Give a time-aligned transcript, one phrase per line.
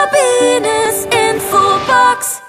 [0.00, 2.40] Sabines Infobox.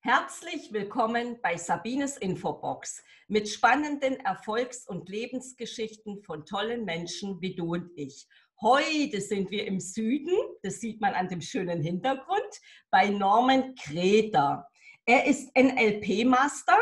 [0.00, 7.72] Herzlich willkommen bei Sabines Infobox mit spannenden Erfolgs- und Lebensgeschichten von tollen Menschen wie du
[7.72, 8.28] und ich.
[8.60, 12.60] Heute sind wir im Süden, das sieht man an dem schönen Hintergrund,
[12.90, 14.68] bei Norman Kreter.
[15.06, 16.76] Er ist NLP-Master,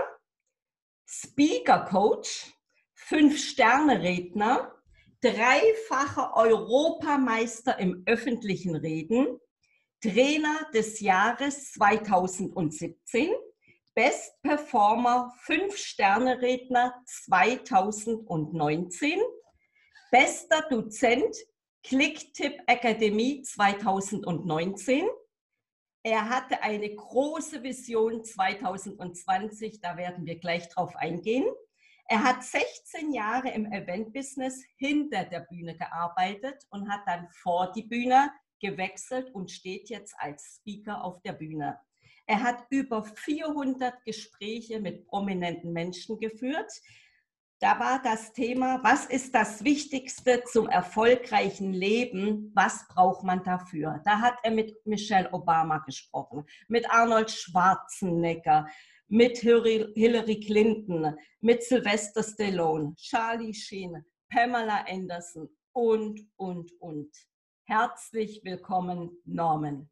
[1.07, 2.53] Speaker-Coach,
[2.95, 4.75] Fünf-Sterne-Redner,
[5.21, 9.39] dreifacher Europameister im öffentlichen Reden,
[10.01, 13.35] Trainer des Jahres 2017,
[13.95, 19.21] Best Performer Fünf-Sterne-Redner 2019,
[20.13, 21.37] bester Dozent
[21.83, 25.09] Clicktip Akademie 2019.
[26.05, 31.49] Er hatte eine große Vision 2020, da werden wir gleich drauf eingehen.
[32.11, 37.83] Er hat 16 Jahre im Event-Business hinter der Bühne gearbeitet und hat dann vor die
[37.83, 41.79] Bühne gewechselt und steht jetzt als Speaker auf der Bühne.
[42.27, 46.73] Er hat über 400 Gespräche mit prominenten Menschen geführt.
[47.61, 52.53] Da war das Thema, was ist das Wichtigste zum erfolgreichen Leben?
[52.55, 54.01] Was braucht man dafür?
[54.07, 58.67] Da hat er mit Michelle Obama gesprochen, mit Arnold Schwarzenegger,
[59.09, 67.11] mit Hillary Clinton, mit Sylvester Stallone, Charlie Sheen, Pamela Anderson und, und, und.
[67.67, 69.89] Herzlich willkommen, Norman.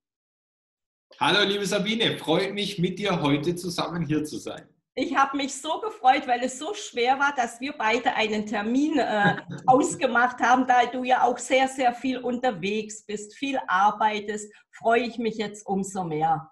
[1.18, 4.68] Hallo, liebe Sabine, freut mich, mit dir heute zusammen hier zu sein.
[4.98, 8.98] Ich habe mich so gefreut, weil es so schwer war, dass wir beide einen Termin
[8.98, 15.02] äh, ausgemacht haben, da du ja auch sehr, sehr viel unterwegs bist, viel arbeitest, freue
[15.02, 16.50] ich mich jetzt umso mehr.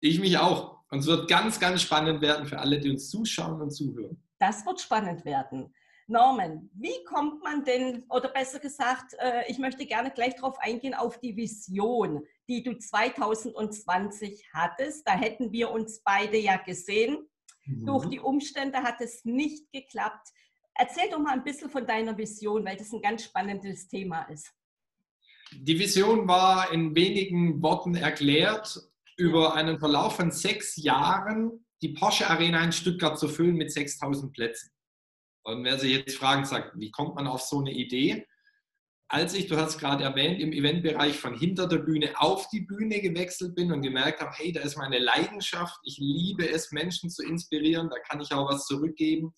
[0.00, 0.79] Ich mich auch.
[0.90, 4.22] Und es wird ganz, ganz spannend werden für alle, die uns zuschauen und zuhören.
[4.38, 5.72] Das wird spannend werden.
[6.08, 10.92] Norman, wie kommt man denn, oder besser gesagt, äh, ich möchte gerne gleich darauf eingehen,
[10.92, 15.06] auf die Vision, die du 2020 hattest.
[15.06, 17.28] Da hätten wir uns beide ja gesehen.
[17.64, 17.86] Mhm.
[17.86, 20.28] Durch die Umstände hat es nicht geklappt.
[20.74, 24.50] Erzähl doch mal ein bisschen von deiner Vision, weil das ein ganz spannendes Thema ist.
[25.52, 28.89] Die Vision war in wenigen Worten erklärt
[29.20, 34.32] über einen Verlauf von sechs Jahren die Porsche Arena in Stuttgart zu füllen mit 6000
[34.32, 34.70] Plätzen.
[35.44, 38.26] Und wer sich jetzt fragen, sagt, wie kommt man auf so eine Idee?
[39.08, 43.00] Als ich, du hast gerade erwähnt, im Eventbereich von hinter der Bühne auf die Bühne
[43.00, 47.22] gewechselt bin und gemerkt habe, hey, da ist meine Leidenschaft, ich liebe es, Menschen zu
[47.22, 49.34] inspirieren, da kann ich auch was zurückgeben,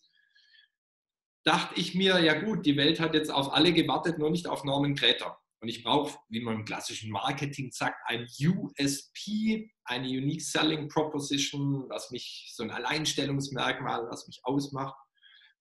[1.44, 4.62] dachte ich mir, ja gut, die Welt hat jetzt auf alle gewartet, nur nicht auf
[4.62, 5.38] Norman Kräter.
[5.62, 11.89] Und ich brauche, wie man im klassischen Marketing sagt, ein USP, eine Unique Selling Proposition,
[11.89, 14.97] was mich, so ein Alleinstellungsmerkmal, was mich ausmacht.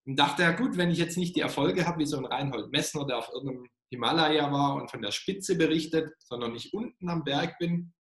[0.07, 2.71] Und dachte, ja gut, wenn ich jetzt nicht die Erfolge habe, wie so ein Reinhold
[2.71, 7.23] Messner, der auf irgendeinem Himalaya war und von der Spitze berichtet, sondern ich unten am
[7.23, 7.93] Berg bin,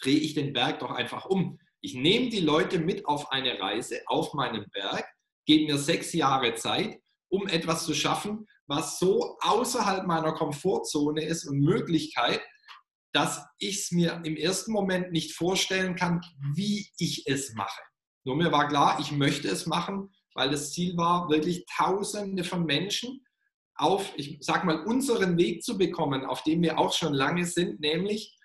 [0.00, 1.58] drehe ich den Berg doch einfach um.
[1.80, 5.04] Ich nehme die Leute mit auf eine Reise auf meinem Berg,
[5.46, 11.46] gebe mir sechs Jahre Zeit, um etwas zu schaffen, was so außerhalb meiner Komfortzone ist
[11.46, 12.40] und Möglichkeit,
[13.12, 16.20] dass ich es mir im ersten Moment nicht vorstellen kann,
[16.54, 17.80] wie ich es mache.
[18.24, 22.64] Nur mir war klar, ich möchte es machen, weil das Ziel war, wirklich Tausende von
[22.64, 23.24] Menschen
[23.76, 27.80] auf, ich sag mal, unseren Weg zu bekommen, auf dem wir auch schon lange sind,
[27.80, 28.36] nämlich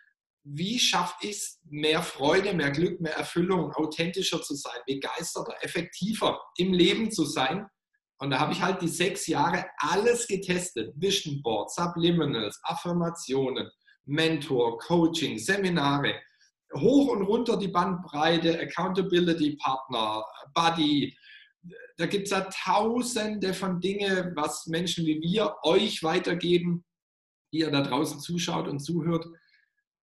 [0.43, 6.39] wie schaffe ich es, mehr Freude, mehr Glück, mehr Erfüllung, authentischer zu sein, begeisterter, effektiver
[6.57, 7.67] im Leben zu sein
[8.19, 10.93] und da habe ich halt die sechs Jahre alles getestet.
[10.97, 13.69] Vision Board, Subliminals, Affirmationen,
[14.05, 16.15] Mentor, Coaching, Seminare.
[16.75, 21.17] Hoch und runter die Bandbreite, Accountability Partner, Buddy.
[21.97, 26.83] Da gibt es ja tausende von Dingen, was Menschen wie wir euch weitergeben,
[27.53, 29.25] die ihr da draußen zuschaut und zuhört.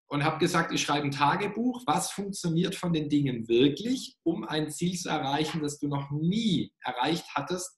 [0.07, 4.71] Und habe gesagt, ich schreibe ein Tagebuch, was funktioniert von den Dingen wirklich, um ein
[4.71, 7.77] Ziel zu erreichen, das du noch nie erreicht hattest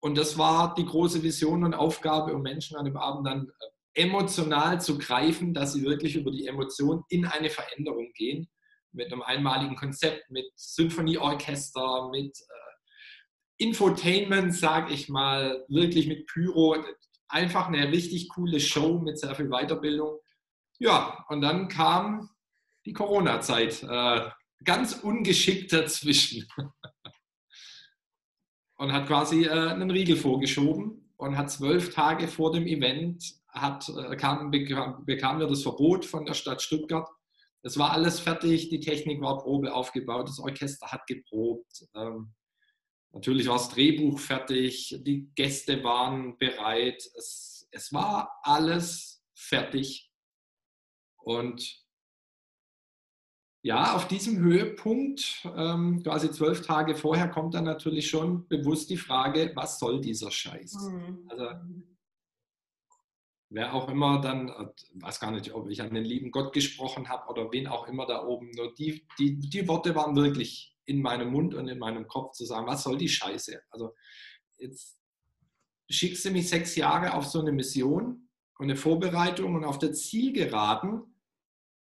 [0.00, 3.48] und das war die große Vision und Aufgabe, um Menschen an dem Abend dann
[3.94, 8.48] äh, emotional zu greifen, dass sie wirklich über die Emotion in eine Veränderung gehen.
[8.92, 16.76] Mit einem einmaligen Konzept, mit Symphonieorchester, mit äh, Infotainment, sage ich mal, wirklich mit Pyro.
[17.28, 20.18] Einfach eine richtig coole Show mit sehr viel Weiterbildung.
[20.78, 22.30] Ja, und dann kam
[22.86, 23.82] die Corona-Zeit.
[23.82, 24.30] Äh,
[24.64, 26.48] ganz ungeschickt dazwischen.
[28.80, 33.86] und hat quasi äh, einen Riegel vorgeschoben und hat zwölf Tage vor dem Event hat,
[33.90, 37.06] äh, kam, bekam, bekam wir das Verbot von der Stadt Stuttgart.
[37.60, 41.84] Es war alles fertig, die Technik war Probe aufgebaut, das Orchester hat geprobt.
[41.94, 42.32] Ähm,
[43.12, 47.02] natürlich war das Drehbuch fertig, die Gäste waren bereit.
[47.18, 50.10] Es, es war alles fertig.
[51.18, 51.79] Und
[53.62, 58.96] ja, auf diesem Höhepunkt, ähm, quasi zwölf Tage vorher, kommt dann natürlich schon bewusst die
[58.96, 60.74] Frage, was soll dieser Scheiß?
[60.74, 61.28] Mhm.
[61.28, 61.46] Also
[63.50, 67.08] wer auch immer dann, ich weiß gar nicht, ob ich an den lieben Gott gesprochen
[67.08, 71.02] habe oder wen auch immer da oben, nur die, die, die Worte waren wirklich in
[71.02, 73.60] meinem Mund und in meinem Kopf zu sagen, was soll die Scheiße?
[73.70, 73.94] Also
[74.56, 74.98] jetzt
[75.90, 78.28] schickst du mich sechs Jahre auf so eine Mission
[78.58, 81.02] und eine Vorbereitung und auf der Zielgeraden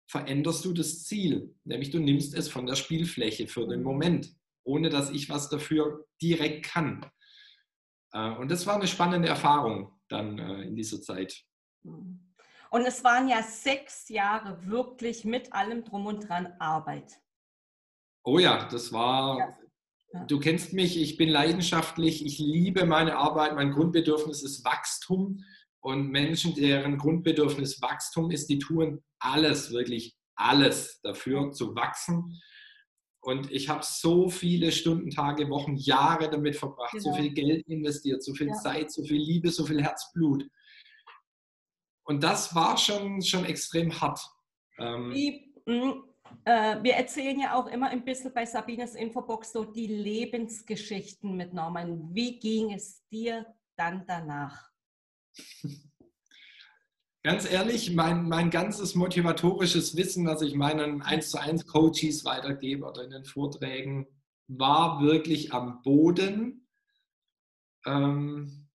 [0.08, 4.34] veränderst du das Ziel, nämlich du nimmst es von der Spielfläche für den Moment,
[4.64, 7.06] ohne dass ich was dafür direkt kann.
[8.14, 11.44] Äh, und das war eine spannende Erfahrung dann äh, in dieser Zeit.
[11.84, 17.14] Und es waren ja sechs Jahre wirklich mit allem drum und dran Arbeit.
[18.24, 19.58] Oh ja, das war, Ja.
[20.14, 20.26] Ja.
[20.26, 25.44] du kennst mich, ich bin leidenschaftlich, ich liebe meine Arbeit, mein Grundbedürfnis ist Wachstum
[25.88, 32.42] und Menschen, deren Grundbedürfnis Wachstum ist, die tun alles, wirklich alles dafür zu wachsen.
[33.22, 37.22] Und ich habe so viele Stunden, Tage, Wochen, Jahre damit verbracht, so Genau.
[37.22, 38.54] viel Geld investiert, so viel Ja.
[38.56, 40.46] Zeit, so viel Liebe, so viel Herzblut.
[42.04, 44.20] Und das war schon, schon extrem hart.
[44.80, 46.04] Ähm, Wie, mh,
[46.44, 51.54] äh, wir erzählen ja auch immer ein bisschen bei Sabines Infobox so die Lebensgeschichten mit
[51.54, 52.14] Norman.
[52.14, 53.46] Wie ging es dir
[53.78, 54.70] dann danach?
[57.24, 62.86] Ganz ehrlich, mein, mein ganzes motivatorisches Wissen, das ich meinen 1 zu 1 Coaches weitergebe
[62.86, 64.08] oder in den Vorträgen,
[64.48, 66.68] war wirklich am Boden.
[67.86, 68.70] Ähm,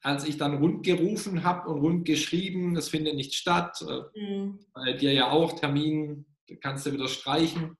[0.00, 4.58] als ich dann rund gerufen habe und rund geschrieben, es findet nicht statt, äh, Mhm.
[4.72, 6.24] bei dir ja auch, Termin
[6.60, 7.76] kannst du wieder streichen.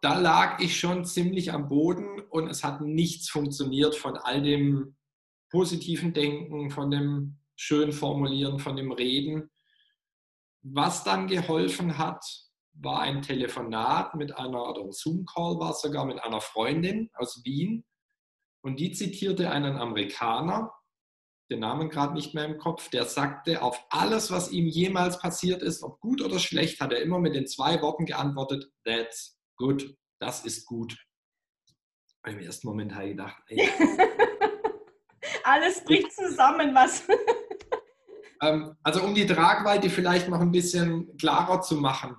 [0.00, 4.96] Da lag ich schon ziemlich am Boden und es hat nichts funktioniert von all dem
[5.50, 9.50] positiven Denken, von dem schön formulieren, von dem Reden.
[10.62, 12.24] Was dann geholfen hat,
[12.80, 17.84] war ein Telefonat mit einer, oder ein Zoom-Call war sogar mit einer Freundin aus Wien.
[18.62, 20.72] Und die zitierte einen Amerikaner,
[21.50, 25.62] den Namen gerade nicht mehr im Kopf, der sagte, auf alles, was ihm jemals passiert
[25.62, 29.96] ist, ob gut oder schlecht, hat er immer mit den zwei Worten geantwortet, that's good,
[30.20, 30.96] das ist gut.
[32.26, 33.68] Im ersten Moment habe ich gedacht, ey,
[35.48, 37.02] Alles bricht zusammen, was.
[38.40, 42.14] Ähm, also um die Tragweite vielleicht noch ein bisschen klarer zu machen.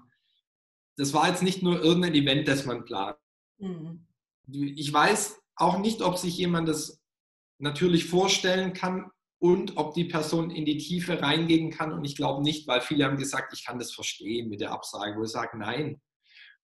[0.98, 3.16] Das war jetzt nicht nur irgendein Event, das man plant.
[3.58, 4.06] Mhm.
[4.52, 7.02] Ich weiß auch nicht, ob sich jemand das
[7.58, 9.10] natürlich vorstellen kann
[9.42, 11.94] und ob die Person in die Tiefe reingehen kann.
[11.94, 15.18] Und ich glaube nicht, weil viele haben gesagt, ich kann das verstehen mit der Absage,
[15.18, 16.02] wo ich sage, nein.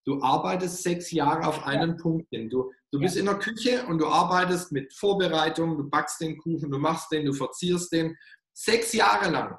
[0.05, 2.49] Du arbeitest sechs Jahre auf einen Punkt hin.
[2.49, 6.69] Du, du bist in der Küche und du arbeitest mit Vorbereitung, du backst den Kuchen,
[6.69, 8.15] du machst den, du verzierst den.
[8.53, 9.57] Sechs Jahre lang.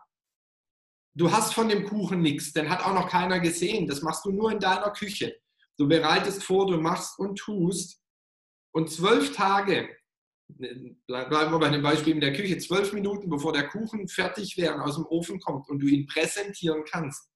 [1.17, 3.89] Du hast von dem Kuchen nichts, den hat auch noch keiner gesehen.
[3.89, 5.37] Das machst du nur in deiner Küche.
[5.79, 8.01] Du bereitest vor, du machst und tust.
[8.73, 9.89] Und zwölf Tage,
[10.49, 14.75] bleiben wir bei dem Beispiel in der Küche, zwölf Minuten bevor der Kuchen fertig wäre
[14.75, 17.29] und aus dem Ofen kommt und du ihn präsentieren kannst,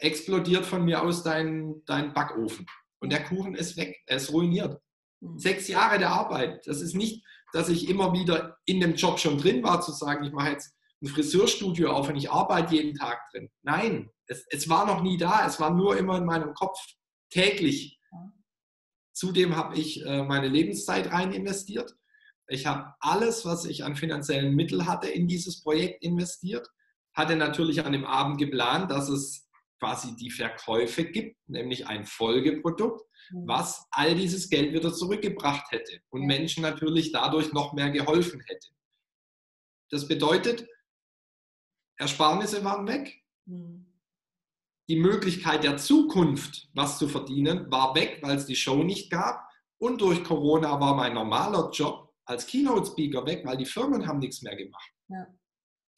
[0.00, 2.66] explodiert von mir aus dein, dein Backofen.
[3.00, 4.80] Und der Kuchen ist weg, er ist ruiniert.
[5.20, 5.38] Mhm.
[5.38, 6.66] Sechs Jahre der Arbeit.
[6.66, 10.24] Das ist nicht, dass ich immer wieder in dem Job schon drin war, zu sagen,
[10.24, 13.50] ich mache jetzt ein Friseurstudio auf und ich arbeite jeden Tag drin.
[13.62, 15.46] Nein, es, es war noch nie da.
[15.46, 16.78] Es war nur immer in meinem Kopf
[17.30, 17.98] täglich.
[19.12, 21.94] Zudem habe ich äh, meine Lebenszeit rein investiert.
[22.48, 26.68] Ich habe alles, was ich an finanziellen Mitteln hatte, in dieses Projekt investiert.
[27.14, 29.49] Hatte natürlich an dem Abend geplant, dass es
[29.80, 33.46] quasi die Verkäufe gibt, nämlich ein Folgeprodukt, Mhm.
[33.48, 36.26] was all dieses Geld wieder zurückgebracht hätte und.
[36.26, 38.68] Menschen natürlich dadurch noch mehr geholfen hätte.
[39.90, 40.68] Das bedeutet,
[41.96, 43.86] Ersparnisse waren weg, Mhm.
[44.88, 49.48] die Möglichkeit der Zukunft, was zu verdienen, war weg, weil es die Show nicht gab.
[49.78, 54.42] Und durch Corona war mein normaler Job als Keynote-Speaker weg, weil die Firmen haben nichts
[54.42, 54.92] mehr gemacht.
[55.08, 55.26] Ja.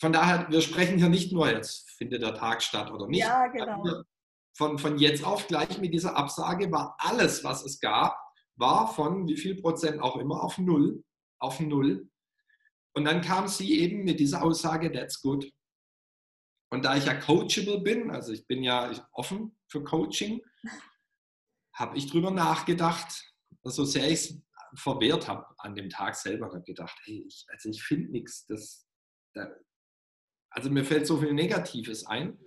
[0.02, 3.20] Von daher, wir sprechen hier nicht nur, jetzt findet der Tag statt oder nicht.
[3.20, 4.02] Ja, genau.
[4.52, 8.18] Von, von jetzt auf gleich mit dieser Absage war alles, was es gab,
[8.56, 11.04] war von wie viel Prozent auch immer auf Null,
[11.38, 12.10] auf Null.
[12.96, 15.48] Und dann kam sie eben mit dieser Aussage, that's good.
[16.72, 20.42] Und da ich ja coachable bin, also ich bin ja offen für Coaching,
[21.74, 23.24] habe ich drüber nachgedacht,
[23.62, 24.42] so sehr ich es
[24.74, 28.46] verwehrt habe an dem Tag selber, habe gedacht, hey, ich, also ich finde nichts.
[28.46, 28.88] Das,
[29.34, 29.46] da,
[30.52, 32.38] also mir fällt so viel Negatives ein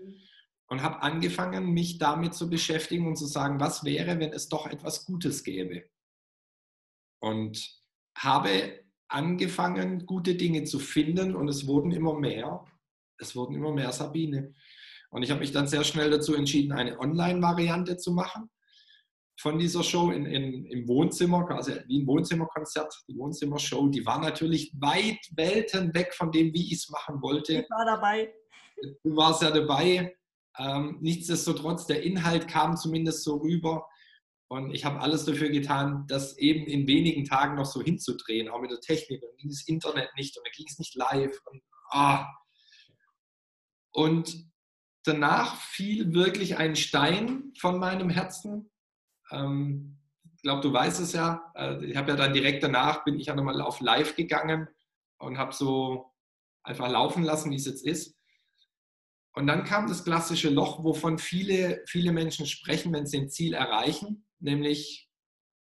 [0.68, 4.68] und habe angefangen, mich damit zu beschäftigen und zu sagen, was wäre, wenn es doch
[4.68, 5.84] etwas Gutes gäbe.
[7.20, 7.82] Und
[8.18, 12.66] habe angefangen, gute Dinge zu finden und es wurden immer mehr.
[13.18, 14.54] es wurden immer mehr Sabine.
[15.10, 18.50] Und ich habe mich dann sehr schnell dazu entschieden, eine Online-Variante zu machen
[19.38, 23.88] von dieser Show in, in, im Wohnzimmer, quasi wie ein Wohnzimmerkonzert, die Wohnzimmershow.
[23.90, 27.54] Die war natürlich weit Welten weg von dem, wie ich es machen wollte.
[27.62, 28.34] Ich war dabei.
[29.04, 30.16] Du warst ja dabei.
[30.58, 33.86] Ähm, nichtsdestotrotz, der Inhalt kam zumindest so rüber.
[34.48, 38.62] Und ich habe alles dafür getan, das eben in wenigen Tagen noch so hinzudrehen, auch
[38.62, 39.22] mit der Technik.
[39.24, 41.42] Und ging das Internet nicht und dann ging es nicht live.
[41.46, 42.28] Und, ah.
[43.92, 44.46] und
[45.04, 48.72] danach fiel wirklich ein Stein von meinem Herzen.
[49.32, 49.98] Ähm,
[50.36, 51.52] ich glaube, du weißt es ja.
[51.56, 54.68] Äh, ich habe ja dann direkt danach, bin ich ja nochmal auf Live gegangen
[55.18, 56.12] und habe so
[56.64, 58.16] einfach laufen lassen, wie es jetzt ist.
[59.34, 63.54] Und dann kam das klassische Loch, wovon viele, viele Menschen sprechen, wenn sie ein Ziel
[63.54, 65.10] erreichen, nämlich,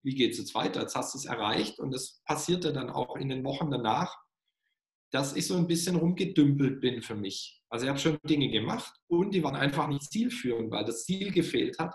[0.03, 0.81] wie geht es jetzt weiter?
[0.81, 4.17] Jetzt hast du es erreicht und das passierte dann auch in den Wochen danach,
[5.13, 7.63] dass ich so ein bisschen rumgedümpelt bin für mich.
[7.69, 11.31] Also ich habe schon Dinge gemacht und die waren einfach nicht zielführend, weil das Ziel
[11.31, 11.95] gefehlt hat.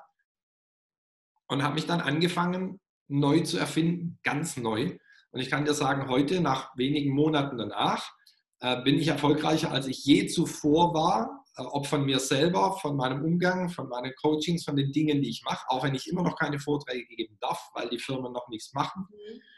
[1.48, 4.98] Und habe mich dann angefangen, neu zu erfinden, ganz neu.
[5.32, 8.14] Und ich kann dir sagen, heute, nach wenigen Monaten danach,
[8.62, 12.96] äh, bin ich erfolgreicher, als ich je zuvor war äh, ob von mir selber, von
[12.98, 16.24] meinem Umgang, von meinen Coachings, von den Dingen, die ich mache, auch wenn ich immer
[16.24, 19.08] noch keine Vorträge geben darf, weil die Firmen noch nichts machen,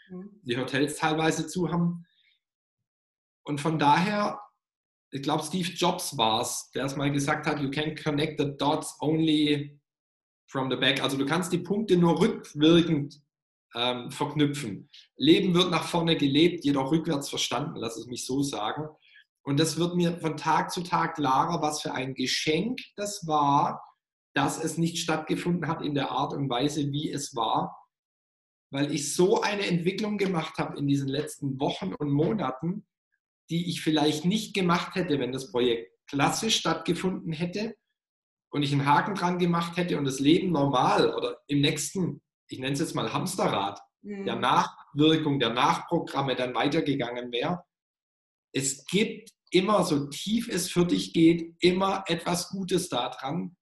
[0.09, 0.41] mhm.
[0.43, 2.05] die Hotels teilweise zu haben.
[3.43, 4.39] Und von daher,
[5.11, 8.55] ich glaube, Steve Jobs war es, der es mal gesagt hat, you can connect the
[8.57, 9.79] dots only
[10.47, 11.01] from the back.
[11.03, 13.21] Also du kannst die Punkte nur rückwirkend
[13.75, 14.89] ähm, verknüpfen.
[15.17, 18.87] Leben wird nach vorne gelebt, jedoch rückwärts verstanden, lass es mich so sagen.
[19.43, 23.83] Und das wird mir von Tag zu Tag klarer, was für ein Geschenk das war,
[24.33, 27.77] dass es nicht stattgefunden hat in der Art und Weise, wie es war,
[28.71, 32.85] weil ich so eine Entwicklung gemacht habe in diesen letzten Wochen und Monaten,
[33.49, 37.75] die ich vielleicht nicht gemacht hätte, wenn das Projekt klassisch stattgefunden hätte
[38.51, 42.59] und ich einen Haken dran gemacht hätte und das Leben normal oder im nächsten, ich
[42.59, 44.25] nenne es jetzt mal Hamsterrad, mhm.
[44.25, 47.63] der Nachwirkung, der Nachprogramme dann weitergegangen wäre.
[48.53, 53.55] Es gibt immer, so tief es für dich geht, immer etwas Gutes daran.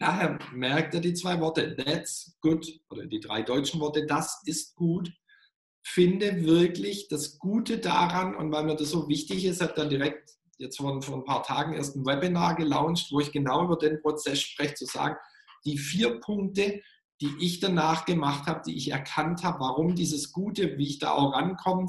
[0.00, 4.74] Daher merkt er die zwei Worte, that's good, oder die drei deutschen Worte, das ist
[4.76, 5.12] gut.
[5.84, 10.37] Finde wirklich das Gute daran und weil mir das so wichtig ist, habe dann direkt
[10.58, 14.00] jetzt vor, vor ein paar Tagen erst ein Webinar gelauncht, wo ich genau über den
[14.00, 15.16] Prozess spreche, zu sagen,
[15.64, 16.82] die vier Punkte,
[17.20, 21.12] die ich danach gemacht habe, die ich erkannt habe, warum dieses Gute, wie ich da
[21.12, 21.88] auch rankomme,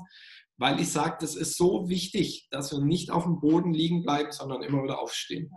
[0.57, 4.31] weil ich sage, das ist so wichtig, dass wir nicht auf dem Boden liegen bleiben,
[4.31, 5.51] sondern immer wieder aufstehen.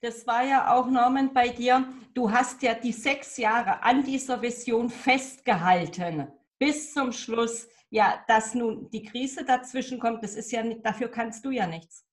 [0.00, 1.86] Das war ja auch, Norman, bei dir.
[2.14, 6.28] Du hast ja die sechs Jahre an dieser Vision festgehalten,
[6.58, 7.68] bis zum Schluss.
[7.90, 11.66] Ja, dass nun die Krise dazwischen kommt, das ist ja nicht, dafür kannst du ja
[11.66, 12.04] nichts.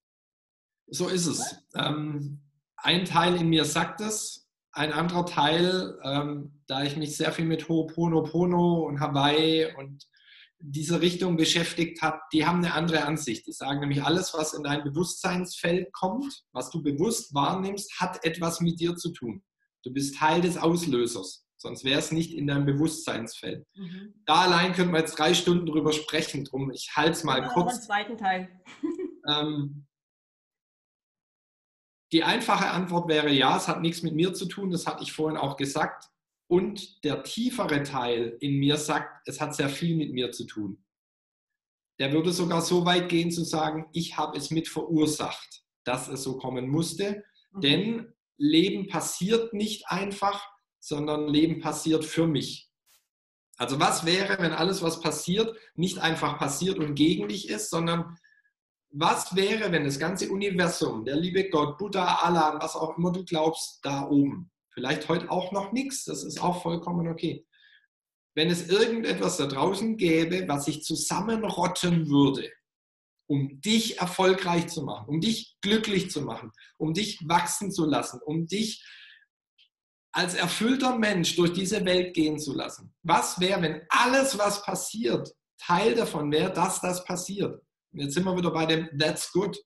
[0.88, 1.64] So ist es.
[1.74, 2.42] Ähm,
[2.76, 7.44] ein Teil in mir sagt es, ein anderer Teil, ähm, da ich mich sehr viel
[7.44, 10.06] mit Ho'oponopono und Hawaii und
[10.60, 13.46] diese Richtung beschäftigt hat, die haben eine andere Ansicht.
[13.46, 18.60] Die sagen nämlich, alles, was in dein Bewusstseinsfeld kommt, was du bewusst wahrnimmst, hat etwas
[18.60, 19.42] mit dir zu tun.
[19.84, 23.66] Du bist Teil des Auslösers, sonst wäre es nicht in deinem Bewusstseinsfeld.
[23.74, 24.14] Mhm.
[24.24, 27.48] Da allein könnten wir jetzt drei Stunden drüber sprechen, drum ich halte es mal ja,
[27.48, 27.74] kurz.
[27.74, 28.48] Den zweiten Teil.
[29.28, 29.86] ähm,
[32.12, 35.12] die einfache Antwort wäre ja, es hat nichts mit mir zu tun, das hatte ich
[35.12, 36.08] vorhin auch gesagt.
[36.50, 40.82] Und der tiefere Teil in mir sagt, es hat sehr viel mit mir zu tun.
[41.98, 46.22] Der würde sogar so weit gehen zu sagen, ich habe es mit verursacht, dass es
[46.22, 47.24] so kommen musste.
[47.52, 47.60] Mhm.
[47.60, 50.48] Denn Leben passiert nicht einfach,
[50.88, 52.70] sondern Leben passiert für mich.
[53.56, 58.16] Also was wäre, wenn alles, was passiert, nicht einfach passiert und gegen dich ist, sondern
[58.90, 63.24] was wäre, wenn das ganze Universum, der liebe Gott, Buddha, Allah, was auch immer du
[63.24, 67.44] glaubst, da oben, Vielleicht heute auch noch nichts, das ist auch vollkommen okay.
[68.36, 72.48] Wenn es irgendetwas da draußen gäbe, was sich zusammenrotten würde,
[73.26, 78.20] um dich erfolgreich zu machen, um dich glücklich zu machen, um dich wachsen zu lassen,
[78.24, 78.84] um dich
[80.12, 82.94] als erfüllter Mensch durch diese Welt gehen zu lassen.
[83.02, 87.60] Was wäre, wenn alles, was passiert, Teil davon wäre, dass das passiert?
[87.92, 89.56] Und jetzt sind wir wieder bei dem That's good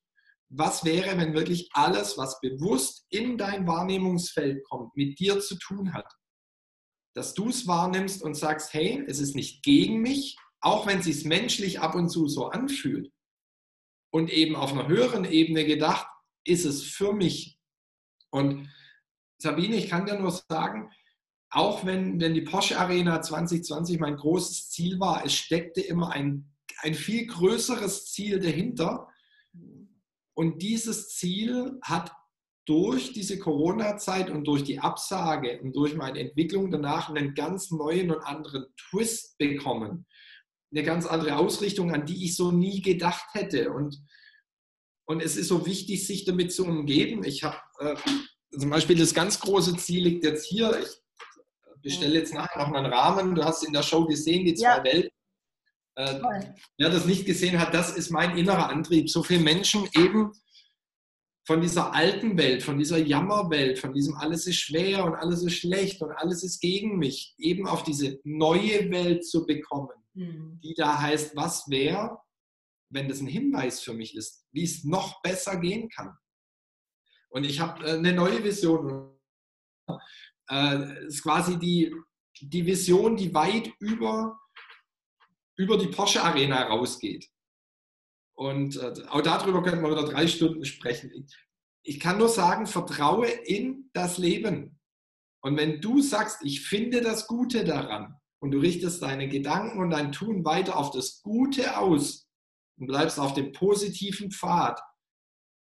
[0.54, 5.94] was wäre, wenn wirklich alles, was bewusst in dein Wahrnehmungsfeld kommt, mit dir zu tun
[5.94, 6.12] hat?
[7.14, 11.06] Dass du es wahrnimmst und sagst, hey, es ist nicht gegen mich, auch wenn es
[11.06, 13.10] sich menschlich ab und zu so anfühlt.
[14.12, 16.06] Und eben auf einer höheren Ebene gedacht,
[16.44, 17.58] ist es für mich.
[18.30, 18.70] Und
[19.42, 20.90] Sabine, ich kann dir nur sagen,
[21.50, 26.50] auch wenn, wenn die Porsche Arena 2020 mein großes Ziel war, es steckte immer ein,
[26.78, 29.08] ein viel größeres Ziel dahinter
[30.34, 32.12] Und dieses Ziel hat
[32.64, 38.12] durch diese Corona-Zeit und durch die Absage und durch meine Entwicklung danach einen ganz neuen
[38.12, 40.06] und anderen Twist bekommen.
[40.70, 43.72] Eine ganz andere Ausrichtung, an die ich so nie gedacht hätte.
[43.72, 44.00] Und,
[45.04, 47.24] und es ist so wichtig, sich damit zu umgeben.
[47.24, 47.96] Ich habe äh,
[48.58, 50.78] zum Beispiel das ganz große Ziel liegt jetzt hier.
[50.80, 53.34] Ich bestelle jetzt nachher noch einen Rahmen.
[53.34, 54.84] Du hast in der Show gesehen, die zwei ja.
[54.84, 55.10] Welten.
[55.94, 56.20] Äh,
[56.78, 59.10] wer das nicht gesehen hat, das ist mein innerer Antrieb.
[59.10, 60.32] So viele Menschen eben
[61.44, 65.56] von dieser alten Welt, von dieser Jammerwelt, von diesem alles ist schwer und alles ist
[65.56, 70.60] schlecht und alles ist gegen mich, eben auf diese neue Welt zu bekommen, mhm.
[70.62, 72.18] die da heißt, was wäre,
[72.90, 76.16] wenn das ein Hinweis für mich ist, wie es noch besser gehen kann.
[77.32, 79.10] Und ich habe äh, eine neue Vision.
[80.50, 81.94] Äh, ist quasi die,
[82.40, 84.38] die Vision, die weit über,
[85.56, 87.28] über die Porsche Arena rausgeht.
[88.34, 91.26] Und äh, auch darüber könnten wir wieder drei Stunden sprechen.
[91.82, 94.78] Ich kann nur sagen, vertraue in das Leben.
[95.42, 99.90] Und wenn du sagst, ich finde das Gute daran und du richtest deine Gedanken und
[99.90, 102.28] dein Tun weiter auf das Gute aus
[102.78, 104.80] und bleibst auf dem positiven Pfad,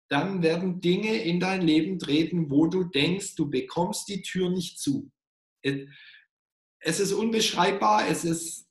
[0.09, 4.79] dann werden Dinge in dein Leben treten, wo du denkst, du bekommst die Tür nicht
[4.79, 5.11] zu.
[5.63, 8.65] Es ist unbeschreibbar, es ist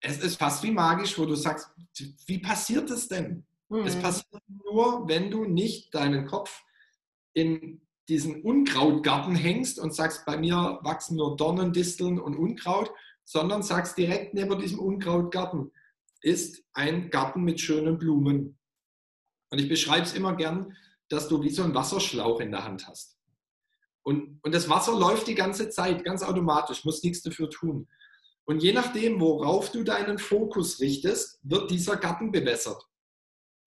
[0.00, 1.70] es ist fast wie magisch, wo du sagst,
[2.26, 3.44] wie passiert es denn?
[3.68, 3.86] Mhm.
[3.86, 6.62] Es passiert nur, wenn du nicht deinen Kopf
[7.34, 12.90] in diesen Unkrautgarten hängst und sagst, bei mir wachsen nur Dornen, Disteln und Unkraut,
[13.24, 15.72] sondern sagst direkt neben diesem Unkrautgarten
[16.22, 18.57] ist ein Garten mit schönen Blumen.
[19.50, 20.76] Und ich beschreibe es immer gern,
[21.08, 23.16] dass du wie so einen Wasserschlauch in der Hand hast.
[24.02, 27.88] Und, und das Wasser läuft die ganze Zeit, ganz automatisch, muss nichts dafür tun.
[28.44, 32.82] Und je nachdem, worauf du deinen Fokus richtest, wird dieser Garten bewässert.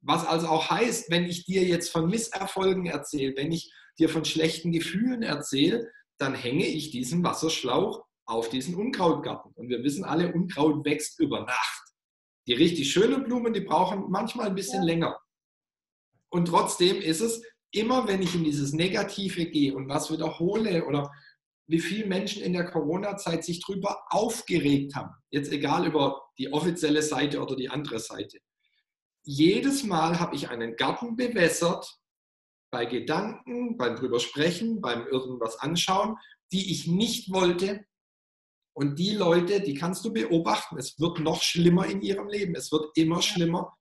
[0.01, 4.25] Was also auch heißt, wenn ich dir jetzt von Misserfolgen erzähle, wenn ich dir von
[4.25, 9.51] schlechten Gefühlen erzähle, dann hänge ich diesen Wasserschlauch auf diesen Unkrautgarten.
[9.53, 11.93] Und wir wissen alle, Unkraut wächst über Nacht.
[12.47, 14.87] Die richtig schönen Blumen, die brauchen manchmal ein bisschen ja.
[14.87, 15.19] länger.
[16.31, 21.11] Und trotzdem ist es, immer wenn ich in dieses Negative gehe und was wiederhole oder
[21.67, 25.13] wie viele Menschen in der Corona-Zeit sich darüber aufgeregt haben.
[25.29, 28.39] Jetzt egal über die offizielle Seite oder die andere Seite.
[29.23, 31.97] Jedes Mal habe ich einen Garten bewässert
[32.71, 36.17] bei Gedanken, beim drüber sprechen, beim irgendwas anschauen,
[36.51, 37.85] die ich nicht wollte.
[38.73, 42.55] Und die Leute, die kannst du beobachten, es wird noch schlimmer in ihrem Leben.
[42.55, 43.77] Es wird immer schlimmer.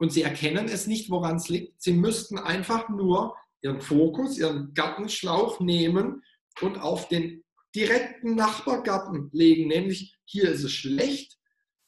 [0.00, 1.80] Und sie erkennen es nicht, woran es liegt.
[1.82, 6.24] Sie müssten einfach nur ihren Fokus, ihren Gartenschlauch nehmen
[6.62, 11.36] und auf den direkten Nachbargarten legen, nämlich hier ist es schlecht,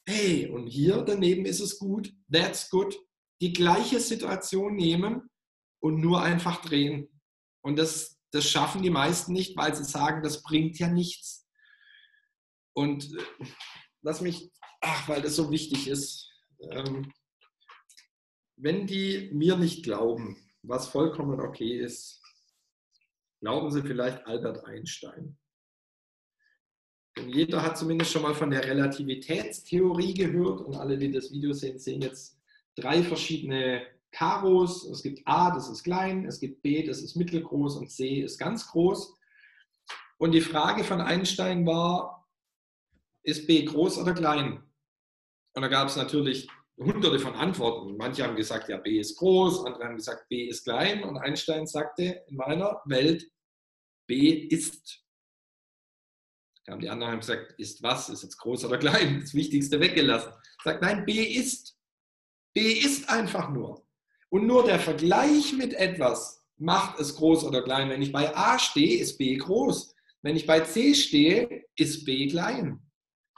[0.07, 2.95] hey, und hier daneben ist es gut, that's good.
[3.41, 5.29] Die gleiche Situation nehmen
[5.79, 7.09] und nur einfach drehen.
[7.61, 11.47] Und das, das schaffen die meisten nicht, weil sie sagen, das bringt ja nichts.
[12.73, 13.45] Und äh,
[14.03, 16.29] lass mich, ach, weil das so wichtig ist,
[16.69, 17.11] ähm,
[18.63, 22.23] wenn die mir nicht glauben, was vollkommen okay ist,
[23.43, 25.37] Glauben Sie vielleicht Albert Einstein?
[27.17, 31.51] Denn jeder hat zumindest schon mal von der Relativitätstheorie gehört und alle, die das Video
[31.51, 32.39] sehen, sehen jetzt
[32.77, 34.85] drei verschiedene Karos.
[34.85, 38.37] Es gibt A, das ist klein, es gibt B, das ist mittelgroß und C ist
[38.37, 39.13] ganz groß.
[40.19, 42.25] Und die Frage von Einstein war,
[43.23, 44.63] ist B groß oder klein?
[45.53, 47.95] Und da gab es natürlich hunderte von Antworten.
[47.97, 51.03] Manche haben gesagt, ja, B ist groß, andere haben gesagt, B ist klein.
[51.03, 53.29] Und Einstein sagte, in meiner Welt
[54.07, 55.01] B ist.
[56.67, 58.09] Haben die anderen gesagt, ist was?
[58.09, 59.19] Ist jetzt groß oder klein?
[59.21, 60.31] Das Wichtigste weggelassen.
[60.63, 61.77] Sagt, nein, B ist.
[62.53, 63.85] B ist einfach nur.
[64.29, 67.89] Und nur der Vergleich mit etwas macht es groß oder klein.
[67.89, 69.93] Wenn ich bei A stehe, ist B groß.
[70.21, 72.79] Wenn ich bei C stehe, ist B klein.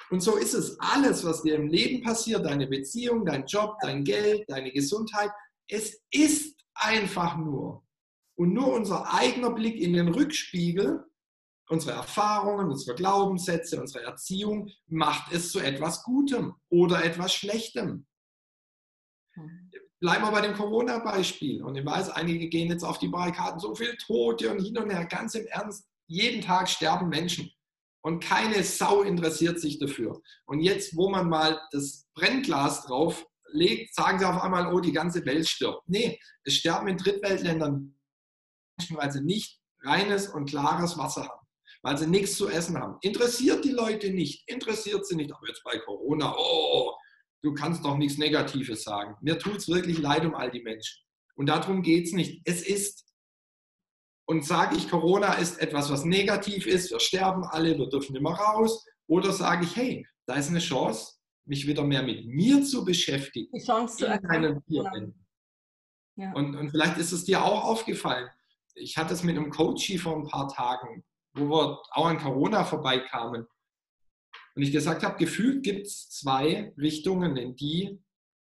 [0.10, 0.80] Und so ist es.
[0.80, 5.32] Alles, was dir im Leben passiert, deine Beziehung, dein Job, dein Geld, deine Gesundheit,
[5.68, 7.84] es ist einfach nur.
[8.38, 11.06] Und nur unser eigener Blick in den Rückspiegel,
[11.70, 18.06] unsere Erfahrungen, unsere Glaubenssätze, unsere Erziehung macht es zu etwas Gutem oder etwas Schlechtem.
[19.34, 19.72] Hm.
[20.00, 21.63] Bleiben wir bei dem Corona-Beispiel.
[21.63, 24.91] Und ich weiß, einige gehen jetzt auf die Barrikaden, so viel Tote und hin und
[24.91, 25.06] her.
[25.06, 27.50] Ganz im Ernst, jeden Tag sterben Menschen.
[28.06, 30.22] Und keine Sau interessiert sich dafür.
[30.46, 34.91] Und jetzt, wo man mal das Brennglas drauf legt, sagen sie auf einmal, oh, die
[34.91, 35.82] ganze Welt stirbt.
[35.88, 37.96] Nee, es sterben in Drittweltländern
[38.89, 41.48] weil sie nicht reines und klares Wasser haben,
[41.82, 42.98] weil sie nichts zu essen haben.
[43.02, 45.34] Interessiert die Leute nicht, interessiert sie nicht.
[45.34, 46.94] Aber jetzt bei Corona, oh,
[47.41, 49.15] du kannst doch nichts Negatives sagen.
[49.22, 51.02] Mir tut es wirklich leid um all die Menschen.
[51.36, 52.41] Und darum geht es nicht.
[52.46, 53.05] Es ist.
[54.28, 58.34] Und sage ich, Corona ist etwas, was negativ ist, wir sterben alle, wir dürfen immer
[58.34, 58.86] raus.
[59.08, 61.14] Oder sage ich, hey, da ist eine Chance,
[61.46, 63.52] mich wieder mehr mit mir zu beschäftigen.
[63.56, 64.64] Die Chance zu erkennen.
[66.18, 66.32] Ja.
[66.34, 68.30] Und, und vielleicht ist es dir auch aufgefallen.
[68.74, 72.64] Ich hatte es mit einem Coach vor ein paar Tagen, wo wir auch an Corona
[72.64, 73.46] vorbeikamen.
[74.56, 78.02] Und ich gesagt habe, gefühlt gibt es zwei Richtungen, in die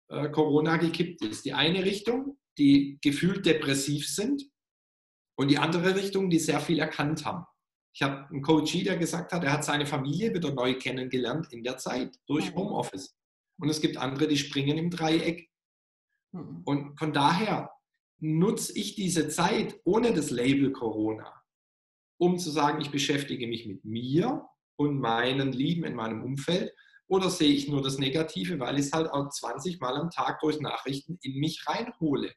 [0.10, 1.46] äh, Corona gekippt ist.
[1.46, 4.44] Die eine Richtung, die gefühlt depressiv sind
[5.40, 7.46] und die andere Richtung, die sehr viel erkannt haben.
[7.96, 11.64] Ich habe einen Coach, der gesagt hat, er hat seine Familie wieder neu kennengelernt in
[11.64, 12.56] der Zeit durch mhm.
[12.56, 13.18] Homeoffice.
[13.58, 15.50] Und es gibt andere, die springen im Dreieck.
[16.34, 16.64] Mhm.
[16.66, 17.72] Und von daher
[18.20, 21.42] nutze ich diese Zeit ohne das Label Corona,
[22.20, 26.74] um zu sagen, ich beschäftige mich mit mir und meinen Lieben in meinem Umfeld?
[27.08, 30.42] Oder sehe ich nur das Negative, weil ich es halt auch 20 Mal am Tag
[30.42, 32.34] durch Nachrichten in mich reinhole?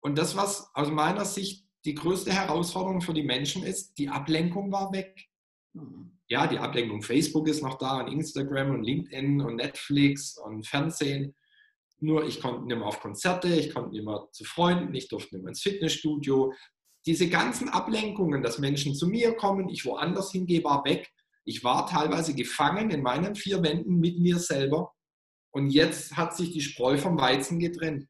[0.00, 4.70] Und das, was aus meiner Sicht die größte Herausforderung für die Menschen ist, die Ablenkung
[4.72, 5.28] war weg.
[5.72, 6.18] Mhm.
[6.28, 11.34] Ja, die Ablenkung Facebook ist noch da und Instagram und LinkedIn und Netflix und Fernsehen.
[11.98, 15.34] Nur ich konnte nicht mehr auf Konzerte, ich konnte nicht mehr zu Freunden, ich durfte
[15.34, 16.52] nicht mehr ins Fitnessstudio,
[17.06, 21.10] diese ganzen Ablenkungen, dass Menschen zu mir kommen, ich woanders hingehe, war weg.
[21.44, 24.92] Ich war teilweise gefangen in meinen vier Wänden mit mir selber.
[25.50, 28.06] Und jetzt hat sich die Spreu vom Weizen getrennt.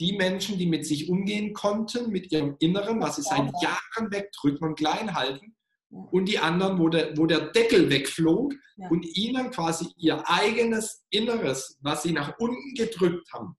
[0.00, 4.68] Die Menschen, die mit sich umgehen konnten, mit ihrem Inneren, was sie seit Jahren wegdrücken
[4.68, 5.54] und klein halten,
[5.92, 8.88] und die anderen, wo der, wo der Deckel wegflog ja.
[8.88, 13.56] und ihnen quasi ihr eigenes Inneres, was sie nach unten gedrückt haben,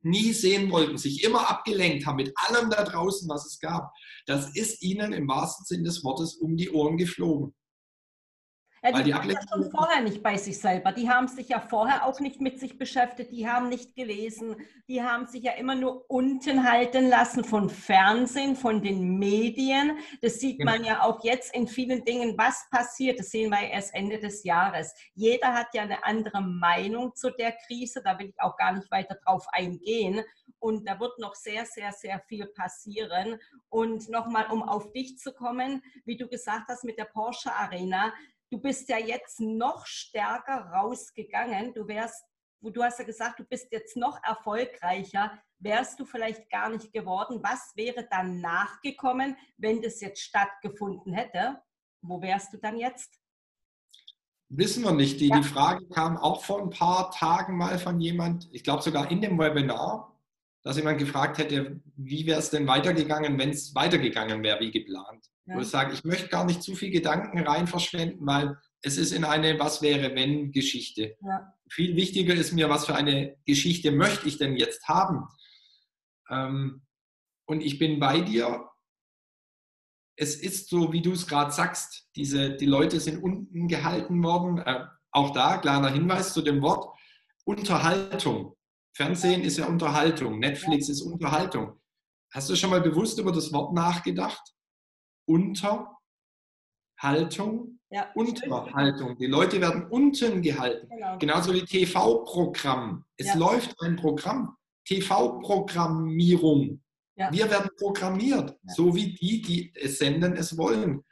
[0.00, 3.92] nie sehen wollten, sich immer abgelenkt haben mit allem da draußen, was es gab,
[4.26, 7.54] das ist ihnen im wahrsten Sinn des Wortes um die Ohren geflogen.
[8.84, 10.92] Ja, die, die waren ja schon vorher nicht bei sich selber.
[10.92, 13.32] Die haben sich ja vorher auch nicht mit sich beschäftigt.
[13.32, 14.56] Die haben nicht gelesen.
[14.88, 19.96] Die haben sich ja immer nur unten halten lassen von Fernsehen, von den Medien.
[20.20, 20.72] Das sieht genau.
[20.72, 23.18] man ja auch jetzt in vielen Dingen, was passiert.
[23.18, 24.94] Das sehen wir erst Ende des Jahres.
[25.14, 28.02] Jeder hat ja eine andere Meinung zu der Krise.
[28.04, 30.20] Da will ich auch gar nicht weiter drauf eingehen.
[30.58, 33.38] Und da wird noch sehr, sehr, sehr viel passieren.
[33.70, 38.12] Und nochmal, um auf dich zu kommen, wie du gesagt hast mit der Porsche Arena,
[38.50, 41.74] du bist ja jetzt noch stärker rausgegangen.
[41.74, 42.24] Du wärst,
[42.62, 45.32] du hast ja gesagt, du bist jetzt noch erfolgreicher.
[45.58, 47.40] Wärst du vielleicht gar nicht geworden?
[47.42, 51.60] Was wäre dann nachgekommen, wenn das jetzt stattgefunden hätte?
[52.02, 53.18] Wo wärst du dann jetzt?
[54.50, 55.20] Wissen wir nicht.
[55.20, 55.38] Die, ja.
[55.38, 59.20] die Frage kam auch vor ein paar Tagen mal von jemand, ich glaube sogar in
[59.20, 60.14] dem Webinar,
[60.62, 65.30] dass jemand gefragt hätte, wie wäre es denn weitergegangen, wenn es weitergegangen wäre wie geplant.
[65.46, 65.56] Ja.
[65.56, 69.12] Wo ich sage, ich möchte gar nicht zu viel Gedanken rein verschwenden, weil es ist
[69.12, 71.16] in eine Was wäre wenn Geschichte.
[71.20, 71.54] Ja.
[71.70, 75.26] Viel wichtiger ist mir, was für eine Geschichte möchte ich denn jetzt haben.
[76.30, 76.82] Ähm,
[77.46, 78.68] und ich bin bei dir.
[80.16, 84.58] Es ist so, wie du es gerade sagst, diese, die Leute sind unten gehalten worden.
[84.58, 86.96] Äh, auch da, kleiner Hinweis zu dem Wort,
[87.44, 88.56] Unterhaltung.
[88.96, 91.80] Fernsehen ist ja Unterhaltung, Netflix ist Unterhaltung.
[92.32, 94.53] Hast du schon mal bewusst über das Wort nachgedacht?
[95.26, 95.98] Unterhaltung,
[97.90, 99.16] ja, Unterhaltung.
[99.18, 100.88] Die Leute werden unten gehalten.
[100.88, 101.18] Genau.
[101.18, 103.04] Genauso wie TV-Programm.
[103.16, 103.36] Es ja.
[103.36, 104.56] läuft ein Programm.
[104.84, 106.82] TV-Programmierung.
[107.16, 107.32] Ja.
[107.32, 111.04] Wir werden programmiert, so wie die, die es senden, es wollen.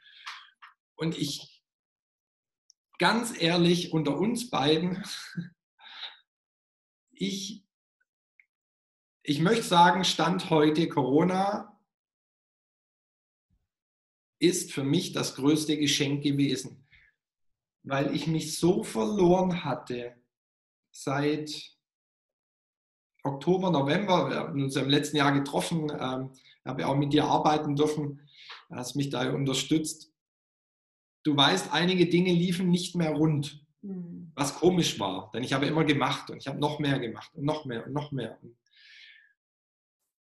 [0.95, 1.63] Und ich,
[2.99, 5.01] ganz ehrlich, unter uns beiden,
[7.11, 7.65] ich,
[9.23, 11.72] ich möchte sagen, Stand heute Corona
[14.43, 16.85] ist für mich das größte Geschenk gewesen,
[17.83, 20.15] weil ich mich so verloren hatte
[20.91, 21.73] seit
[23.23, 24.29] Oktober, November.
[24.29, 26.31] Wir haben uns im letzten Jahr getroffen, ähm,
[26.65, 28.21] habe auch mit dir arbeiten dürfen,
[28.69, 30.11] hast mich da unterstützt.
[31.23, 34.31] Du weißt, einige Dinge liefen nicht mehr rund, mhm.
[34.35, 37.45] was komisch war, denn ich habe immer gemacht und ich habe noch mehr gemacht und
[37.45, 38.37] noch mehr und noch mehr.
[38.41, 38.57] Und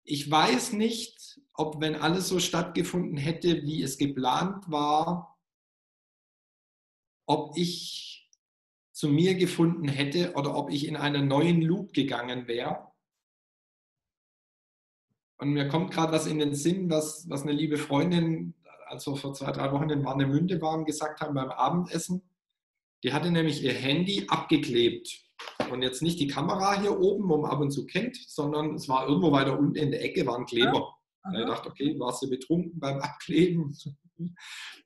[0.05, 5.39] ich weiß nicht, ob wenn alles so stattgefunden hätte, wie es geplant war,
[7.27, 8.29] ob ich
[8.93, 12.91] zu mir gefunden hätte oder ob ich in einen neuen Loop gegangen wäre.
[15.39, 18.55] Und mir kommt gerade was in den Sinn, was, was eine liebe Freundin,
[18.87, 22.23] als wir vor zwei, drei Wochen in Warnemünde waren, gesagt haben beim Abendessen.
[23.03, 25.30] Die hatte nämlich ihr Handy abgeklebt
[25.71, 28.89] und jetzt nicht die Kamera hier oben, wo man ab und zu kennt, sondern es
[28.89, 30.97] war irgendwo weiter unten in der Ecke, war ein Kleber.
[31.25, 31.41] Ja.
[31.41, 33.77] Ich dachte, okay, warst du betrunken beim Abkleben?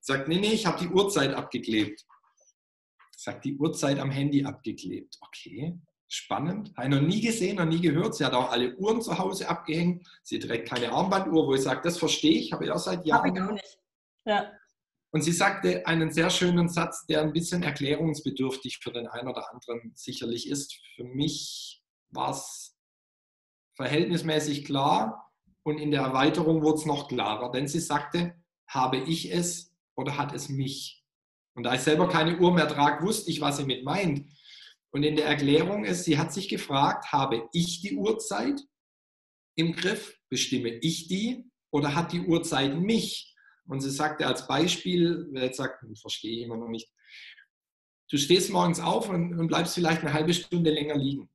[0.01, 2.05] Sagt, nee, nee, ich habe die Uhrzeit abgeklebt.
[3.17, 5.17] Sagt, die Uhrzeit am Handy abgeklebt.
[5.21, 6.73] Okay, spannend.
[6.77, 8.15] Habe ich noch nie gesehen, noch nie gehört.
[8.15, 10.07] Sie hat auch alle Uhren zu Hause abgehängt.
[10.23, 13.31] Sie trägt keine Armbanduhr, wo ich sage, das verstehe ich, habe ich auch seit Jahren.
[13.31, 13.79] Habe ich auch nicht.
[14.27, 14.53] Ja.
[15.15, 19.49] Und sie sagte einen sehr schönen Satz, der ein bisschen erklärungsbedürftig für den einen oder
[19.53, 20.75] anderen sicherlich ist.
[20.97, 22.77] Für mich war es
[23.77, 28.35] verhältnismäßig klar und in der Erweiterung wurde es noch klarer, denn sie sagte,
[28.67, 31.05] habe ich es oder hat es mich?
[31.55, 34.29] Und da ich selber keine Uhr mehr trage, wusste ich, was sie mit meint.
[34.91, 38.61] Und in der Erklärung ist, sie hat sich gefragt, habe ich die Uhrzeit
[39.55, 40.19] im Griff?
[40.29, 43.34] Bestimme ich die oder hat die Uhrzeit mich?
[43.67, 46.91] Und sie sagte als Beispiel, wer jetzt sagt, hm, verstehe ich immer noch nicht,
[48.11, 51.31] du stehst morgens auf und, und bleibst vielleicht eine halbe Stunde länger liegen.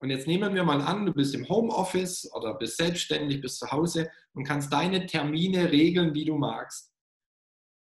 [0.00, 3.70] Und jetzt nehmen wir mal an, du bist im Homeoffice oder bist selbstständig, bist zu
[3.70, 6.92] Hause und kannst deine Termine regeln, wie du magst.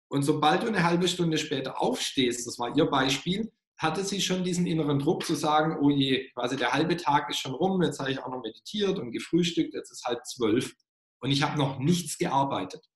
[0.09, 4.43] Und sobald du eine halbe Stunde später aufstehst, das war ihr Beispiel, hatte sie schon
[4.43, 7.99] diesen inneren Druck zu sagen, oh je, quasi der halbe Tag ist schon rum, jetzt
[7.99, 10.73] habe ich auch noch meditiert und gefrühstückt, jetzt ist halb zwölf
[11.19, 12.87] und ich habe noch nichts gearbeitet.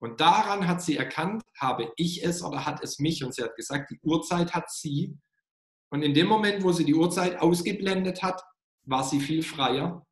[0.00, 3.24] Und daran hat sie erkannt, habe ich es oder hat es mich?
[3.24, 5.16] Und sie hat gesagt, die Uhrzeit hat sie.
[5.90, 8.42] Und in dem Moment, wo sie die Uhrzeit ausgeblendet hat,
[8.82, 10.04] war sie viel freier.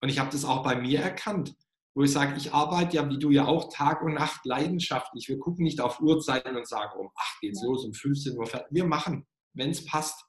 [0.00, 1.54] Und ich habe das auch bei mir erkannt,
[1.94, 5.28] wo ich sage, ich arbeite ja, wie du ja auch, Tag und Nacht leidenschaftlich.
[5.28, 8.68] Wir gucken nicht auf Uhrzeiten und sagen, um 8 geht's los, um 15 Uhr fertig.
[8.70, 10.24] Wir machen, wenn es passt.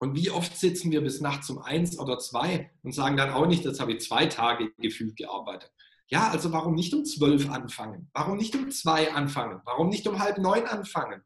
[0.00, 3.46] Und wie oft sitzen wir bis nachts um eins oder zwei und sagen dann auch
[3.46, 5.72] nicht, jetzt habe ich zwei Tage gefühlt gearbeitet.
[6.10, 8.10] Ja, also warum nicht um zwölf anfangen?
[8.14, 9.60] Warum nicht um zwei anfangen?
[9.64, 11.22] Warum nicht um halb neun anfangen?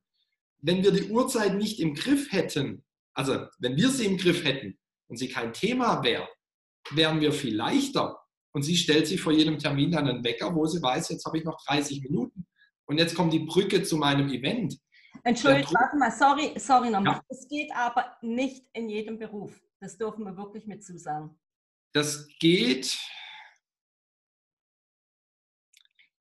[0.58, 4.78] Wenn wir die Uhrzeit nicht im Griff hätten, also wenn wir sie im Griff hätten
[5.08, 6.28] und sie kein Thema wäre,
[6.90, 8.18] wären wir viel leichter.
[8.54, 11.38] Und sie stellt sich vor jedem Termin dann einen Wecker, wo sie weiß, jetzt habe
[11.38, 12.46] ich noch 30 Minuten.
[12.86, 14.78] Und jetzt kommt die Brücke zu meinem Event.
[15.24, 17.14] Entschuldigung, warte mal, sorry, sorry nochmal.
[17.14, 17.22] Ja.
[17.28, 19.58] Es geht aber nicht in jedem Beruf.
[19.80, 21.38] Das dürfen wir wirklich mit zusagen.
[21.92, 22.98] Das geht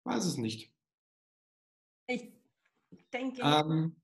[0.04, 0.72] Weiß es nicht.
[2.08, 2.32] Ich
[3.14, 3.42] denke.
[3.44, 3.96] Ähm,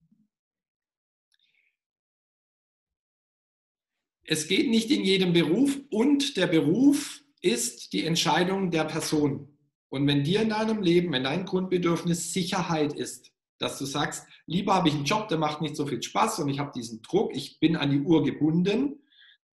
[4.24, 9.58] es geht nicht in jedem Beruf und der Beruf ist die Entscheidung der Person.
[9.90, 14.76] Und wenn dir in deinem Leben, wenn dein Grundbedürfnis Sicherheit ist, dass du sagst, lieber
[14.76, 17.36] habe ich einen Job, der macht nicht so viel Spaß und ich habe diesen Druck,
[17.36, 19.02] ich bin an die Uhr gebunden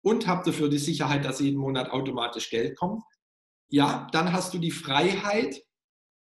[0.02, 3.04] und habe dafür die Sicherheit, dass jeden Monat automatisch Geld kommt,
[3.70, 5.62] ja, dann hast du die Freiheit,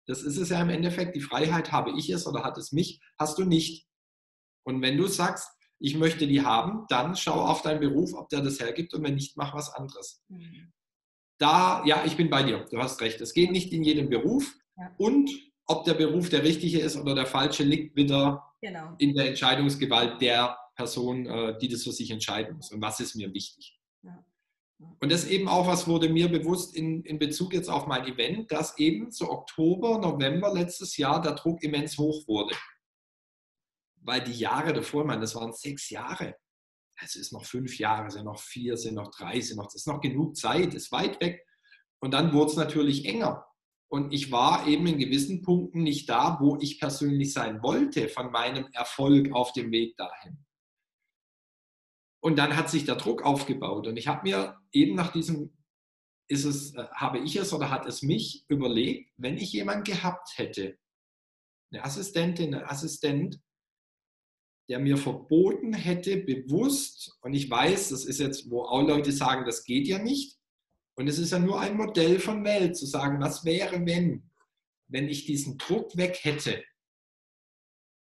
[0.09, 1.15] das ist es ja im Endeffekt.
[1.15, 3.87] Die Freiheit habe ich es oder hat es mich, hast du nicht.
[4.63, 8.41] Und wenn du sagst, ich möchte die haben, dann schau auf deinen Beruf, ob der
[8.41, 10.23] das hergibt und wenn nicht, mach was anderes.
[10.27, 10.73] Mhm.
[11.37, 13.21] Da, ja, ich bin bei dir, du hast recht.
[13.21, 14.93] Es geht nicht in jedem Beruf ja.
[14.97, 15.29] und
[15.67, 18.95] ob der Beruf der richtige ist oder der falsche, liegt wieder genau.
[18.97, 22.71] in der Entscheidungsgewalt der Person, äh, die das für sich entscheiden muss.
[22.71, 23.78] Und was ist mir wichtig?
[24.79, 28.51] Und das eben auch, was wurde mir bewusst in, in Bezug jetzt auf mein Event,
[28.51, 32.55] dass eben zu Oktober, November letztes Jahr der Druck immens hoch wurde.
[34.01, 36.35] Weil die Jahre davor, man, das waren sechs Jahre.
[37.01, 39.87] Es ist noch fünf Jahre, sind noch vier, sind noch drei, sind noch, es ist
[39.87, 41.45] noch genug Zeit, ist weit weg.
[42.01, 43.45] Und dann wurde es natürlich enger.
[43.89, 48.31] Und ich war eben in gewissen Punkten nicht da, wo ich persönlich sein wollte, von
[48.31, 50.45] meinem Erfolg auf dem Weg dahin.
[52.21, 53.87] Und dann hat sich der Druck aufgebaut.
[53.87, 55.53] Und ich habe mir eben nach diesem,
[56.27, 60.37] ist es, äh, habe ich es oder hat es mich überlegt, wenn ich jemanden gehabt
[60.37, 60.77] hätte,
[61.71, 63.39] eine Assistentin, ein Assistent,
[64.69, 69.45] der mir verboten hätte, bewusst, und ich weiß, das ist jetzt, wo auch Leute sagen,
[69.45, 70.37] das geht ja nicht,
[70.95, 74.29] und es ist ja nur ein Modell von Welt, zu sagen, was wäre, wenn,
[74.87, 76.63] wenn ich diesen Druck weg hätte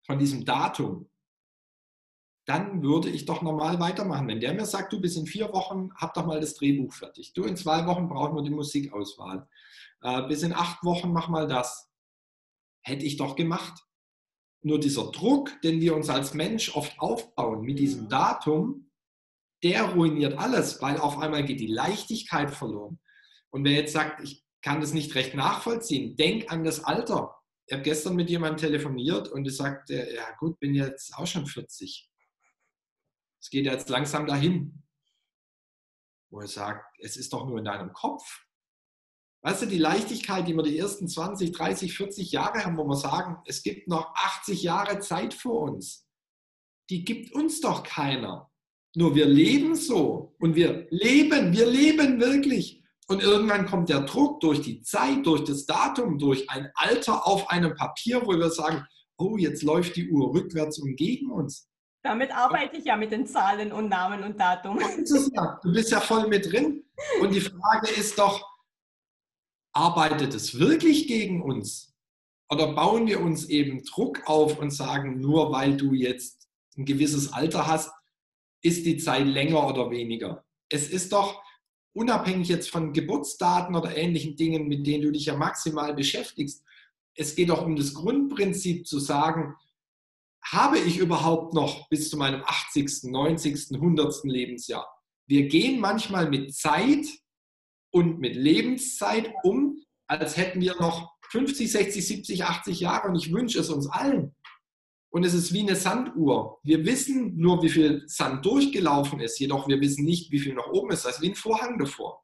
[0.04, 1.08] von diesem Datum,
[2.48, 4.26] dann würde ich doch normal weitermachen.
[4.26, 7.34] Wenn der mir sagt, du bist in vier Wochen, hab doch mal das Drehbuch fertig.
[7.34, 9.46] Du in zwei Wochen brauchen wir die Musikauswahl.
[10.00, 11.90] Äh, bis in acht Wochen mach mal das.
[12.80, 13.84] Hätte ich doch gemacht.
[14.62, 18.90] Nur dieser Druck, den wir uns als Mensch oft aufbauen mit diesem Datum,
[19.62, 22.98] der ruiniert alles, weil auf einmal geht die Leichtigkeit verloren.
[23.50, 27.34] Und wer jetzt sagt, ich kann das nicht recht nachvollziehen, denk an das Alter.
[27.66, 31.44] Ich habe gestern mit jemandem telefoniert und ich sagte, ja gut, bin jetzt auch schon
[31.44, 32.08] 40
[33.40, 34.82] es geht jetzt langsam dahin,
[36.30, 38.44] wo er sagt, es ist doch nur in deinem Kopf.
[39.42, 42.96] Weißt du, die Leichtigkeit, die wir die ersten 20, 30, 40 Jahre haben, wo wir
[42.96, 46.08] sagen, es gibt noch 80 Jahre Zeit vor uns,
[46.90, 48.50] die gibt uns doch keiner.
[48.96, 52.82] Nur wir leben so und wir leben, wir leben wirklich.
[53.06, 57.48] Und irgendwann kommt der Druck durch die Zeit, durch das Datum, durch ein Alter auf
[57.48, 58.84] einem Papier, wo wir sagen,
[59.16, 61.68] oh, jetzt läuft die Uhr rückwärts und gegen uns.
[62.08, 64.78] Damit arbeite ich ja mit den Zahlen und Namen und Datum.
[64.78, 66.82] Du bist ja voll mit drin.
[67.20, 68.48] Und die Frage ist doch,
[69.74, 71.94] arbeitet es wirklich gegen uns?
[72.48, 77.34] Oder bauen wir uns eben Druck auf und sagen, nur weil du jetzt ein gewisses
[77.34, 77.90] Alter hast,
[78.62, 80.46] ist die Zeit länger oder weniger?
[80.70, 81.42] Es ist doch
[81.92, 86.64] unabhängig jetzt von Geburtsdaten oder ähnlichen Dingen, mit denen du dich ja maximal beschäftigst.
[87.14, 89.56] Es geht doch um das Grundprinzip zu sagen,
[90.52, 94.24] habe ich überhaupt noch bis zu meinem 80., 90., 100.
[94.24, 94.86] Lebensjahr?
[95.26, 97.06] Wir gehen manchmal mit Zeit
[97.90, 103.32] und mit Lebenszeit um, als hätten wir noch 50, 60, 70, 80 Jahre und ich
[103.32, 104.34] wünsche es uns allen.
[105.10, 106.58] Und es ist wie eine Sanduhr.
[106.62, 110.68] Wir wissen nur, wie viel Sand durchgelaufen ist, jedoch wir wissen nicht, wie viel noch
[110.68, 111.04] oben ist.
[111.04, 112.22] Das ist wie ein Vorhang davor.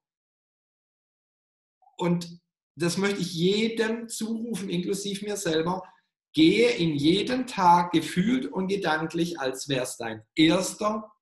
[1.96, 2.40] Und
[2.76, 5.82] das möchte ich jedem zurufen, inklusive mir selber.
[6.34, 11.12] Gehe in jeden Tag gefühlt und gedanklich, als wäre es dein erster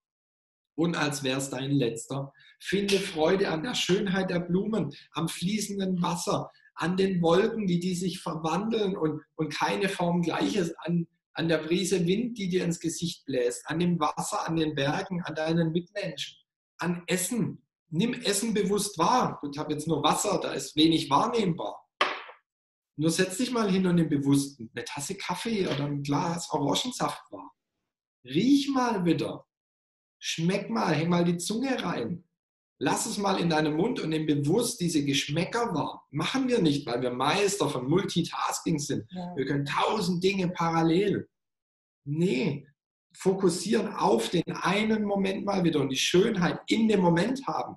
[0.74, 2.32] und als wäre es dein letzter.
[2.58, 7.94] Finde Freude an der Schönheit der Blumen, am fließenden Wasser, an den Wolken, wie die
[7.94, 12.64] sich verwandeln und, und keine Form gleich ist, an, an der Brise Wind, die dir
[12.64, 16.38] ins Gesicht bläst, an dem Wasser, an den Bergen, an deinen Mitmenschen,
[16.78, 17.62] an Essen.
[17.90, 19.38] Nimm Essen bewusst wahr.
[19.52, 21.81] Ich habe jetzt nur Wasser, da ist wenig wahrnehmbar.
[22.96, 27.22] Nur setz dich mal hin und nimm bewusst eine Tasse Kaffee oder ein Glas Orangensaft
[27.30, 27.52] wahr.
[28.24, 29.46] Riech mal wieder.
[30.18, 32.24] Schmeck mal, häng mal die Zunge rein.
[32.78, 36.06] Lass es mal in deinem Mund und nimm bewusst diese Geschmäcker wahr.
[36.10, 39.10] Machen wir nicht, weil wir Meister von Multitasking sind.
[39.10, 39.36] Ja.
[39.36, 41.28] Wir können tausend Dinge parallel.
[42.04, 42.66] Nee,
[43.16, 47.76] fokussieren auf den einen Moment mal wieder und die Schönheit in dem Moment haben.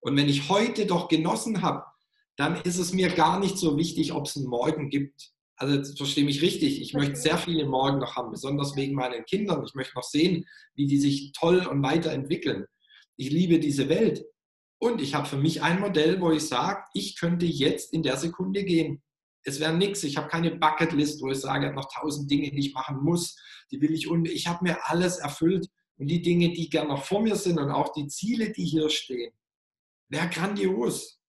[0.00, 1.84] Und wenn ich heute doch genossen habe,
[2.36, 5.30] dann ist es mir gar nicht so wichtig, ob es einen Morgen gibt.
[5.56, 9.64] Also verstehe mich richtig, ich möchte sehr viele Morgen noch haben, besonders wegen meinen Kindern.
[9.64, 12.66] Ich möchte noch sehen, wie die sich toll und weiterentwickeln
[13.16, 14.24] ich liebe diese Welt.
[14.78, 18.16] Und ich habe für mich ein Modell, wo ich sage, ich könnte jetzt in der
[18.16, 19.02] Sekunde gehen.
[19.42, 20.04] Es wäre nichts.
[20.04, 23.02] Ich habe keine Bucketlist, wo ich sage, ich habe noch tausend Dinge, die ich machen
[23.02, 23.36] muss.
[23.70, 25.68] Die will ich und ich habe mir alles erfüllt.
[25.98, 28.90] Und die Dinge, die gerne noch vor mir sind und auch die Ziele, die hier
[28.90, 29.32] stehen,
[30.08, 31.20] wäre grandios.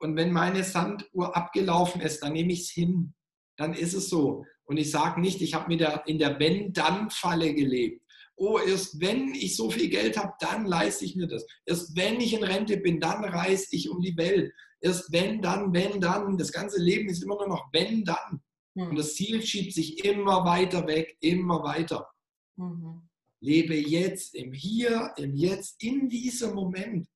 [0.00, 3.14] Und wenn meine Sanduhr abgelaufen ist, dann nehme ich es hin.
[3.56, 4.44] Dann ist es so.
[4.64, 8.02] Und ich sage nicht, ich habe in der Wenn-Dann-Falle gelebt
[8.40, 11.46] oh, erst wenn ich so viel Geld habe, dann leiste ich mir das.
[11.66, 14.52] Erst wenn ich in Rente bin, dann reise ich um die Welt.
[14.80, 16.38] Erst wenn, dann, wenn, dann.
[16.38, 18.40] Das ganze Leben ist immer nur noch wenn, dann.
[18.74, 18.88] Mhm.
[18.88, 22.08] Und das Ziel schiebt sich immer weiter weg, immer weiter.
[22.56, 23.02] Mhm.
[23.40, 27.06] Lebe jetzt, im Hier, im Jetzt, in diesem Moment.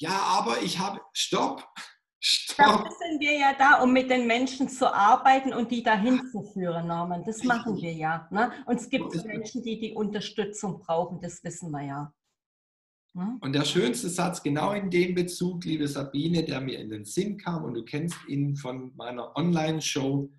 [0.00, 1.68] Ja, aber ich habe, stopp,
[2.56, 6.42] Dafür sind wir ja da, um mit den Menschen zu arbeiten und die dahin zu
[6.52, 7.24] führen, Norman.
[7.24, 8.28] Das machen wir ja.
[8.30, 8.52] Ne?
[8.66, 12.14] Und es gibt Menschen, die die Unterstützung brauchen, das wissen wir ja.
[13.14, 13.38] Ne?
[13.40, 17.38] Und der schönste Satz, genau in dem Bezug, liebe Sabine, der mir in den Sinn
[17.38, 20.30] kam, und du kennst ihn von meiner Online-Show,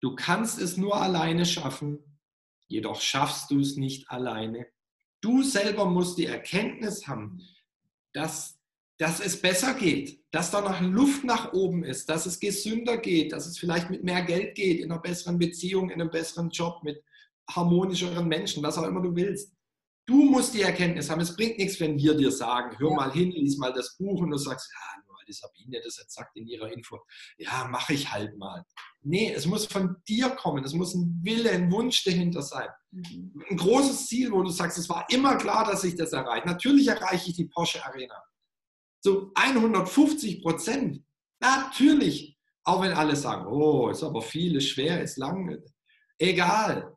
[0.00, 2.20] du kannst es nur alleine schaffen,
[2.68, 4.66] jedoch schaffst du es nicht alleine.
[5.20, 7.40] Du selber musst die Erkenntnis haben,
[8.18, 8.58] dass
[9.00, 13.32] dass es besser geht, dass da noch Luft nach oben ist, dass es gesünder geht,
[13.32, 16.82] dass es vielleicht mit mehr Geld geht, in einer besseren Beziehung, in einem besseren Job,
[16.82, 17.00] mit
[17.48, 19.52] harmonischeren Menschen, was auch immer du willst.
[20.04, 21.20] Du musst die Erkenntnis haben.
[21.20, 22.96] Es bringt nichts, wenn wir dir sagen, hör ja.
[22.96, 26.36] mal hin, lies mal das Buch und du sagst, ja, die Sabine das jetzt sagt
[26.36, 26.98] in ihrer Info,
[27.36, 28.64] ja, mache ich halt mal.
[29.02, 30.64] Nee, es muss von dir kommen.
[30.64, 32.68] Es muss ein Wille, ein Wunsch dahinter sein.
[32.90, 33.44] Mhm.
[33.50, 36.46] Ein großes Ziel, wo du sagst, es war immer klar, dass ich das erreiche.
[36.46, 38.20] Natürlich erreiche ich die Porsche Arena
[39.00, 41.02] zu 150 Prozent.
[41.40, 42.36] Natürlich.
[42.64, 45.58] Auch wenn alle sagen, oh, ist aber viel, ist schwer, ist lang.
[46.18, 46.94] Egal.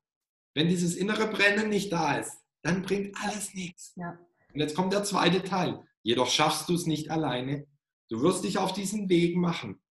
[0.54, 3.94] Wenn dieses innere Brennen nicht da ist, dann bringt alles nichts.
[3.96, 4.20] Ja.
[4.54, 5.82] Und jetzt kommt der zweite Teil.
[6.04, 7.68] Jedoch schaffst du es nicht alleine.
[8.12, 9.82] Du wirst dich auf diesen Weg machen.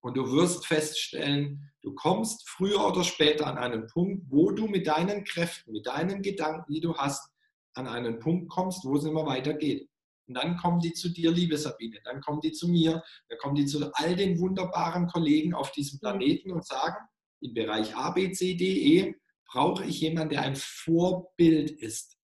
[0.00, 4.86] Und du wirst feststellen, du kommst früher oder später an einen Punkt, wo du mit
[4.86, 7.30] deinen Kräften, mit deinen Gedanken, die du hast,
[7.74, 9.90] an einen Punkt kommst, wo es immer weitergeht.
[10.26, 13.56] Und dann kommen die zu dir, liebe Sabine, dann kommen die zu mir, dann kommen
[13.56, 16.96] die zu all den wunderbaren Kollegen auf diesem Planeten und sagen,
[17.42, 22.16] im Bereich A, B, C, D, E brauche ich jemanden, der ein Vorbild ist.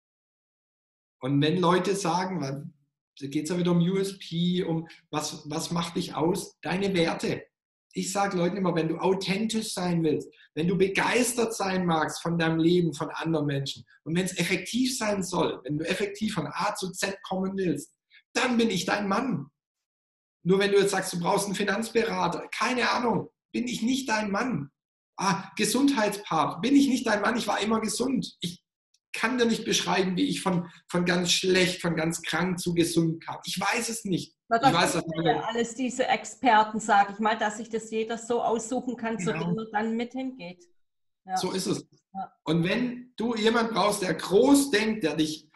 [1.21, 2.74] Und wenn Leute sagen,
[3.21, 6.59] da geht es ja wieder um USP, um was, was macht dich aus?
[6.63, 7.45] Deine Werte.
[7.93, 12.39] Ich sage Leuten immer, wenn du authentisch sein willst, wenn du begeistert sein magst von
[12.39, 16.49] deinem Leben, von anderen Menschen und wenn es effektiv sein soll, wenn du effektiv von
[16.49, 17.95] A zu Z kommen willst,
[18.33, 19.47] dann bin ich dein Mann.
[20.45, 24.31] Nur wenn du jetzt sagst, du brauchst einen Finanzberater, keine Ahnung, bin ich nicht dein
[24.33, 24.71] Mann.
[25.17, 26.61] Ah, Gesundheitspapst.
[26.61, 27.37] Bin ich nicht dein Mann?
[27.37, 28.37] Ich war immer gesund.
[28.41, 28.64] Ich
[29.15, 33.25] kann dir nicht beschreiben, wie ich von, von ganz schlecht, von ganz krank zu gesund
[33.25, 33.39] kam.
[33.47, 34.35] Ich weiß es nicht.
[34.49, 37.91] Na, das ich weiß, dass ja alles diese Experten, sage ich mal, dass sich das
[37.91, 39.33] jeder so aussuchen kann, genau.
[39.33, 40.65] zu dem er dann mit hingeht.
[41.25, 41.37] Ja.
[41.37, 41.87] So ist es.
[42.13, 42.33] Ja.
[42.45, 45.49] Und wenn du jemanden brauchst, der groß denkt, der dich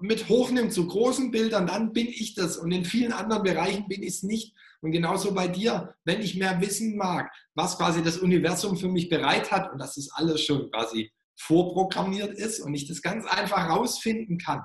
[0.00, 2.58] mit hochnimmt zu großen Bildern, dann bin ich das.
[2.58, 4.54] Und in vielen anderen Bereichen bin ich es nicht.
[4.82, 9.08] Und genauso bei dir, wenn ich mehr wissen mag, was quasi das Universum für mich
[9.08, 13.68] bereit hat und dass es alles schon quasi vorprogrammiert ist und ich das ganz einfach
[13.68, 14.62] rausfinden kann,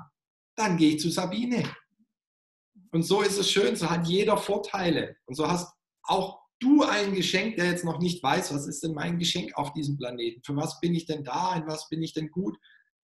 [0.56, 1.64] dann gehe ich zu Sabine.
[2.92, 5.16] Und so ist es schön, so hat jeder Vorteile.
[5.26, 8.94] Und so hast auch du ein Geschenk, der jetzt noch nicht weiß, was ist denn
[8.94, 10.42] mein Geschenk auf diesem Planeten?
[10.44, 11.56] Für was bin ich denn da?
[11.56, 12.58] In was bin ich denn gut?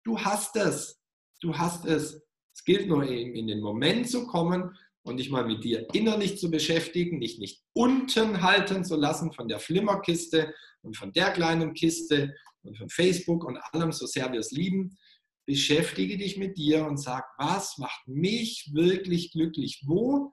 [0.03, 0.99] Du hast es.
[1.41, 2.21] Du hast es.
[2.53, 6.39] Es gilt nur eben in den Moment zu kommen und dich mal mit dir innerlich
[6.39, 11.73] zu beschäftigen, dich nicht unten halten zu lassen von der Flimmerkiste und von der kleinen
[11.73, 12.33] Kiste
[12.65, 14.97] und von Facebook und allem, so sehr wir es lieben.
[15.45, 19.83] Beschäftige dich mit dir und sag, was macht mich wirklich glücklich?
[19.85, 20.31] Wo,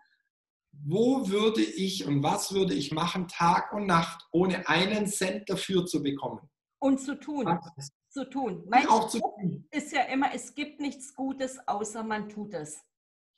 [0.72, 5.84] wo würde ich und was würde ich machen Tag und Nacht, ohne einen Cent dafür
[5.84, 6.48] zu bekommen?
[6.78, 7.46] Und zu tun.
[8.08, 8.64] Zu tun.
[8.68, 9.66] Mein auch zu tun.
[9.70, 12.80] ist ja immer, es gibt nichts Gutes, außer man tut es.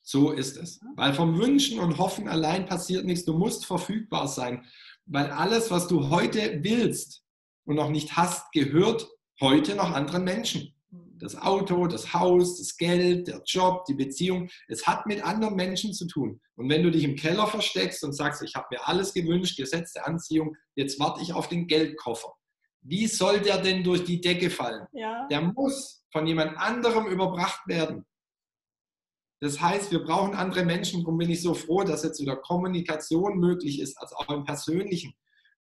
[0.03, 0.81] So ist es.
[0.97, 3.25] Weil vom Wünschen und Hoffen allein passiert nichts.
[3.25, 4.65] Du musst verfügbar sein.
[5.07, 7.24] Weil alles, was du heute willst
[7.65, 9.09] und noch nicht hast, gehört
[9.41, 10.75] heute noch anderen Menschen.
[10.91, 15.93] Das Auto, das Haus, das Geld, der Job, die Beziehung, es hat mit anderen Menschen
[15.93, 16.41] zu tun.
[16.57, 19.93] Und wenn du dich im Keller versteckst und sagst, ich habe mir alles gewünscht, Gesetz
[19.93, 22.33] der Anziehung, jetzt warte ich auf den Geldkoffer.
[22.83, 24.87] Wie soll der denn durch die Decke fallen?
[24.93, 25.27] Ja.
[25.29, 28.05] Der muss von jemand anderem überbracht werden.
[29.41, 31.01] Das heißt, wir brauchen andere Menschen.
[31.01, 35.15] Darum bin ich so froh, dass jetzt wieder Kommunikation möglich ist, also auch im Persönlichen.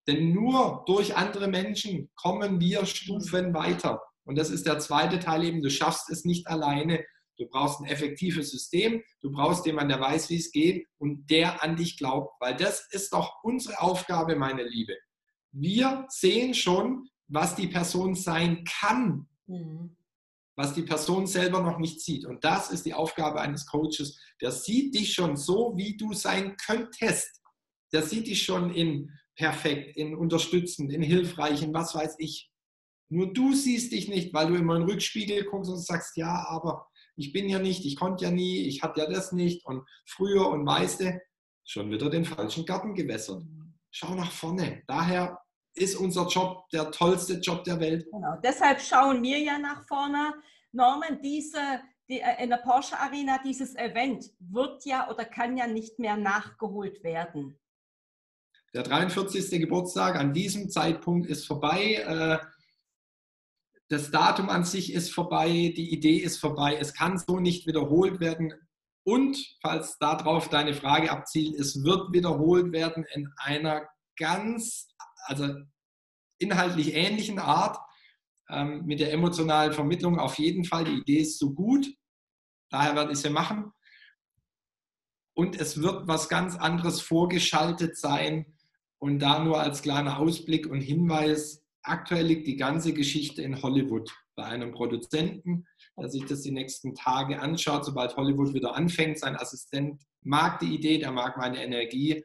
[0.07, 4.01] Denn nur durch andere Menschen kommen wir Stufen weiter.
[4.23, 5.61] Und das ist der zweite Teil eben.
[5.61, 7.03] Du schaffst es nicht alleine.
[7.37, 9.01] Du brauchst ein effektives System.
[9.21, 12.33] Du brauchst jemanden, der weiß, wie es geht und der an dich glaubt.
[12.39, 14.95] Weil das ist doch unsere Aufgabe, meine Liebe.
[15.51, 19.27] Wir sehen schon, was die Person sein kann.
[19.47, 19.95] Mhm
[20.55, 22.25] was die Person selber noch nicht sieht.
[22.25, 24.19] Und das ist die Aufgabe eines Coaches.
[24.41, 27.41] Der sieht dich schon so, wie du sein könntest.
[27.93, 32.51] Der sieht dich schon in perfekt, in unterstützend, in hilfreich, in was weiß ich.
[33.09, 36.45] Nur du siehst dich nicht, weil du immer in den Rückspiegel guckst und sagst, ja,
[36.47, 39.83] aber ich bin ja nicht, ich konnte ja nie, ich hatte ja das nicht und
[40.05, 41.19] früher und du,
[41.63, 43.43] schon wieder den falschen Garten gewässert.
[43.91, 44.83] Schau nach vorne.
[44.87, 45.37] Daher
[45.73, 48.05] ist unser Job der tollste Job der Welt.
[48.11, 48.37] Genau.
[48.43, 50.33] Deshalb schauen wir ja nach vorne.
[50.71, 55.67] Norman, diese, die, äh, in der Porsche Arena, dieses Event wird ja oder kann ja
[55.67, 57.57] nicht mehr nachgeholt werden.
[58.73, 59.59] Der 43.
[59.59, 61.95] Geburtstag an diesem Zeitpunkt ist vorbei.
[61.95, 62.39] Äh,
[63.89, 66.77] das Datum an sich ist vorbei, die Idee ist vorbei.
[66.79, 68.53] Es kann so nicht wiederholt werden.
[69.03, 74.87] Und falls darauf deine Frage abzielt, es wird wiederholt werden in einer ganz
[75.25, 75.53] also
[76.39, 77.77] inhaltlich ähnlichen Art,
[78.49, 80.85] ähm, mit der emotionalen Vermittlung auf jeden Fall.
[80.85, 81.87] Die Idee ist so gut,
[82.69, 83.71] daher werde ich sie machen.
[85.33, 88.57] Und es wird was ganz anderes vorgeschaltet sein.
[89.01, 94.11] Und da nur als kleiner Ausblick und Hinweis, aktuell liegt die ganze Geschichte in Hollywood
[94.35, 95.65] bei einem Produzenten,
[95.97, 99.19] der sich das die nächsten Tage anschaut, sobald Hollywood wieder anfängt.
[99.19, 102.23] Sein Assistent mag die Idee, der mag meine Energie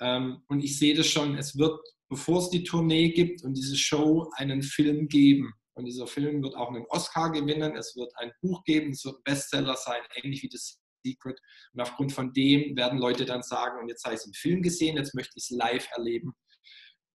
[0.00, 3.76] ähm, und ich sehe das schon, es wird, bevor es die Tournee gibt und diese
[3.76, 5.52] Show, einen Film geben.
[5.74, 7.76] Und dieser Film wird auch einen Oscar gewinnen.
[7.76, 11.38] Es wird ein Buch geben, es wird ein Bestseller sein, ähnlich wie das Secret.
[11.72, 14.62] Und aufgrund von dem werden Leute dann sagen, und jetzt habe ich es im Film
[14.62, 16.34] gesehen, jetzt möchte ich es live erleben.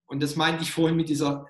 [0.07, 1.45] Und das meinte ich vorhin mit dieser,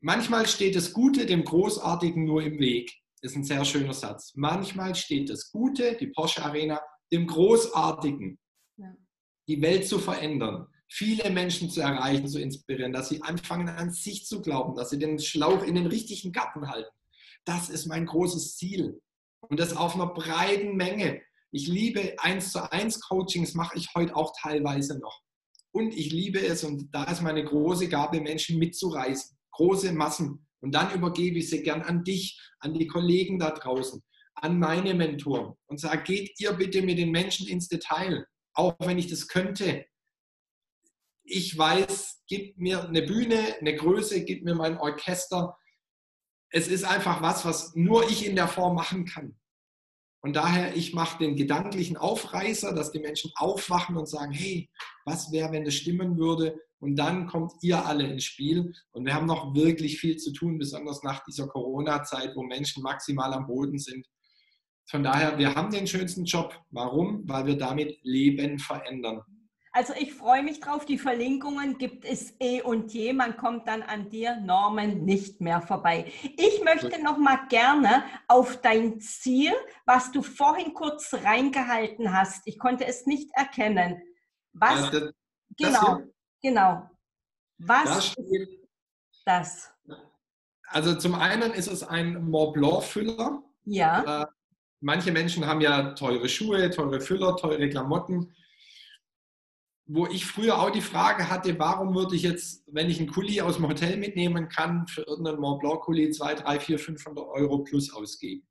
[0.00, 2.92] manchmal steht das Gute dem Großartigen nur im Weg.
[3.22, 4.32] Das ist ein sehr schöner Satz.
[4.34, 6.80] Manchmal steht das Gute, die Porsche Arena,
[7.12, 8.38] dem Großartigen
[9.48, 14.26] die Welt zu verändern, viele Menschen zu erreichen, zu inspirieren, dass sie anfangen an sich
[14.26, 16.90] zu glauben, dass sie den Schlauch in den richtigen Garten halten.
[17.44, 19.00] Das ist mein großes Ziel.
[19.48, 21.22] Und das auf einer breiten Menge.
[21.50, 25.22] Ich liebe eins zu eins Coachings, mache ich heute auch teilweise noch.
[25.72, 30.46] Und ich liebe es, und da ist meine große Gabe, Menschen mitzureißen, große Massen.
[30.60, 34.02] Und dann übergebe ich sie gern an dich, an die Kollegen da draußen,
[34.34, 38.26] an meine Mentoren und sage, geht ihr bitte mit den Menschen ins Detail
[38.56, 39.84] auch wenn ich das könnte.
[41.22, 45.56] Ich weiß, gib mir eine Bühne, eine Größe, gib mir mein Orchester.
[46.50, 49.36] Es ist einfach was, was nur ich in der Form machen kann.
[50.20, 54.68] Und daher, ich mache den gedanklichen Aufreißer, dass die Menschen aufwachen und sagen, hey,
[55.04, 56.58] was wäre, wenn das stimmen würde?
[56.78, 58.72] und dann kommt ihr alle ins Spiel.
[58.92, 63.32] Und wir haben noch wirklich viel zu tun, besonders nach dieser Corona-Zeit, wo Menschen maximal
[63.32, 64.06] am Boden sind.
[64.88, 66.54] Von daher, wir haben den schönsten Job.
[66.70, 67.28] Warum?
[67.28, 69.22] Weil wir damit Leben verändern.
[69.76, 70.86] Also ich freue mich drauf.
[70.86, 73.12] Die Verlinkungen gibt es eh und je.
[73.12, 76.10] Man kommt dann an dir, Norman, nicht mehr vorbei.
[76.38, 79.52] Ich möchte noch mal gerne auf dein Ziel,
[79.84, 82.46] was du vorhin kurz reingehalten hast.
[82.46, 84.00] Ich konnte es nicht erkennen.
[84.54, 84.80] Was?
[84.80, 85.12] Ja, das,
[85.58, 86.02] genau, das
[86.40, 86.90] genau.
[87.58, 88.48] Was das ist
[89.26, 89.74] das?
[90.68, 93.42] Also zum einen ist es ein Mont Blanc Füller.
[93.64, 94.22] Ja.
[94.22, 94.26] Äh,
[94.80, 98.34] manche Menschen haben ja teure Schuhe, teure Füller, teure Klamotten
[99.86, 103.40] wo ich früher auch die Frage hatte, warum würde ich jetzt, wenn ich einen Kuli
[103.40, 107.62] aus dem Hotel mitnehmen kann, für irgendeinen Mont Blanc Kuli 2, 3, 4, 500 Euro
[107.62, 108.46] plus ausgeben.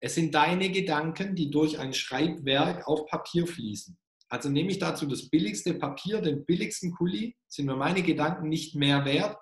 [0.00, 3.98] Es sind deine Gedanken, die durch ein Schreibwerk auf Papier fließen.
[4.28, 8.74] Also nehme ich dazu das billigste Papier, den billigsten Kuli, sind mir meine Gedanken nicht
[8.74, 9.38] mehr wert.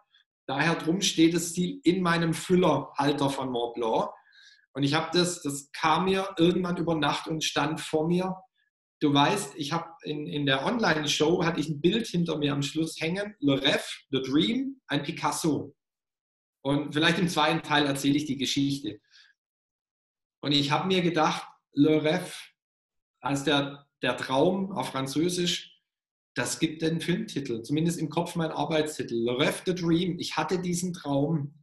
[0.47, 4.11] Daher drum steht das Ziel in meinem Füllerhalter von Mont Blanc.
[4.73, 8.37] Und ich habe das, das kam mir irgendwann über Nacht und stand vor mir
[9.01, 12.63] du weißt, ich habe in, in der Online-Show hatte ich ein Bild hinter mir am
[12.63, 15.75] Schluss hängen, Le Rêve, The Dream, ein Picasso.
[16.63, 19.01] Und vielleicht im zweiten Teil erzähle ich die Geschichte.
[20.41, 22.33] Und ich habe mir gedacht, Le Rêve,
[23.21, 25.73] als der, der Traum auf Französisch,
[26.35, 29.15] das gibt den Filmtitel, zumindest im Kopf mein Arbeitstitel.
[29.15, 30.19] Le Rêve, The Dream.
[30.19, 31.55] Ich hatte diesen Traum.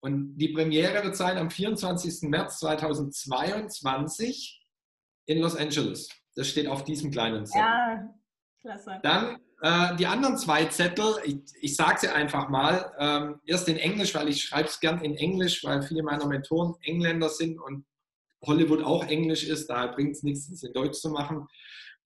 [0.00, 2.28] Und die Premiere wird sein am 24.
[2.28, 4.62] März 2022
[5.26, 6.08] in Los Angeles.
[6.38, 7.66] Das steht auf diesem kleinen Zettel.
[7.66, 8.14] Ja,
[8.60, 9.00] klasse.
[9.02, 13.76] Dann äh, die anderen zwei Zettel, ich, ich sage sie einfach mal, ähm, erst in
[13.76, 17.84] Englisch, weil ich schreibe es gern in Englisch, weil viele meiner Mentoren Engländer sind und
[18.46, 21.48] Hollywood auch Englisch ist, daher bringt es nichts, es in Deutsch zu machen.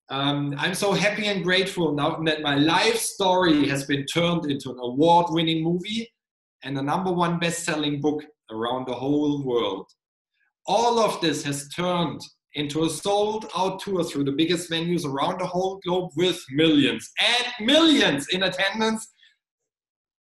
[0.09, 4.71] Um, I'm so happy and grateful now that my life story has been turned into
[4.71, 6.11] an award winning movie
[6.63, 9.87] and a number one best selling book around the whole world.
[10.67, 12.23] All of this has turned
[12.55, 17.11] into a sold out tour through the biggest venues around the whole globe with millions
[17.21, 19.09] and millions in attendance.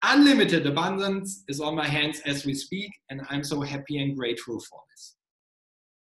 [0.03, 4.59] Unlimited abundance is on my hands as we speak, and I'm so happy and grateful
[4.59, 5.15] for this.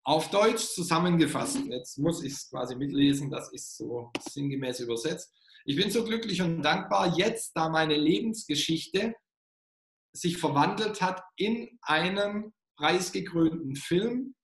[0.05, 5.31] Auf Deutsch zusammengefasst, jetzt muss ich es quasi mitlesen, das ist so sinngemäß übersetzt.
[5.65, 9.13] Ich bin so glücklich und dankbar jetzt, da meine Lebensgeschichte
[10.13, 14.35] sich verwandelt hat in einen preisgekrönten Film,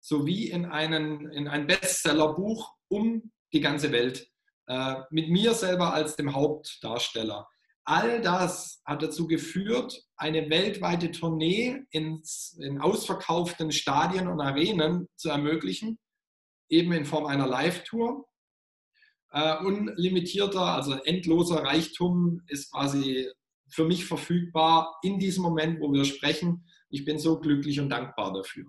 [0.00, 4.30] sowie in, einen, in ein Bestsellerbuch um die ganze Welt.
[4.66, 7.48] Äh, mit mir selber als dem Hauptdarsteller.
[7.84, 15.28] All das hat dazu geführt, eine weltweite Tournee ins, in ausverkauften Stadien und Arenen zu
[15.30, 15.98] ermöglichen,
[16.68, 18.26] eben in Form einer Live-Tour.
[19.32, 23.28] Äh, unlimitierter, also endloser Reichtum ist quasi
[23.68, 26.64] für mich verfügbar in diesem Moment, wo wir sprechen.
[26.90, 28.66] Ich bin so glücklich und dankbar dafür.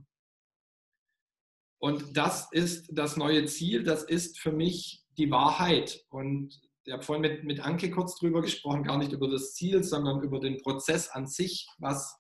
[1.82, 6.06] Und das ist das neue Ziel, das ist für mich die Wahrheit.
[6.10, 9.84] Und ich habe vorhin mit, mit Anke kurz drüber gesprochen, gar nicht über das Ziel,
[9.84, 11.68] sondern über den Prozess an sich.
[11.80, 12.20] Was,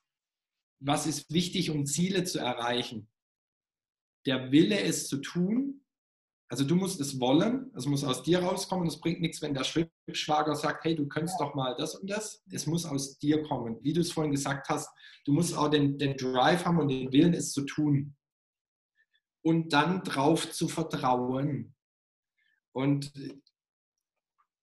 [0.79, 3.07] was ist wichtig, um Ziele zu erreichen?
[4.25, 5.85] Der Wille, es zu tun.
[6.49, 8.87] Also du musst es wollen, es muss aus dir rauskommen.
[8.87, 12.43] Es bringt nichts, wenn der Schwager sagt, hey, du könntest doch mal das und das.
[12.49, 13.77] Es muss aus dir kommen.
[13.83, 14.89] Wie du es vorhin gesagt hast,
[15.23, 18.15] du musst auch den, den Drive haben und den Willen, es zu tun
[19.43, 21.75] und dann drauf zu vertrauen.
[22.73, 23.11] Und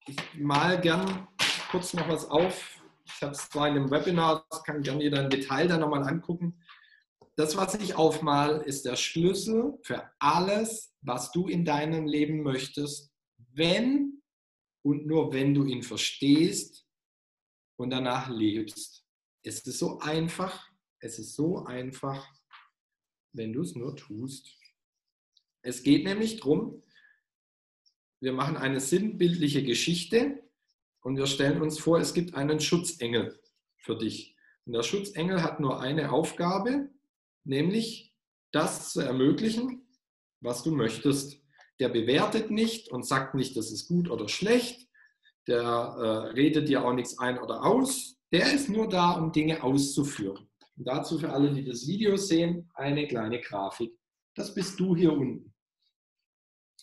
[0.07, 1.29] ich mal gern
[1.70, 2.81] kurz noch was auf.
[3.05, 6.05] Ich habe es zwar in einem Webinar, das kann gerne jeder im Detail dann nochmal
[6.05, 6.62] angucken.
[7.37, 13.12] Das, was ich aufmal, ist der Schlüssel für alles, was du in deinem Leben möchtest,
[13.53, 14.22] wenn
[14.83, 16.87] und nur wenn du ihn verstehst
[17.76, 19.05] und danach lebst.
[19.43, 20.68] Es ist so einfach,
[21.01, 22.26] es ist so einfach,
[23.33, 24.57] wenn du es nur tust.
[25.62, 26.82] Es geht nämlich darum,
[28.20, 30.42] wir machen eine sinnbildliche Geschichte
[31.02, 33.38] und wir stellen uns vor, es gibt einen Schutzengel
[33.76, 34.36] für dich.
[34.66, 36.90] Und der Schutzengel hat nur eine Aufgabe,
[37.44, 38.14] nämlich
[38.52, 39.86] das zu ermöglichen,
[40.40, 41.40] was du möchtest.
[41.80, 44.88] Der bewertet nicht und sagt nicht, das ist gut oder schlecht.
[45.46, 48.16] Der äh, redet dir auch nichts ein oder aus.
[48.32, 50.48] Der ist nur da, um Dinge auszuführen.
[50.76, 53.92] Und dazu für alle, die das Video sehen, eine kleine Grafik.
[54.39, 55.53] Das bist du hier unten.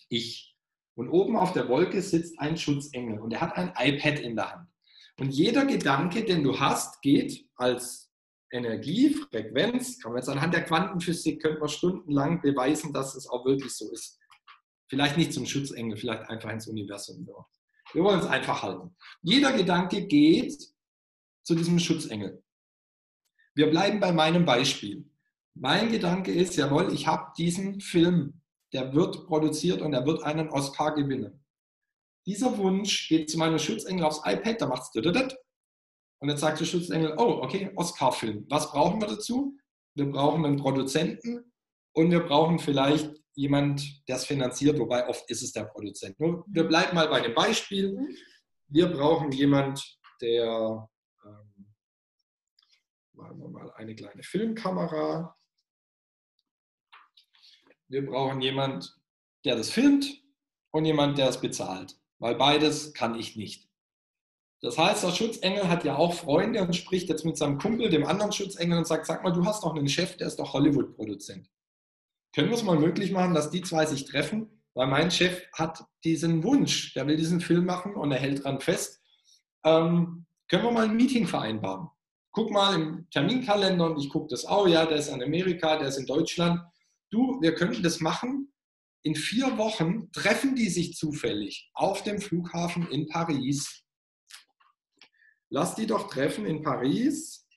[0.10, 0.58] Ich.
[0.96, 4.52] Und oben auf der Wolke sitzt ein Schutzengel und er hat ein iPad in der
[4.52, 4.70] Hand.
[5.18, 8.12] Und jeder Gedanke, den du hast, geht als
[8.52, 13.46] Energie, Frequenz, kann man jetzt anhand der Quantenphysik, könnte man stundenlang beweisen, dass es auch
[13.46, 14.20] wirklich so ist.
[14.90, 17.26] Vielleicht nicht zum Schutzengel, vielleicht einfach ins Universum.
[17.94, 18.96] Wir wollen es einfach halten.
[19.22, 20.62] Jeder Gedanke geht
[21.44, 22.44] zu diesem Schutzengel.
[23.54, 25.10] Wir bleiben bei meinem Beispiel.
[25.56, 28.42] Mein Gedanke ist, jawohl, ich habe diesen Film,
[28.74, 31.44] der wird produziert und er wird einen Oscar gewinnen.
[32.28, 34.92] Dieser Wunsch geht zu meinem Schutzengel aufs iPad, da macht es
[36.20, 38.46] und jetzt sagt der Schutzengel, oh, okay, Oscar-Film.
[38.50, 39.58] Was brauchen wir dazu?
[39.96, 41.52] Wir brauchen einen Produzenten
[41.94, 46.20] und wir brauchen vielleicht jemand, der es finanziert, wobei oft ist es der Produzent.
[46.20, 47.98] Nur, wir bleiben mal bei dem Beispiel.
[48.68, 50.90] Wir brauchen jemand, der,
[51.26, 51.76] ähm,
[53.14, 55.36] machen wir mal eine kleine Filmkamera.
[57.88, 58.98] Wir brauchen jemand,
[59.46, 60.22] der das filmt
[60.72, 63.70] und jemand, der es bezahlt, weil beides kann ich nicht.
[64.62, 68.06] Das heißt, der Schutzengel hat ja auch Freunde und spricht jetzt mit seinem Kumpel, dem
[68.06, 71.48] anderen Schutzengel, und sagt, sag mal, du hast doch einen Chef, der ist doch Hollywood-Produzent.
[72.34, 74.64] Können wir es mal möglich machen, dass die zwei sich treffen?
[74.74, 78.60] Weil mein Chef hat diesen Wunsch, der will diesen Film machen und er hält dran
[78.60, 79.02] fest.
[79.64, 81.90] Ähm, können wir mal ein Meeting vereinbaren?
[82.32, 85.88] Guck mal im Terminkalender und ich gucke das, oh ja, der ist in Amerika, der
[85.88, 86.60] ist in Deutschland.
[87.12, 88.52] Du, wir könnten das machen.
[89.04, 93.86] In vier Wochen treffen die sich zufällig auf dem Flughafen in Paris
[95.50, 97.48] Lass die doch treffen in Paris,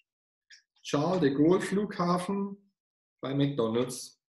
[0.82, 2.72] Charles de Gaulle Flughafen
[3.20, 4.22] bei McDonald's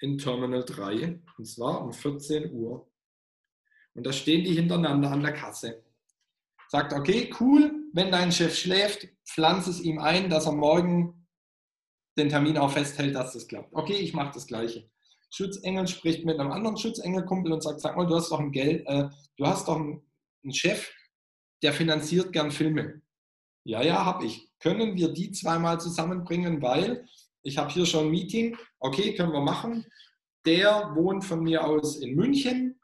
[0.00, 2.90] in Terminal 3 und zwar um 14 Uhr.
[3.94, 5.84] Und da stehen die hintereinander an der Kasse.
[6.68, 11.25] Sagt, okay, cool, wenn dein Chef schläft, pflanze es ihm ein, dass er morgen
[12.16, 13.74] den Termin auch festhält, dass das klappt.
[13.74, 14.88] Okay, ich mache das Gleiche.
[15.30, 18.86] Schutzengel spricht mit einem anderen Schutzengelkumpel und sagt, sag mal, du hast doch ein Geld,
[18.86, 20.02] äh, du hast doch einen,
[20.52, 20.92] Chef,
[21.62, 23.02] der finanziert gern Filme.
[23.64, 24.48] Ja, ja, habe ich.
[24.60, 27.04] Können wir die zweimal zusammenbringen, weil
[27.42, 28.56] ich habe hier schon ein Meeting.
[28.78, 29.84] Okay, können wir machen.
[30.44, 32.80] Der wohnt von mir aus in München,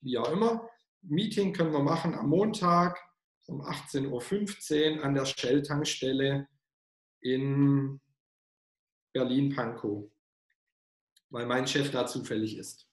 [0.00, 0.68] wie auch immer.
[1.02, 2.96] Meeting können wir machen am Montag
[3.46, 6.46] um 18.15 Uhr an der Shell-Tankstelle
[7.20, 8.00] in
[9.16, 10.10] Berlin-Pankow,
[11.30, 12.86] weil mein Chef da zufällig ist.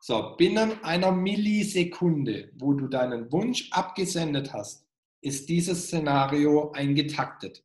[0.00, 4.86] So, binnen einer Millisekunde, wo du deinen Wunsch abgesendet hast,
[5.22, 7.64] ist dieses Szenario eingetaktet.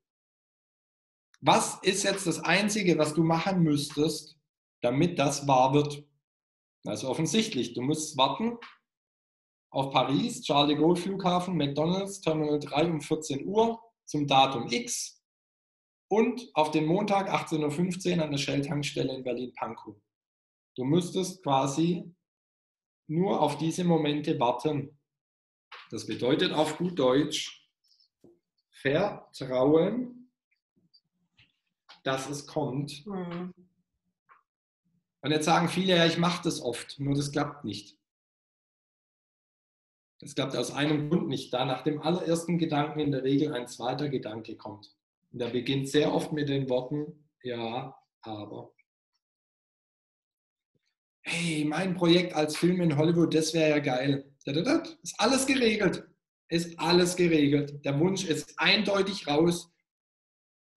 [1.42, 4.38] Was ist jetzt das Einzige, was du machen müsstest,
[4.82, 6.08] damit das wahr wird?
[6.86, 8.58] Also offensichtlich, du musst warten
[9.70, 15.19] auf Paris, Charles de Gaulle Flughafen, McDonald's, Terminal 3 um 14 Uhr zum Datum X
[16.10, 19.96] und auf den Montag 18.15 Uhr an der Shell-Tankstelle in Berlin-Pankow.
[20.76, 22.14] Du müsstest quasi
[23.08, 25.00] nur auf diese Momente warten.
[25.92, 27.68] Das bedeutet auf gut Deutsch,
[28.72, 30.32] vertrauen,
[32.04, 33.06] dass es kommt.
[33.06, 33.54] Mhm.
[35.22, 37.98] Und jetzt sagen viele, ja, ich mache das oft, nur das klappt nicht.
[40.20, 43.68] Das klappt aus einem Grund nicht, da nach dem allerersten Gedanken in der Regel ein
[43.68, 44.96] zweiter Gedanke kommt.
[45.32, 48.72] Und der beginnt sehr oft mit den Worten, ja, aber
[51.30, 54.32] hey, mein Projekt als Film in Hollywood, das wäre ja geil.
[54.46, 56.04] Ist alles geregelt.
[56.50, 57.86] Ist alles geregelt.
[57.86, 59.72] Der Wunsch ist eindeutig raus.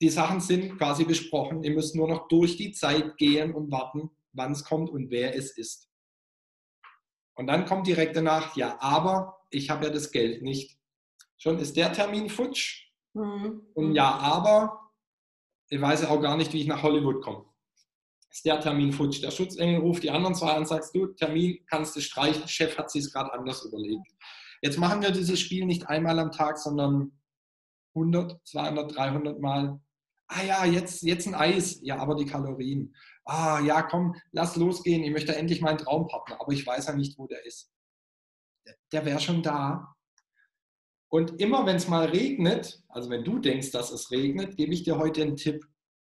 [0.02, 1.62] Die Sachen sind quasi besprochen.
[1.62, 5.34] Ihr müsst nur noch durch die Zeit gehen und warten, wann es kommt und wer
[5.34, 5.88] es ist.
[7.34, 10.78] Und dann kommt direkt danach, ja, aber ich habe ja das Geld nicht.
[11.38, 12.91] Schon ist der Termin futsch.
[13.14, 13.62] Mhm.
[13.74, 14.90] Und ja, aber
[15.68, 17.52] ich weiß ja auch gar nicht, wie ich nach Hollywood komme
[18.32, 19.22] ist der Termin futsch.
[19.22, 22.76] Der Schutzengel ruft die anderen zwei an und sagt, du, Termin kannst du streichen, Chef
[22.78, 24.06] hat sich es gerade anders überlegt.
[24.62, 27.12] Jetzt machen wir dieses Spiel nicht einmal am Tag, sondern
[27.94, 29.80] 100, 200, 300 Mal.
[30.28, 31.80] Ah ja, jetzt, jetzt ein Eis.
[31.82, 32.94] Ja, aber die Kalorien.
[33.24, 35.02] Ah ja, komm, lass losgehen.
[35.04, 37.70] Ich möchte endlich meinen Traumpartner, aber ich weiß ja nicht, wo der ist.
[38.66, 39.94] Der, der wäre schon da.
[41.12, 44.82] Und immer wenn es mal regnet, also wenn du denkst, dass es regnet, gebe ich
[44.82, 45.62] dir heute einen Tipp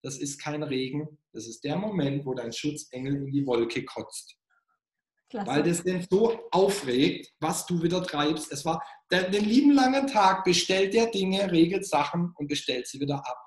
[0.06, 4.36] das ist kein Regen, das ist der Moment, wo dein Schutzengel in die Wolke kotzt.
[5.28, 5.50] Klasse.
[5.50, 8.52] Weil das den so aufregt, was du wieder treibst.
[8.52, 8.80] Es war
[9.10, 13.38] der, den lieben langen Tag bestellt der Dinge, regelt Sachen und bestellt sie wieder ab.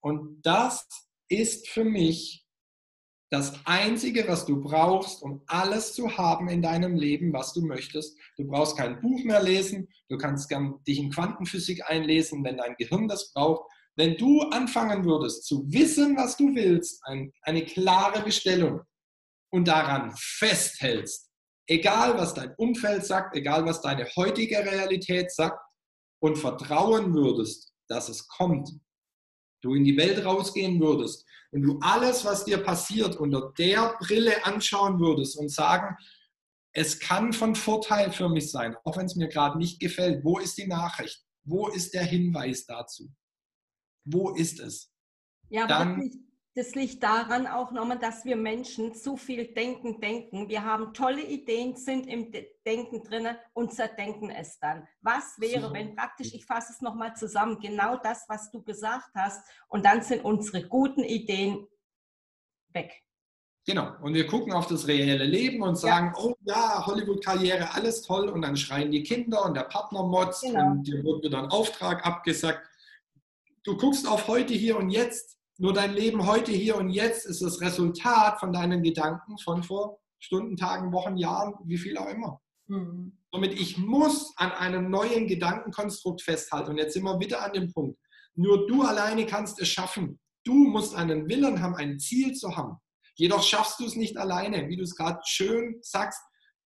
[0.00, 0.86] Und das
[1.28, 2.43] ist für mich
[3.30, 8.16] das Einzige, was du brauchst, um alles zu haben in deinem Leben, was du möchtest.
[8.36, 10.50] Du brauchst kein Buch mehr lesen, du kannst
[10.86, 13.70] dich in Quantenphysik einlesen, wenn dein Gehirn das braucht.
[13.96, 18.82] Wenn du anfangen würdest zu wissen, was du willst, ein, eine klare Bestellung
[19.50, 21.30] und daran festhältst,
[21.66, 25.58] egal was dein Umfeld sagt, egal was deine heutige Realität sagt,
[26.20, 28.70] und vertrauen würdest, dass es kommt,
[29.62, 34.44] du in die Welt rausgehen würdest und du alles, was dir passiert, unter der Brille
[34.44, 35.96] anschauen würdest und sagen,
[36.72, 40.24] es kann von Vorteil für mich sein, auch wenn es mir gerade nicht gefällt.
[40.24, 41.24] Wo ist die Nachricht?
[41.44, 43.08] Wo ist der Hinweis dazu?
[44.04, 44.92] Wo ist es?
[45.48, 46.16] Ja, aber Dann, das, liegt,
[46.56, 50.48] das liegt daran auch nochmal, dass wir Menschen zu viel denken, denken.
[50.48, 52.30] Wir haben tolle Ideen, sind im
[52.64, 54.86] Denken drin und zerdenken es dann.
[55.00, 55.72] Was wäre, so.
[55.72, 60.02] wenn praktisch, ich fasse es nochmal zusammen, genau das, was du gesagt hast, und dann
[60.02, 61.66] sind unsere guten Ideen
[62.68, 63.02] weg.
[63.66, 63.92] Genau.
[64.02, 66.22] Und wir gucken auf das reelle Leben und sagen, ja.
[66.22, 68.28] oh ja, Hollywood-Karriere, alles toll.
[68.28, 70.66] Und dann schreien die Kinder und der Partner motzt genau.
[70.66, 72.68] und dir wird wieder ein Auftrag abgesagt.
[73.64, 75.38] Du guckst auf heute, hier und jetzt.
[75.56, 80.00] Nur dein Leben heute, hier und jetzt ist das Resultat von deinen Gedanken von vor
[80.18, 82.40] Stunden, Tagen, Wochen, Jahren, wie viel auch immer.
[82.66, 83.18] Mhm.
[83.30, 86.70] Somit, ich muss an einem neuen Gedankenkonstrukt festhalten.
[86.70, 87.98] Und jetzt sind wir wieder an dem Punkt.
[88.34, 90.18] Nur du alleine kannst es schaffen.
[90.44, 92.78] Du musst einen Willen haben, ein Ziel zu haben.
[93.16, 96.20] Jedoch schaffst du es nicht alleine, wie du es gerade schön sagst.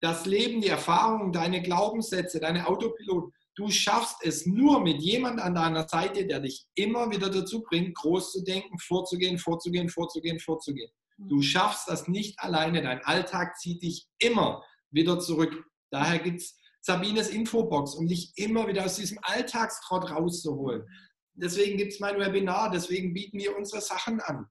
[0.00, 5.56] Das Leben, die Erfahrungen, deine Glaubenssätze, deine Autopilot, du schaffst es nur mit jemand an
[5.56, 10.90] deiner Seite, der dich immer wieder dazu bringt, groß zu denken, vorzugehen, vorzugehen, vorzugehen, vorzugehen.
[11.18, 11.42] Du mhm.
[11.42, 12.82] schaffst das nicht alleine.
[12.82, 15.64] Dein Alltag zieht dich immer wieder zurück.
[15.90, 20.86] Daher gibt es Sabines Infobox, um dich immer wieder aus diesem Alltagstrott rauszuholen.
[21.34, 24.46] Deswegen gibt es mein Webinar, deswegen bieten wir unsere Sachen an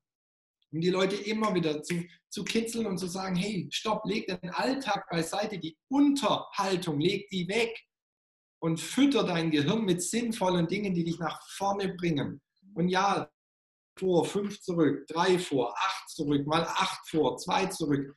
[0.74, 4.50] um die Leute immer wieder zu, zu kitzeln und zu sagen, hey, stopp, leg den
[4.50, 7.87] Alltag beiseite, die Unterhaltung, leg die weg
[8.60, 12.42] und fütter dein Gehirn mit sinnvollen Dingen, die dich nach vorne bringen.
[12.74, 13.30] Und ja,
[13.98, 18.16] vor, fünf zurück, drei vor, acht zurück, mal acht vor, zwei zurück.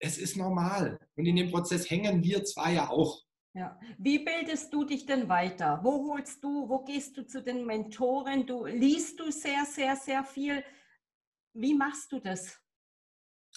[0.00, 0.98] Es ist normal.
[1.16, 3.22] Und in dem Prozess hängen wir zwei ja auch.
[3.54, 3.78] Ja.
[3.98, 5.80] Wie bildest du dich denn weiter?
[5.82, 8.46] Wo holst du, wo gehst du zu den Mentoren?
[8.46, 10.62] Du liest du sehr, sehr, sehr viel.
[11.54, 12.58] Wie machst du das?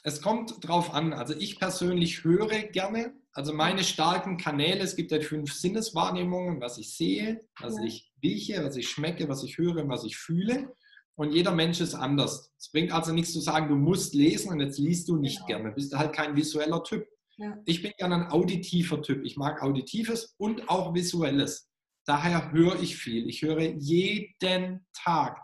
[0.04, 1.14] Es kommt drauf an.
[1.14, 3.14] Also ich persönlich höre gerne.
[3.34, 8.64] Also meine starken Kanäle, es gibt ja fünf Sinneswahrnehmungen, was ich sehe, was ich rieche,
[8.64, 10.76] was ich schmecke, was ich höre, was ich fühle.
[11.16, 12.52] Und jeder Mensch ist anders.
[12.58, 15.48] Es bringt also nichts zu sagen, du musst lesen und jetzt liest du nicht genau.
[15.48, 15.72] gerne.
[15.72, 17.08] Bist du halt kein visueller Typ.
[17.38, 17.58] Ja.
[17.66, 19.24] Ich bin gerne ein auditiver Typ.
[19.24, 21.70] Ich mag Auditives und auch Visuelles.
[22.06, 23.30] Daher höre ich viel.
[23.30, 25.38] Ich höre jeden Tag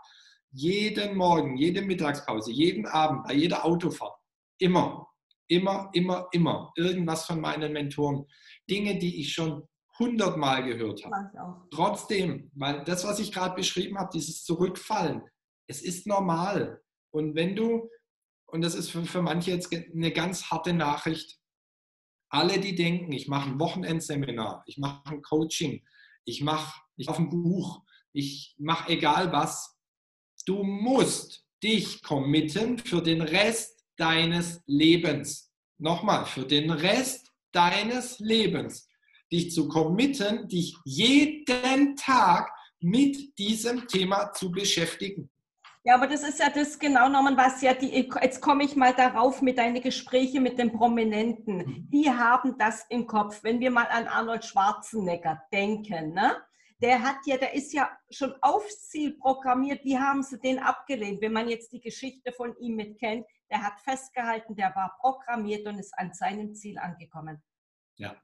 [0.50, 4.17] jeden Morgen, jede Mittagspause, jeden Abend, bei jeder Autofahrt,
[4.58, 5.08] immer,
[5.48, 8.26] immer, immer, immer irgendwas von meinen Mentoren.
[8.68, 9.62] Dinge, die ich schon
[9.98, 11.66] hundertmal gehört habe.
[11.70, 15.22] Trotzdem, weil das, was ich gerade beschrieben habe, dieses Zurückfallen,
[15.66, 16.82] es ist normal.
[17.10, 17.90] Und wenn du,
[18.46, 21.38] und das ist für, für manche jetzt eine ganz harte Nachricht,
[22.30, 25.84] alle, die denken, ich mache ein Wochenendseminar, ich mache ein Coaching,
[26.24, 27.82] ich mache ich ein Buch,
[28.12, 29.78] ich mache egal was,
[30.48, 35.50] Du musst dich committen für den Rest deines Lebens.
[35.78, 38.88] Nochmal, für den Rest deines Lebens.
[39.30, 45.28] Dich zu committen, dich jeden Tag mit diesem Thema zu beschäftigen.
[45.84, 47.88] Ja, aber das ist ja das genau genommen, was ja die,
[48.22, 51.88] jetzt komme ich mal darauf mit deinen Gesprächen mit den Prominenten.
[51.90, 53.42] Die haben das im Kopf.
[53.42, 56.36] Wenn wir mal an Arnold Schwarzenegger denken, ne?
[56.80, 59.84] Der hat ja, der ist ja schon aufs Ziel programmiert.
[59.84, 61.20] Wie haben sie den abgelehnt?
[61.20, 65.66] Wenn man jetzt die Geschichte von ihm mit kennt, der hat festgehalten, der war programmiert
[65.66, 67.42] und ist an seinem Ziel angekommen.
[67.96, 68.14] Ja.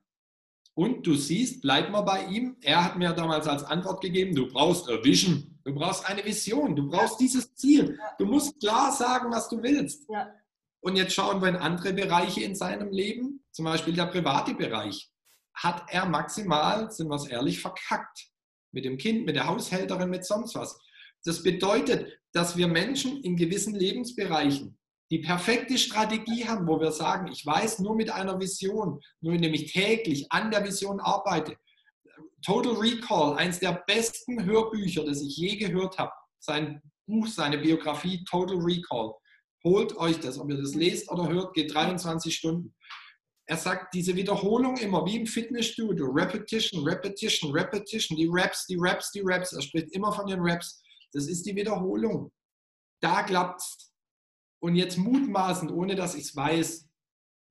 [0.75, 2.57] Und du siehst, bleib mal bei ihm.
[2.63, 6.75] Er hat mir damals als Antwort gegeben, du brauchst eine Vision, du brauchst eine Vision,
[6.75, 7.99] du brauchst dieses Ziel.
[8.19, 10.09] Du musst klar sagen, was du willst.
[10.09, 10.33] Ja.
[10.81, 15.11] Und jetzt schauen wir in andere Bereiche in seinem Leben, zum Beispiel der private Bereich.
[15.55, 18.34] Hat er maximal, sind wir es ehrlich, verkackt
[18.75, 20.79] mit dem Kind, mit der Haushälterin, mit sonst was.
[21.25, 24.77] Das bedeutet, dass wir Menschen in gewissen Lebensbereichen
[25.11, 29.55] die perfekte Strategie haben, wo wir sagen, ich weiß nur mit einer Vision, nur indem
[29.55, 31.57] ich täglich an der Vision arbeite.
[32.45, 36.13] Total Recall, eines der besten Hörbücher, das ich je gehört habe.
[36.39, 39.13] Sein Buch, seine Biografie Total Recall.
[39.63, 42.75] Holt euch das, ob ihr das lest oder hört, geht 23 Stunden.
[43.47, 49.11] Er sagt diese Wiederholung immer, wie im Fitnessstudio, Repetition, Repetition, Repetition, die Raps, die Raps,
[49.13, 49.53] die Raps.
[49.53, 50.83] Er spricht immer von den Raps.
[51.13, 52.33] Das ist die Wiederholung.
[53.01, 53.93] Da klappt's.
[54.63, 56.89] Und jetzt mutmaßend, ohne dass ich es weiß,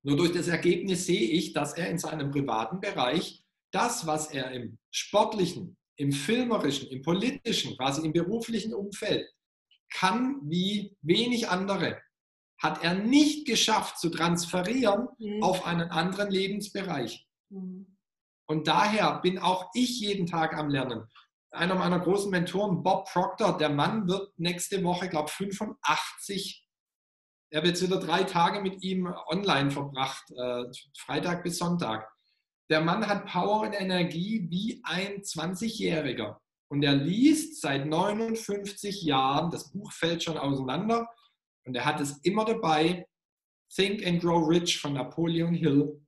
[0.04, 4.52] nur durch das Ergebnis sehe ich, dass er in seinem privaten Bereich das, was er
[4.52, 9.30] im sportlichen, im filmerischen, im politischen, quasi im beruflichen Umfeld
[9.92, 12.02] kann, wie wenig andere
[12.64, 15.44] hat er nicht geschafft zu transferieren mhm.
[15.44, 17.28] auf einen anderen Lebensbereich.
[17.50, 17.98] Mhm.
[18.48, 21.04] Und daher bin auch ich jeden Tag am Lernen.
[21.52, 26.66] Einer meiner großen Mentoren, Bob Proctor, der Mann wird nächste Woche, glaube ich, 85.
[27.50, 30.64] Ich habe jetzt wieder drei Tage mit ihm online verbracht, äh,
[30.98, 32.10] Freitag bis Sonntag.
[32.72, 36.38] Der Mann hat Power und Energie wie ein 20-Jähriger.
[36.70, 41.08] Und er liest seit 59 Jahren, das Buch fällt schon auseinander,
[41.66, 43.08] und er hat es immer dabei,
[43.74, 46.00] Think and Grow Rich von Napoleon Hill.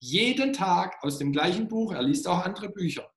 [0.00, 3.10] Jeden Tag aus dem gleichen Buch, er liest auch andere Bücher.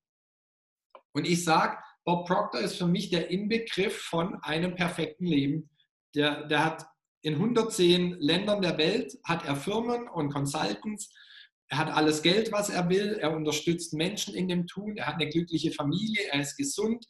[1.13, 5.69] Und ich sage, Bob Proctor ist für mich der Inbegriff von einem perfekten Leben.
[6.15, 6.85] Der, der hat
[7.21, 11.13] in 110 Ländern der Welt, hat er Firmen und Consultants,
[11.67, 15.15] er hat alles Geld, was er will, er unterstützt Menschen in dem Tun, er hat
[15.15, 17.05] eine glückliche Familie, er ist gesund,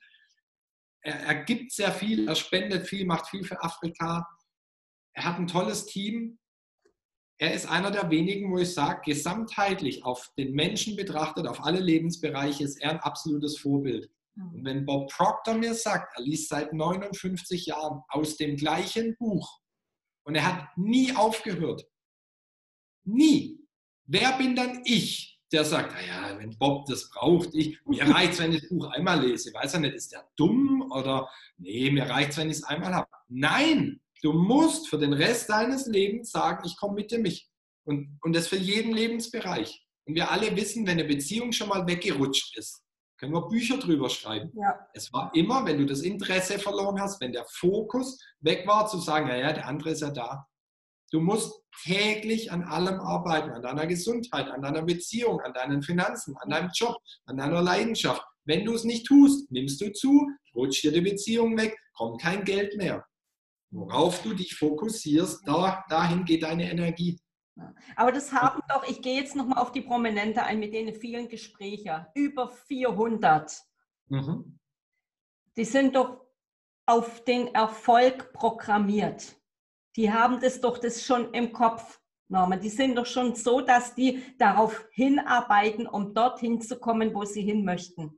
[1.01, 4.27] er, er gibt sehr viel, er spendet viel, macht viel für Afrika,
[5.13, 6.39] er hat ein tolles Team.
[7.37, 11.79] Er ist einer der wenigen, wo ich sage, gesamtheitlich auf den Menschen betrachtet, auf alle
[11.79, 14.11] Lebensbereiche ist er ein absolutes Vorbild.
[14.35, 19.59] Und wenn Bob Proctor mir sagt, er liest seit 59 Jahren aus dem gleichen Buch
[20.23, 21.85] und er hat nie aufgehört,
[23.03, 23.59] nie,
[24.05, 28.39] wer bin dann ich, der sagt, naja, wenn Bob das braucht, ich, mir reicht es,
[28.39, 29.53] wenn ich das Buch einmal lese.
[29.53, 32.95] Weiß ja nicht, ist der dumm oder nee, mir reicht es, wenn ich es einmal
[32.95, 33.09] habe.
[33.27, 37.49] Nein, du musst für den Rest deines Lebens sagen, ich komme mit dir mich.
[37.83, 39.85] Und, und das für jeden Lebensbereich.
[40.05, 42.83] Und wir alle wissen, wenn eine Beziehung schon mal weggerutscht ist,
[43.17, 44.51] können wir Bücher drüber schreiben.
[44.55, 44.79] Ja.
[44.93, 48.97] Es war immer, wenn du das Interesse verloren hast, wenn der Fokus weg war, zu
[48.97, 50.47] sagen, naja, der andere ist ja da.
[51.11, 56.35] Du musst täglich an allem arbeiten, an deiner Gesundheit, an deiner Beziehung, an deinen Finanzen,
[56.37, 56.95] an deinem Job,
[57.25, 58.23] an deiner Leidenschaft.
[58.45, 62.43] Wenn du es nicht tust, nimmst du zu, rutscht dir die Beziehung weg, kommt kein
[62.43, 63.05] Geld mehr.
[63.71, 67.19] Worauf du dich fokussierst, da, dahin geht deine Energie.
[67.95, 71.27] Aber das haben doch, ich gehe jetzt nochmal auf die Prominente ein, mit denen vielen
[71.29, 73.51] Gespräche, über 400.
[74.09, 74.59] Mhm.
[75.55, 76.25] Die sind doch
[76.85, 79.35] auf den Erfolg programmiert.
[79.95, 81.99] Die haben das doch das schon im Kopf.
[82.31, 82.61] Norman.
[82.61, 87.41] Die sind doch schon so, dass die darauf hinarbeiten, um dorthin zu kommen, wo sie
[87.41, 88.17] hin möchten.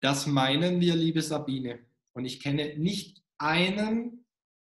[0.00, 1.86] Das meinen wir, liebe Sabine.
[2.12, 4.23] Und ich kenne nicht einen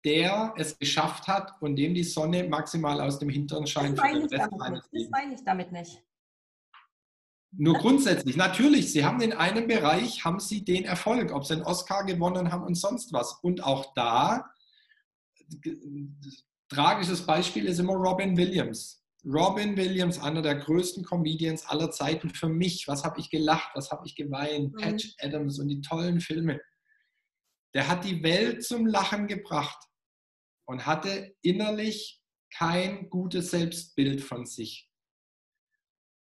[0.07, 3.97] der es geschafft hat und dem die Sonne maximal aus dem Hintern scheint.
[3.97, 5.05] Das meine ich, damit nicht.
[5.05, 6.03] Das meine ich damit nicht.
[7.51, 11.63] Nur grundsätzlich, natürlich, sie haben in einem Bereich, haben sie den Erfolg, ob sie einen
[11.63, 13.33] Oscar gewonnen haben und sonst was.
[13.41, 14.49] Und auch da,
[16.69, 19.03] tragisches Beispiel ist immer Robin Williams.
[19.25, 22.87] Robin Williams, einer der größten Comedians aller Zeiten für mich.
[22.87, 24.73] Was habe ich gelacht, was habe ich geweint?
[24.73, 24.77] Mhm.
[24.77, 26.61] Patch Adams und die tollen Filme.
[27.73, 29.87] Der hat die Welt zum Lachen gebracht
[30.67, 32.21] und hatte innerlich
[32.53, 34.89] kein gutes Selbstbild von sich.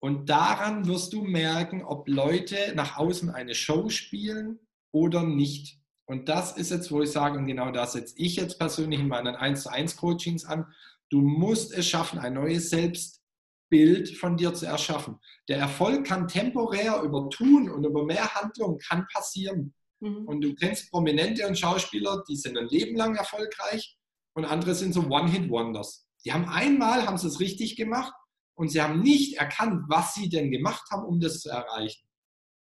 [0.01, 4.61] Und daran wirst du merken, ob Leute nach außen eine Show spielen
[4.93, 5.81] oder nicht.
[6.07, 9.09] Und das ist jetzt, wo ich sage, und genau das setze ich jetzt persönlich in
[9.09, 10.73] meinen 1 zu 1 Coachings an.
[11.11, 15.19] Du musst es schaffen, ein neues Selbstbild von dir zu erschaffen.
[15.49, 19.75] Der Erfolg kann temporär über Tun und über mehr Handlung kann passieren.
[20.01, 20.29] Mhm.
[20.29, 23.96] Und du kennst Prominente und Schauspieler, die sind ein Leben lang erfolgreich
[24.37, 26.07] und andere sind so One-Hit-Wonders.
[26.25, 28.13] Die haben einmal, haben sie es richtig gemacht
[28.55, 32.07] und sie haben nicht erkannt, was sie denn gemacht haben, um das zu erreichen.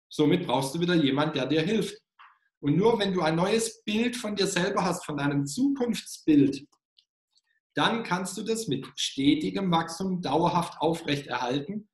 [0.08, 2.00] Somit brauchst du wieder jemand, der dir hilft.
[2.60, 6.64] Und nur wenn du ein neues Bild von dir selber hast, von deinem Zukunftsbild,
[7.74, 11.88] dann kannst du das mit stetigem Wachstum dauerhaft aufrechterhalten.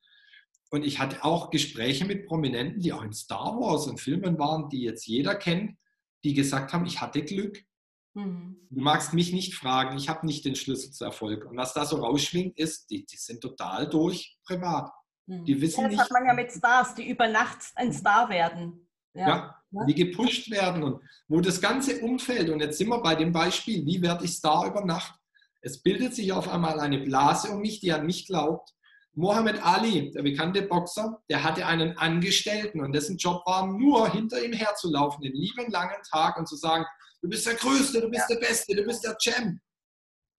[0.69, 4.69] Und ich hatte auch Gespräche mit Prominenten, die auch in Star Wars und Filmen waren,
[4.69, 5.75] die jetzt jeder kennt,
[6.23, 7.65] die gesagt haben, ich hatte Glück.
[8.13, 8.67] Mhm.
[8.69, 11.45] Du magst mich nicht fragen, ich habe nicht den Schlüssel zu Erfolg.
[11.45, 14.91] Und was da so rausschwingt, ist, die, die sind total durch privat.
[15.27, 15.45] Mhm.
[15.45, 15.99] Die wissen das nicht.
[15.99, 18.87] Das hat man ja mit Stars, die über Nacht ein Star werden.
[19.13, 19.27] Ja.
[19.27, 23.13] ja, ja, die gepusht werden und wo das ganze Umfeld, und jetzt sind wir bei
[23.13, 25.19] dem Beispiel, wie werde ich Star über Nacht?
[25.61, 28.73] Es bildet sich auf einmal eine Blase um mich, die an mich glaubt.
[29.13, 34.41] Mohammed Ali, der bekannte Boxer, der hatte einen Angestellten und dessen Job war nur hinter
[34.41, 36.85] ihm herzulaufen, den lieben langen Tag und zu sagen,
[37.21, 39.59] du bist der Größte, du bist der Beste, du bist der Champ.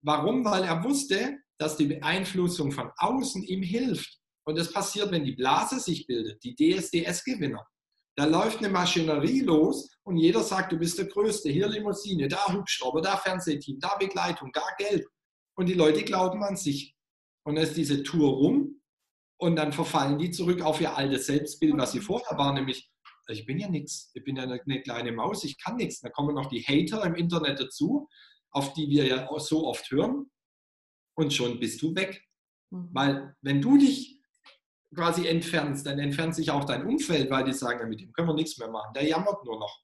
[0.05, 0.45] Warum?
[0.45, 4.19] Weil er wusste, dass die Beeinflussung von außen ihm hilft.
[4.45, 7.65] Und das passiert, wenn die Blase sich bildet, die DSDS-Gewinner.
[8.17, 11.49] Da läuft eine Maschinerie los und jeder sagt, du bist der Größte.
[11.49, 15.07] Hier Limousine, da Hubschrauber, da Fernsehteam, da Begleitung, da Geld.
[15.57, 16.95] Und die Leute glauben an sich.
[17.45, 18.83] Und dann ist diese Tour rum
[19.39, 22.92] und dann verfallen die zurück auf ihr altes Selbstbild, was sie vorher waren, nämlich
[23.29, 26.01] ich bin ja nichts, ich bin ja eine, eine kleine Maus, ich kann nichts.
[26.01, 28.09] Da kommen noch die Hater im Internet dazu,
[28.51, 30.31] auf die wir ja so oft hören
[31.15, 32.23] und schon bist du weg.
[32.71, 32.89] Mhm.
[32.93, 34.21] Weil wenn du dich
[34.95, 38.29] quasi entfernst, dann entfernt sich auch dein Umfeld, weil die sagen, ja, mit dem können
[38.29, 39.81] wir nichts mehr machen, der jammert nur noch.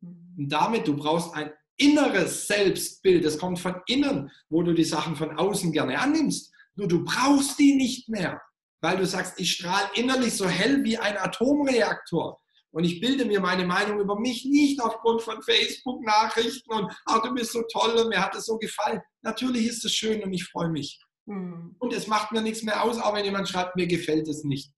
[0.00, 0.34] Mhm.
[0.38, 5.14] Und damit, du brauchst ein inneres Selbstbild, das kommt von innen, wo du die Sachen
[5.14, 6.52] von außen gerne annimmst.
[6.74, 8.40] Nur du brauchst die nicht mehr,
[8.80, 12.40] weil du sagst, ich strahle innerlich so hell wie ein Atomreaktor.
[12.70, 17.32] Und ich bilde mir meine Meinung über mich nicht aufgrund von Facebook-Nachrichten und ach, du
[17.32, 19.00] bist so toll und mir hat es so gefallen.
[19.22, 21.00] Natürlich ist es schön und ich freue mich.
[21.26, 21.76] Mhm.
[21.78, 24.70] Und es macht mir nichts mehr aus, auch wenn jemand schreibt, mir gefällt es nicht.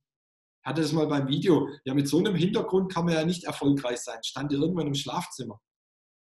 [0.63, 1.69] Ich hatte das mal beim Video.
[1.85, 4.19] Ja, mit so einem Hintergrund kann man ja nicht erfolgreich sein.
[4.23, 5.61] Stand irgendwann im Schlafzimmer.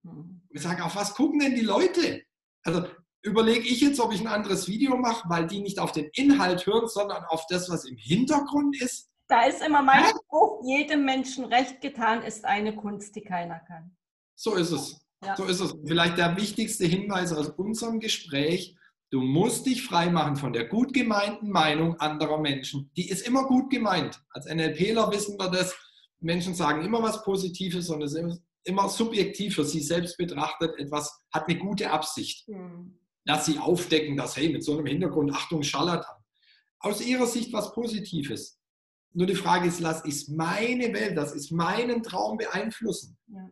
[0.04, 0.42] Mhm.
[0.50, 2.24] Ich sage, auf was gucken denn die Leute?
[2.64, 2.88] Also
[3.22, 6.66] überlege ich jetzt, ob ich ein anderes Video mache, weil die nicht auf den Inhalt
[6.66, 9.10] hören, sondern auf das, was im Hintergrund ist.
[9.28, 13.96] Da ist immer mein Spruch, jedem Menschen recht getan ist eine Kunst, die keiner kann.
[14.36, 15.06] So ist es.
[15.24, 15.36] Ja.
[15.38, 15.76] So ist es.
[15.86, 18.76] Vielleicht der wichtigste Hinweis aus unserem Gespräch.
[19.10, 22.92] Du musst dich freimachen von der gut gemeinten Meinung anderer Menschen.
[22.98, 24.22] Die ist immer gut gemeint.
[24.32, 25.76] Als NLPler wissen wir das.
[26.20, 30.78] Menschen sagen immer was Positives und es ist immer subjektiv für sie selbst betrachtet.
[30.80, 32.48] Etwas hat eine gute Absicht.
[32.48, 32.98] Mhm.
[33.26, 36.18] Dass sie aufdecken, dass, hey, mit so einem Hintergrund, Achtung, Scharlatan.
[36.80, 38.60] Aus ihrer Sicht was Positives.
[39.14, 43.18] Nur die Frage ist, lass ich meine Welt, das ist meinen Traum beeinflussen.
[43.28, 43.50] Ja.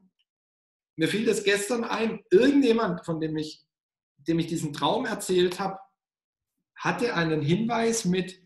[0.97, 3.63] Mir fiel das gestern ein, irgendjemand, von dem ich,
[4.17, 5.79] dem ich diesen Traum erzählt habe,
[6.75, 8.41] hatte einen Hinweis mit,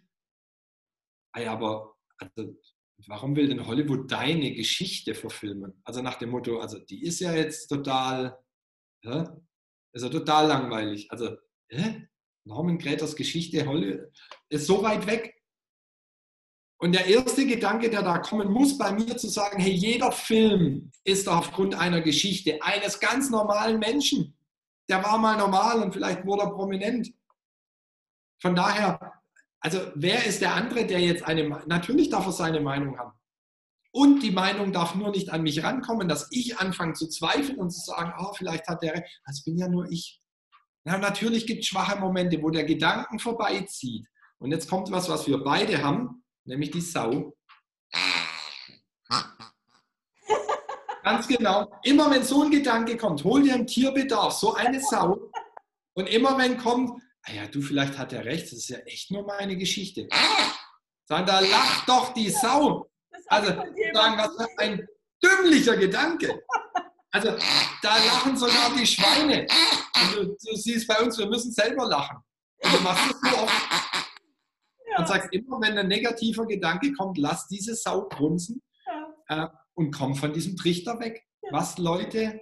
[1.33, 2.55] ah aber also,
[3.07, 5.81] warum will denn Hollywood deine Geschichte verfilmen?
[5.83, 8.37] Also nach dem Motto, also die ist ja jetzt total,
[9.03, 9.37] ja,
[9.93, 11.09] ist ja total langweilig.
[11.11, 11.37] Also,
[11.69, 12.07] hä?
[12.45, 14.11] Norman Gräters Geschichte Hollywood
[14.49, 15.33] ist so weit weg.
[16.77, 20.91] Und der erste Gedanke, der da kommen muss bei mir, zu sagen, hey, jeder Film
[21.03, 24.37] ist aufgrund einer Geschichte eines ganz normalen Menschen.
[24.89, 27.13] Der war mal normal und vielleicht wurde er prominent.
[28.41, 29.13] Von daher,
[29.61, 33.13] also wer ist der andere, der jetzt eine, natürlich darf er seine Meinung haben.
[33.91, 37.71] Und die Meinung darf nur nicht an mich rankommen, dass ich anfange zu zweifeln und
[37.71, 39.05] zu sagen, oh, vielleicht hat der.
[39.25, 40.21] Das bin ja nur ich.
[40.83, 44.05] Na, natürlich gibt es schwache Momente, wo der Gedanken vorbeizieht.
[44.37, 47.35] Und jetzt kommt was, was wir beide haben nämlich die Sau.
[51.03, 51.71] Ganz genau.
[51.83, 55.31] Immer wenn so ein Gedanke kommt, hol dir im Tierbedarf so eine Sau.
[55.93, 59.11] Und immer wenn kommt, ah ja, du, vielleicht hat er recht, das ist ja echt
[59.11, 60.07] nur meine Geschichte.
[61.07, 62.89] Sagen, da lacht doch die Sau.
[63.27, 64.87] Also sagen, was für ein
[65.23, 66.43] dümmlicher Gedanke.
[67.11, 67.37] Also
[67.81, 69.47] da lachen sogar die Schweine.
[70.13, 72.17] Du, du siehst bei uns, wir müssen selber lachen.
[72.63, 73.94] Und du machst es so oft
[74.91, 74.99] ja.
[74.99, 79.45] und sagst immer, wenn ein negativer Gedanke kommt, lass diese Sau grunzen ja.
[79.45, 81.23] äh, und komm von diesem Trichter weg.
[81.41, 81.49] Ja.
[81.51, 82.41] Was Leute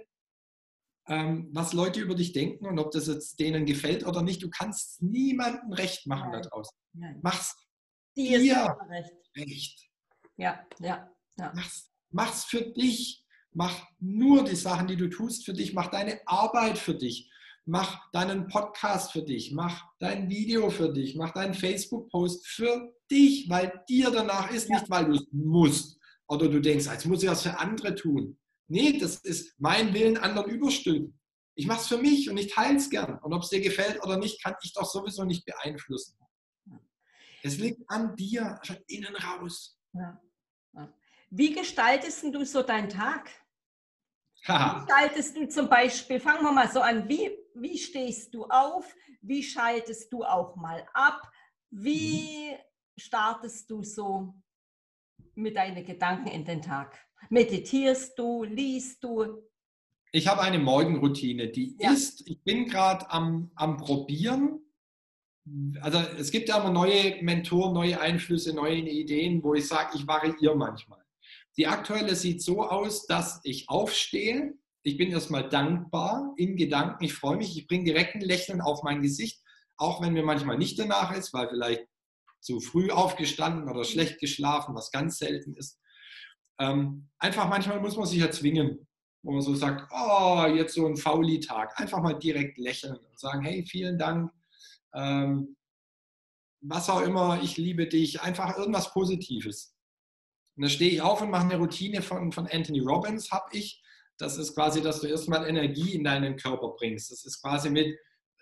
[1.06, 4.48] ähm, was Leute über dich denken und ob das jetzt denen gefällt oder nicht, du
[4.48, 6.42] kannst niemandem recht machen Nein.
[6.42, 6.76] da draußen.
[6.94, 7.20] Nein.
[7.22, 7.56] Mach's
[8.16, 9.12] Die dir recht.
[9.36, 9.90] recht.
[10.36, 11.52] Ja, ja, ja.
[11.54, 13.22] Mach's, mach's für dich.
[13.52, 15.74] Mach nur die Sachen, die du tust, für dich.
[15.74, 17.30] Mach deine Arbeit für dich
[17.66, 23.48] mach deinen Podcast für dich, mach dein Video für dich, mach deinen Facebook-Post für dich,
[23.48, 24.76] weil dir danach ist, ja.
[24.76, 25.98] nicht weil du es musst
[26.28, 28.38] oder du denkst, jetzt muss ich das für andere tun.
[28.68, 31.18] Nee, das ist mein Willen anderen überstülpen.
[31.54, 33.18] Ich mache es für mich und ich teile es gern.
[33.20, 36.16] Und ob es dir gefällt oder nicht, kann ich doch sowieso nicht beeinflussen.
[37.42, 39.78] Es liegt an dir, von innen raus.
[39.92, 40.20] Ja.
[41.30, 43.30] Wie gestaltest du so deinen Tag?
[44.46, 48.94] Wie gestaltest du zum Beispiel, fangen wir mal so an, wie wie stehst du auf?
[49.20, 51.20] Wie schaltest du auch mal ab?
[51.70, 52.56] Wie mhm.
[52.96, 54.34] startest du so
[55.34, 56.98] mit deinen Gedanken in den Tag?
[57.30, 58.44] Meditierst du?
[58.44, 59.42] Liest du?
[60.12, 61.92] Ich habe eine Morgenroutine, die ja.
[61.92, 64.60] ist, ich bin gerade am, am Probieren.
[65.80, 70.06] Also es gibt ja immer neue Mentoren, neue Einflüsse, neue Ideen, wo ich sage, ich
[70.06, 71.04] variiere manchmal.
[71.56, 74.54] Die aktuelle sieht so aus, dass ich aufstehe,
[74.84, 77.04] ich bin erstmal dankbar in Gedanken.
[77.04, 77.56] Ich freue mich.
[77.56, 79.42] Ich bringe direkt ein Lächeln auf mein Gesicht,
[79.78, 81.86] auch wenn mir manchmal nicht danach ist, weil vielleicht
[82.40, 85.80] zu früh aufgestanden oder schlecht geschlafen, was ganz selten ist.
[86.60, 88.86] Ähm, einfach manchmal muss man sich ja zwingen,
[89.22, 91.80] wo man so sagt, oh, jetzt so ein Fauli-Tag.
[91.80, 94.30] Einfach mal direkt lächeln und sagen, hey, vielen Dank.
[94.94, 95.56] Ähm,
[96.60, 98.20] was auch immer, ich liebe dich.
[98.20, 99.74] Einfach irgendwas Positives.
[100.56, 103.82] Und dann stehe ich auf und mache eine Routine von, von Anthony Robbins, habe ich
[104.18, 107.10] das ist quasi, dass du erstmal Energie in deinen Körper bringst.
[107.10, 107.96] Das ist quasi mit,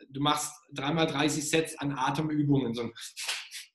[0.09, 2.75] du machst dreimal 30 Sets an Atemübungen.
[2.75, 2.91] So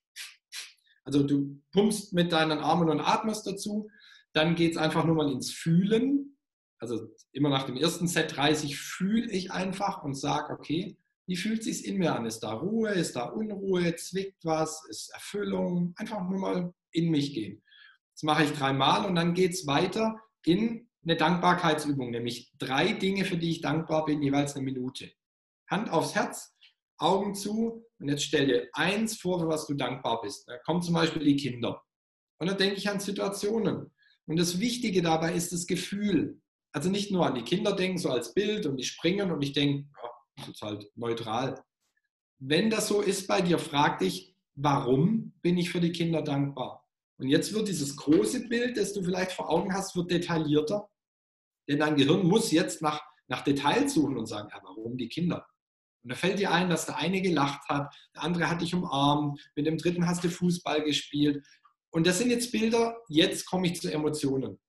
[1.03, 3.89] also du pumpst mit deinen Armen und atmest dazu.
[4.33, 6.37] Dann geht es einfach nur mal ins Fühlen.
[6.79, 11.63] Also immer nach dem ersten Set 30 fühle ich einfach und sage, okay, wie fühlt
[11.63, 12.25] sich in mir an?
[12.25, 12.91] Ist da Ruhe?
[12.91, 13.95] Ist da Unruhe?
[13.95, 14.85] Zwickt was?
[14.89, 15.93] Ist Erfüllung?
[15.97, 17.63] Einfach nur mal in mich gehen.
[18.13, 23.24] Das mache ich dreimal und dann geht es weiter in eine Dankbarkeitsübung, nämlich drei Dinge,
[23.24, 25.10] für die ich dankbar bin, jeweils eine Minute.
[25.70, 26.53] Hand aufs Herz,
[26.97, 30.47] Augen zu und jetzt stell dir eins vor, für was du dankbar bist.
[30.47, 31.82] Da kommen zum Beispiel die Kinder.
[32.39, 33.91] Und dann denke ich an Situationen.
[34.26, 36.41] Und das Wichtige dabei ist das Gefühl.
[36.74, 39.53] Also nicht nur an die Kinder denken, so als Bild und die springen und ich
[39.53, 41.64] denke, ja, das ist halt neutral.
[42.39, 46.86] Wenn das so ist bei dir, frag dich, warum bin ich für die Kinder dankbar?
[47.18, 50.89] Und jetzt wird dieses große Bild, das du vielleicht vor Augen hast, wird detaillierter.
[51.68, 55.47] Denn dein Gehirn muss jetzt nach, nach Details suchen und sagen, ja, warum die Kinder?
[56.03, 59.39] Und da fällt dir ein, dass der eine gelacht hat, der andere hat dich umarmt,
[59.55, 61.45] mit dem dritten hast du Fußball gespielt.
[61.91, 64.59] Und das sind jetzt Bilder, jetzt komme ich zu Emotionen.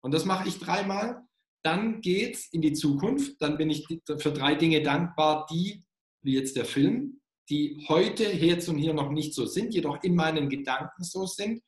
[0.00, 1.22] Und das mache ich dreimal.
[1.62, 3.42] Dann geht es in die Zukunft.
[3.42, 5.84] Dann bin ich für drei Dinge dankbar, die,
[6.22, 10.14] wie jetzt der Film, die heute, jetzt und hier noch nicht so sind, jedoch in
[10.14, 11.60] meinen Gedanken so sind.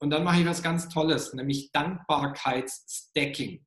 [0.00, 3.64] Und dann mache ich was ganz Tolles, nämlich Dankbarkeitsstacking.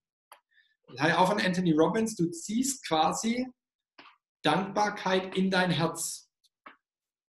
[1.00, 3.48] Auch von Anthony Robbins, du ziehst quasi
[4.42, 6.30] Dankbarkeit in dein Herz.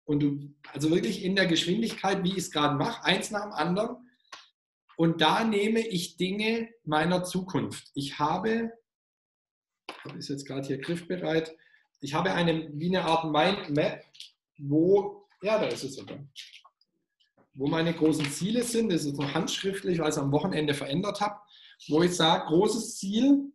[0.05, 3.53] Und du, also wirklich in der Geschwindigkeit, wie ich es gerade mache, eins nach dem
[3.53, 4.09] anderen.
[4.97, 7.91] Und da nehme ich Dinge meiner Zukunft.
[7.95, 8.73] Ich habe,
[10.17, 11.55] ist jetzt gerade hier griffbereit,
[12.01, 14.05] ich habe eine, wie eine Art Mindmap,
[14.59, 16.19] wo, ja, da ist es sogar,
[17.55, 18.91] wo meine großen Ziele sind.
[18.93, 21.41] Das ist noch handschriftlich, weil ich es am Wochenende verändert habe,
[21.89, 23.53] wo ich sage, großes Ziel,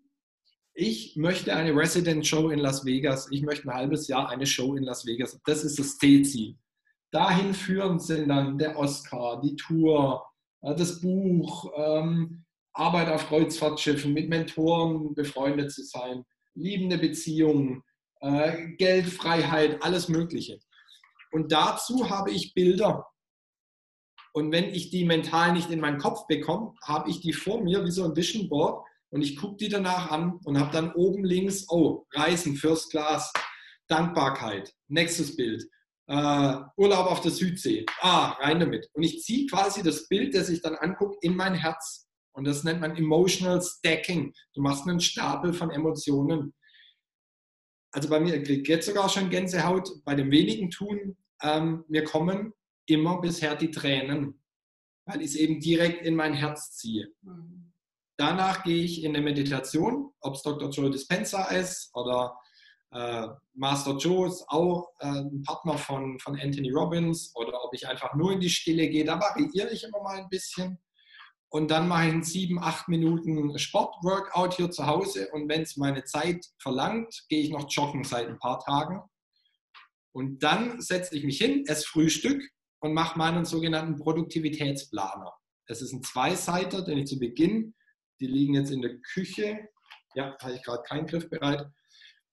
[0.73, 3.27] ich möchte eine Resident Show in Las Vegas.
[3.31, 5.39] Ich möchte ein halbes Jahr eine Show in Las Vegas.
[5.45, 6.57] Das ist das Zielziel.
[7.11, 10.25] Dahin führen sind dann der Oscar, die Tour,
[10.61, 12.43] äh, das Buch, ähm,
[12.73, 17.83] Arbeit auf Kreuzfahrtschiffen, mit Mentoren befreundet zu sein, liebende Beziehungen,
[18.21, 20.59] äh, Geldfreiheit, alles Mögliche.
[21.31, 23.05] Und dazu habe ich Bilder.
[24.35, 27.85] Und wenn ich die mental nicht in meinen Kopf bekomme, habe ich die vor mir
[27.85, 31.23] wie so ein Vision Board und ich gucke die danach an und habe dann oben
[31.23, 33.31] links, oh, Reisen, First Class,
[33.87, 35.63] Dankbarkeit, nächstes Bild,
[36.07, 38.89] äh, Urlaub auf der Südsee, ah, rein damit.
[38.93, 42.07] Und ich ziehe quasi das Bild, das ich dann angucke, in mein Herz.
[42.35, 44.33] Und das nennt man Emotional Stacking.
[44.55, 46.55] Du machst einen Stapel von Emotionen.
[47.91, 49.91] Also bei mir kriegt jetzt sogar schon Gänsehaut.
[50.03, 52.51] Bei dem wenigen Tun, ähm, mir kommen
[52.85, 54.41] immer bisher die Tränen,
[55.05, 57.13] weil ich es eben direkt in mein Herz ziehe.
[57.21, 57.73] Mhm.
[58.17, 60.69] Danach gehe ich in eine Meditation, ob es Dr.
[60.69, 62.37] Joe Dispenza ist oder
[62.91, 67.87] äh, Master Joe ist auch äh, ein Partner von, von Anthony Robbins oder ob ich
[67.87, 69.03] einfach nur in die Stille gehe.
[69.03, 70.79] Da variiere ich immer mal ein bisschen.
[71.49, 75.29] Und dann mache ich in sieben, acht Minuten Sportworkout hier zu Hause.
[75.33, 79.01] Und wenn es meine Zeit verlangt, gehe ich noch joggen seit ein paar Tagen.
[80.13, 82.41] Und dann setze ich mich hin, esse Frühstück
[82.83, 85.33] und mache meinen sogenannten Produktivitätsplaner.
[85.67, 87.73] Das ist ein Zweiseiter, den ich zu Beginn
[88.23, 89.67] die liegen jetzt in der Küche.
[90.15, 91.67] Ja, habe ich gerade keinen Griff bereit.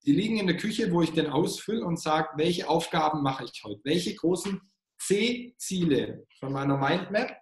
[0.07, 3.63] Die liegen in der Küche, wo ich den ausfülle und sage, welche Aufgaben mache ich
[3.65, 3.81] heute?
[3.83, 4.61] Welche großen
[5.01, 7.37] C-Ziele von meiner Mindmap?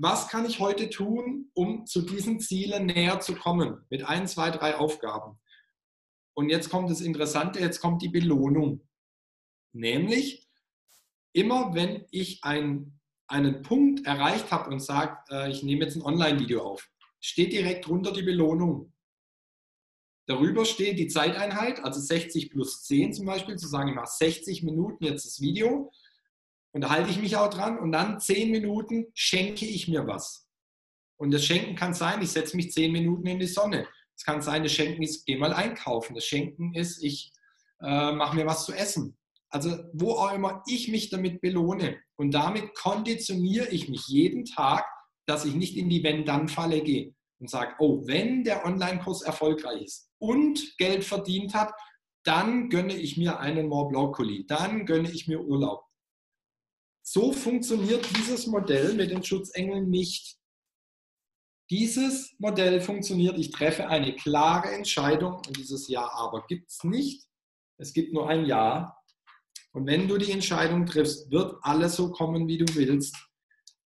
[0.00, 3.84] Was kann ich heute tun, um zu diesen Zielen näher zu kommen?
[3.90, 5.38] Mit ein, zwei, drei Aufgaben.
[6.34, 8.88] Und jetzt kommt das Interessante, jetzt kommt die Belohnung.
[9.72, 10.47] Nämlich,
[11.32, 16.02] immer wenn ich ein, einen Punkt erreicht habe und sage, äh, ich nehme jetzt ein
[16.02, 16.88] Online-Video auf,
[17.20, 18.92] steht direkt drunter die Belohnung.
[20.26, 24.62] Darüber steht die Zeiteinheit, also 60 plus 10 zum Beispiel, zu sagen, ich mache 60
[24.62, 25.90] Minuten jetzt das Video
[26.72, 30.46] und da halte ich mich auch dran und dann 10 Minuten schenke ich mir was.
[31.16, 33.88] Und das Schenken kann sein, ich setze mich 10 Minuten in die Sonne.
[34.14, 36.14] Es kann sein, das Schenken ist, geh mal einkaufen.
[36.14, 37.32] Das Schenken ist, ich
[37.80, 39.17] äh, mache mir was zu essen.
[39.50, 41.98] Also wo auch immer ich mich damit belohne.
[42.16, 44.84] Und damit konditioniere ich mich jeden Tag
[45.28, 50.10] dass ich nicht in die Wenn-Dann-Falle gehe und sage, oh, wenn der Online-Kurs erfolgreich ist
[50.18, 51.72] und Geld verdient hat,
[52.24, 54.16] dann gönne ich mir einen Mont Blanc
[54.48, 55.84] dann gönne ich mir Urlaub.
[57.02, 60.36] So funktioniert dieses Modell mit den Schutzengeln nicht.
[61.70, 67.26] Dieses Modell funktioniert, ich treffe eine klare Entscheidung und dieses Ja aber gibt es nicht.
[67.78, 68.97] Es gibt nur ein Ja.
[69.72, 73.16] Und wenn du die Entscheidung triffst, wird alles so kommen, wie du willst.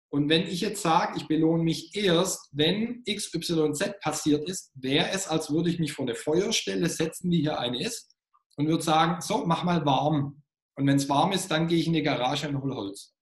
[0.09, 5.27] Und wenn ich jetzt sage, ich belohne mich erst, wenn XYZ passiert ist, wäre es,
[5.27, 8.15] als würde ich mich vor eine Feuerstelle setzen, wie hier eine ist,
[8.55, 10.41] und würde sagen, so, mach mal warm.
[10.77, 13.13] Und wenn es warm ist, dann gehe ich in die Garage und hole Holz.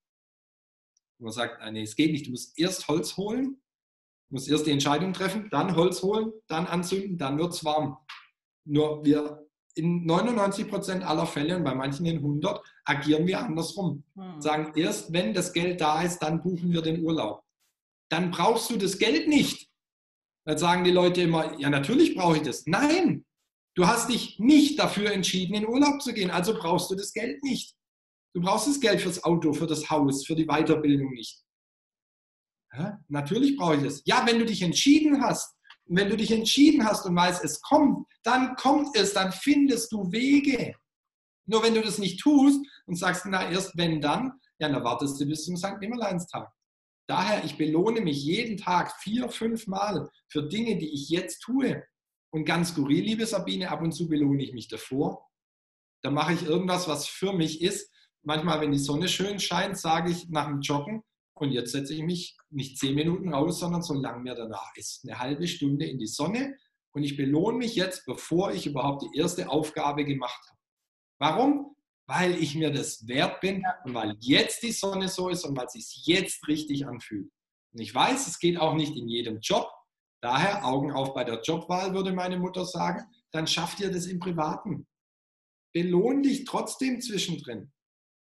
[1.17, 2.27] Und man sagt, ah, nee, es geht nicht.
[2.27, 3.61] Du musst erst Holz holen,
[4.29, 7.97] du musst erst die Entscheidung treffen, dann Holz holen, dann anzünden, dann wird es warm.
[8.65, 14.03] Nur wir in 99 Prozent aller Fälle und bei manchen in 100 agieren wir andersrum.
[14.15, 14.41] Hm.
[14.41, 17.43] Sagen, erst wenn das Geld da ist, dann buchen wir den Urlaub.
[18.09, 19.69] Dann brauchst du das Geld nicht.
[20.45, 22.65] Dann sagen die Leute immer, ja, natürlich brauche ich das.
[22.67, 23.25] Nein,
[23.75, 27.43] du hast dich nicht dafür entschieden, in Urlaub zu gehen, also brauchst du das Geld
[27.43, 27.75] nicht.
[28.35, 31.43] Du brauchst das Geld fürs Auto, für das Haus, für die Weiterbildung nicht.
[32.75, 34.01] Ja, natürlich brauche ich das.
[34.05, 35.55] Ja, wenn du dich entschieden hast,
[35.85, 39.91] und wenn du dich entschieden hast und weißt, es kommt, dann kommt es, dann findest
[39.91, 40.75] du Wege.
[41.45, 45.19] Nur wenn du das nicht tust und sagst, na erst wenn dann, ja, dann wartest
[45.19, 45.79] du bis zum St.
[45.79, 46.49] Nimmerleinstag.
[47.07, 51.83] Daher, ich belohne mich jeden Tag vier, fünf Mal für Dinge, die ich jetzt tue.
[52.31, 55.29] Und ganz skurril, liebe Sabine, ab und zu belohne ich mich davor.
[56.01, 57.91] Da mache ich irgendwas, was für mich ist.
[58.23, 61.03] Manchmal, wenn die Sonne schön scheint, sage ich nach dem Joggen,
[61.35, 65.03] und jetzt setze ich mich nicht zehn Minuten raus, sondern so lang mir danach ist.
[65.03, 66.57] Eine halbe Stunde in die Sonne
[66.93, 70.59] und ich belohne mich jetzt, bevor ich überhaupt die erste Aufgabe gemacht habe.
[71.19, 71.75] Warum?
[72.07, 75.65] Weil ich mir das wert bin und weil jetzt die Sonne so ist und weil
[75.65, 77.31] es sich jetzt richtig anfühlt.
[77.73, 79.67] Und ich weiß, es geht auch nicht in jedem Job.
[80.21, 83.03] Daher Augen auf bei der Jobwahl, würde meine Mutter sagen.
[83.31, 84.87] Dann schafft ihr das im Privaten.
[85.73, 87.71] Belohn dich trotzdem zwischendrin.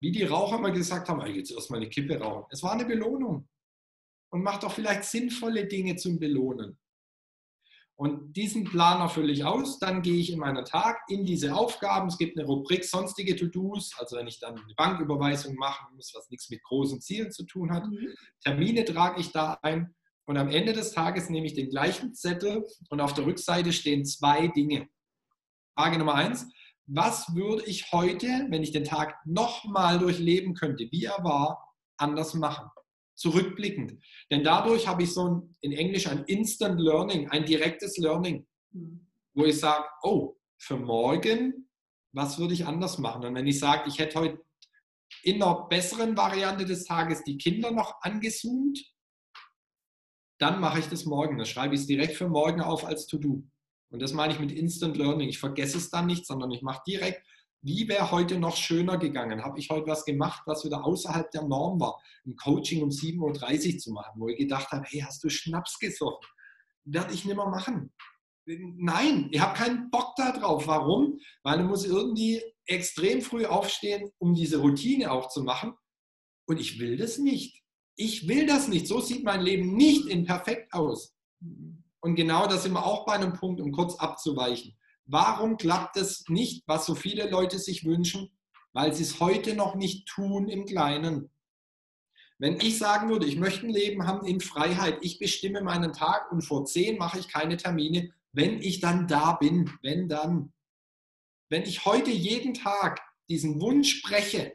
[0.04, 2.44] Wie die Raucher mal gesagt haben, jetzt erstmal eine Kippe rauchen.
[2.50, 3.48] Es war eine Belohnung.
[4.30, 6.78] Und mach doch vielleicht sinnvolle Dinge zum Belohnen.
[7.96, 12.08] Und diesen Plan erfülle ich aus, dann gehe ich in meinen Tag in diese Aufgaben.
[12.08, 16.28] Es gibt eine Rubrik sonstige To-Dos, also wenn ich dann eine Banküberweisung machen muss, was
[16.28, 17.86] nichts mit großen Zielen zu tun hat.
[17.86, 18.10] Mhm.
[18.42, 19.94] Termine trage ich da ein
[20.26, 24.04] und am Ende des Tages nehme ich den gleichen Zettel und auf der Rückseite stehen
[24.04, 24.86] zwei Dinge.
[25.74, 26.46] Frage Nummer eins,
[26.86, 32.34] was würde ich heute, wenn ich den Tag nochmal durchleben könnte, wie er war, anders
[32.34, 32.68] machen?
[33.14, 34.02] zurückblickend.
[34.30, 38.46] Denn dadurch habe ich so ein, in Englisch ein Instant Learning, ein direktes Learning,
[39.34, 41.68] wo ich sage, oh, für morgen,
[42.12, 43.24] was würde ich anders machen?
[43.24, 44.44] Und wenn ich sage, ich hätte heute
[45.22, 48.84] in einer besseren Variante des Tages die Kinder noch angezoomt,
[50.38, 51.38] dann mache ich das morgen.
[51.38, 53.44] Dann schreibe ich es direkt für morgen auf als To-Do.
[53.94, 55.28] Und das meine ich mit Instant Learning.
[55.28, 57.22] Ich vergesse es dann nicht, sondern ich mache direkt
[57.64, 59.42] wie wäre heute noch schöner gegangen?
[59.42, 61.98] Habe ich heute was gemacht, was wieder außerhalb der Norm war?
[62.26, 65.78] Ein Coaching um 7.30 Uhr zu machen, wo ich gedacht habe, hey, hast du Schnaps
[65.78, 66.28] gesoffen?
[66.84, 67.90] Werde ich nicht mehr machen.
[68.44, 70.66] Nein, ich habe keinen Bock darauf.
[70.66, 71.18] Warum?
[71.42, 75.72] Weil du musst irgendwie extrem früh aufstehen, um diese Routine auch zu machen.
[76.46, 77.62] Und ich will das nicht.
[77.96, 78.86] Ich will das nicht.
[78.86, 81.14] So sieht mein Leben nicht in perfekt aus.
[82.04, 84.76] Und genau das sind wir auch bei einem Punkt, um kurz abzuweichen.
[85.06, 88.30] Warum klappt es nicht, was so viele Leute sich wünschen?
[88.74, 91.30] Weil sie es heute noch nicht tun im Kleinen.
[92.36, 96.30] Wenn ich sagen würde, ich möchte ein Leben haben in Freiheit, ich bestimme meinen Tag
[96.30, 100.52] und vor zehn mache ich keine Termine, wenn ich dann da bin, wenn dann.
[101.48, 103.00] Wenn ich heute jeden Tag
[103.30, 104.54] diesen Wunsch spreche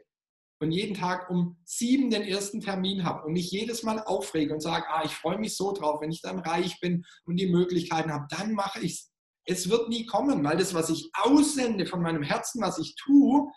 [0.60, 4.60] und jeden Tag um sieben den ersten Termin habe und mich jedes Mal aufrege und
[4.60, 8.12] sage, ah, ich freue mich so drauf, wenn ich dann reich bin und die Möglichkeiten
[8.12, 9.10] habe, dann mache ich es.
[9.46, 13.50] Es wird nie kommen, weil das, was ich aussende von meinem Herzen, was ich tue,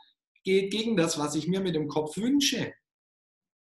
[0.44, 2.74] geht gegen das, was ich mir mit dem Kopf wünsche.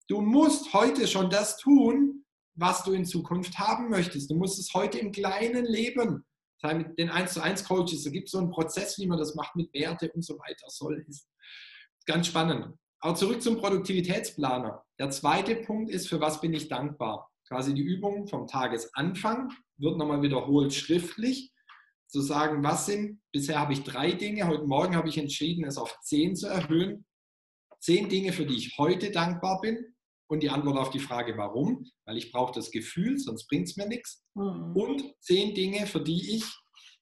[0.08, 2.24] Du musst heute schon das tun,
[2.54, 4.30] was du in Zukunft haben möchtest.
[4.30, 6.24] Du musst es heute im Kleinen leben.
[6.62, 9.34] Mit den 1 zu 1 Coaches, da gibt es so einen Prozess, wie man das
[9.34, 10.66] macht mit Werte und so weiter.
[10.68, 11.28] Soll ist
[12.06, 12.74] ganz spannend.
[13.00, 14.84] Aber zurück zum Produktivitätsplaner.
[14.98, 17.30] Der zweite Punkt ist, für was bin ich dankbar?
[17.46, 21.52] Quasi die Übung vom Tagesanfang wird nochmal wiederholt schriftlich
[22.08, 25.76] zu sagen, was sind, bisher habe ich drei Dinge, heute Morgen habe ich entschieden, es
[25.76, 27.04] auf zehn zu erhöhen.
[27.80, 29.94] Zehn Dinge, für die ich heute dankbar bin
[30.28, 33.76] und die Antwort auf die Frage, warum, weil ich brauche das Gefühl, sonst bringt es
[33.76, 34.24] mir nichts.
[34.34, 34.74] Mhm.
[34.74, 36.44] Und zehn Dinge, für die ich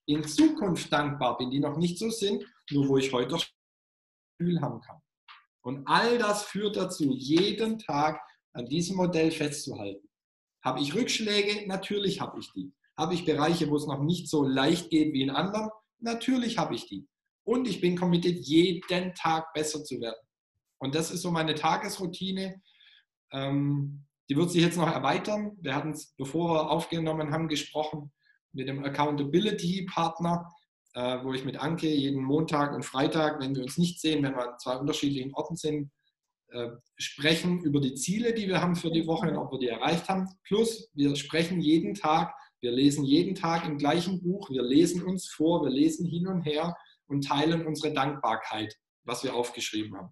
[0.07, 3.51] in Zukunft dankbar bin, die noch nicht so sind, nur wo ich heute das
[4.39, 5.01] Gefühl haben kann.
[5.67, 8.21] Und all das führt dazu, jeden Tag
[8.53, 10.09] an diesem Modell festzuhalten.
[10.63, 11.67] Habe ich Rückschläge?
[11.67, 12.73] Natürlich habe ich die.
[12.97, 15.71] Habe ich Bereiche, wo es noch nicht so leicht geht wie in anderen?
[15.99, 17.09] Natürlich habe ich die.
[17.43, 20.15] Und ich bin committed, jeden Tag besser zu werden.
[20.79, 22.63] Und das ist so meine Tagesroutine.
[23.33, 25.57] Ähm, die wird sich jetzt noch erweitern.
[25.61, 28.13] Wir hatten es, bevor wir aufgenommen haben, gesprochen
[28.53, 30.49] mit dem Accountability-Partner,
[30.97, 34.35] äh, wo ich mit Anke jeden Montag und Freitag, wenn wir uns nicht sehen, wenn
[34.35, 35.93] wir an zwei unterschiedlichen Orten sind,
[36.49, 39.69] äh, sprechen über die Ziele, die wir haben für die Woche und ob wir die
[39.69, 40.29] erreicht haben.
[40.45, 45.29] Plus, wir sprechen jeden Tag wir lesen jeden Tag im gleichen Buch, wir lesen uns
[45.29, 48.75] vor, wir lesen hin und her und teilen unsere Dankbarkeit,
[49.05, 50.11] was wir aufgeschrieben haben.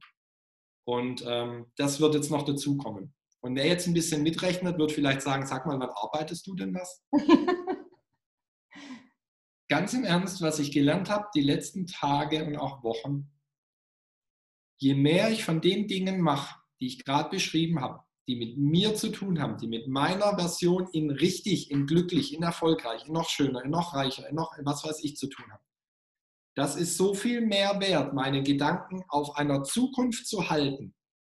[0.87, 3.15] Und ähm, das wird jetzt noch dazukommen.
[3.41, 6.75] Und wer jetzt ein bisschen mitrechnet, wird vielleicht sagen, sag mal, wann arbeitest du denn
[6.75, 7.03] was?
[9.75, 13.29] Ganz im Ernst, was ich gelernt habe, die letzten Tage und auch Wochen,
[14.79, 18.95] je mehr ich von den Dingen mache, die ich gerade beschrieben habe, die mit mir
[18.95, 23.29] zu tun haben, die mit meiner Version in richtig, in glücklich, in erfolgreich, in noch
[23.29, 25.65] schöner, in noch reicher, in noch was weiß ich zu tun haben.
[26.55, 30.95] Das ist so viel mehr wert, meine Gedanken auf einer Zukunft zu halten.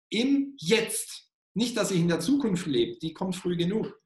[0.09, 1.31] Im Jetzt.
[1.53, 3.97] Nicht, dass ich in der Zukunft lebe, die kommt früh genug.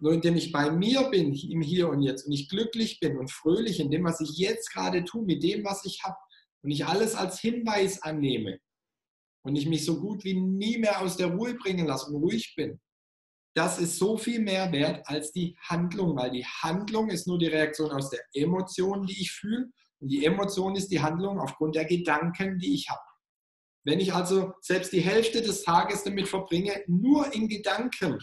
[0.00, 3.30] Nur indem ich bei mir bin, im Hier und Jetzt und ich glücklich bin und
[3.30, 6.16] fröhlich in dem, was ich jetzt gerade tue, mit dem, was ich habe
[6.62, 8.58] und ich alles als Hinweis annehme,
[9.42, 12.54] und ich mich so gut wie nie mehr aus der Ruhe bringen lasse und ruhig
[12.54, 12.80] bin,
[13.54, 17.46] das ist so viel mehr wert als die Handlung, weil die Handlung ist nur die
[17.46, 19.70] Reaktion aus der Emotion, die ich fühle
[20.00, 23.00] und die Emotion ist die Handlung aufgrund der Gedanken, die ich habe.
[23.84, 28.18] Wenn ich also selbst die Hälfte des Tages damit verbringe, nur in Gedanken,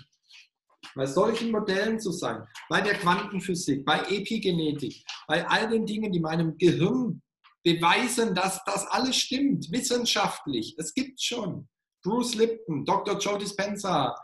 [0.95, 6.19] bei solchen Modellen zu sein, bei der Quantenphysik, bei Epigenetik, bei all den Dingen, die
[6.19, 7.21] meinem Gehirn
[7.63, 10.75] beweisen, dass das alles stimmt, wissenschaftlich.
[10.77, 11.67] Es gibt schon.
[12.03, 13.17] Bruce Lipton, Dr.
[13.17, 14.15] Joe Dispenza,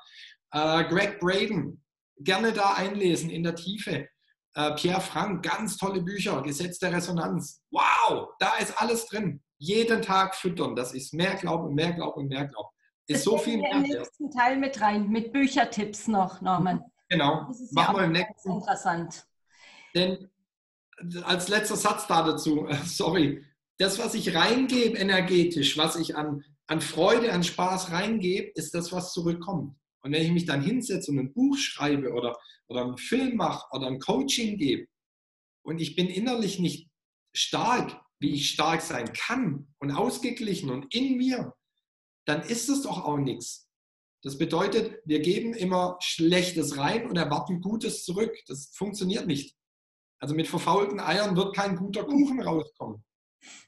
[0.52, 1.84] äh, Greg Braden,
[2.20, 4.08] gerne da einlesen in der Tiefe.
[4.54, 7.64] Äh, Pierre Frank, ganz tolle Bücher, Gesetz der Resonanz.
[7.72, 9.42] Wow, da ist alles drin.
[9.58, 12.70] Jeden Tag füttern, das ist mehr Glauben, mehr Glauben, mehr Glauben.
[13.12, 13.72] Ist so viel mehr.
[13.72, 16.84] im nächsten Teil mit rein, mit Büchertipps noch, Norman.
[17.10, 18.52] Genau, machen wir im nächsten.
[18.52, 19.26] Interessant.
[19.94, 20.30] Denn
[21.24, 23.44] als letzter Satz da dazu, sorry,
[23.78, 28.92] das, was ich reingebe energetisch, was ich an, an Freude, an Spaß reingebe, ist das,
[28.92, 29.76] was zurückkommt.
[30.04, 33.68] Und wenn ich mich dann hinsetze und ein Buch schreibe oder, oder einen Film mache
[33.72, 34.88] oder ein Coaching gebe
[35.64, 36.90] und ich bin innerlich nicht
[37.34, 41.54] stark, wie ich stark sein kann und ausgeglichen und in mir,
[42.26, 43.68] dann ist es doch auch nichts.
[44.24, 48.36] Das bedeutet, wir geben immer Schlechtes rein und erwarten Gutes zurück.
[48.48, 49.56] Das funktioniert nicht.
[50.20, 53.04] Also mit verfaulten Eiern wird kein guter Kuchen rauskommen.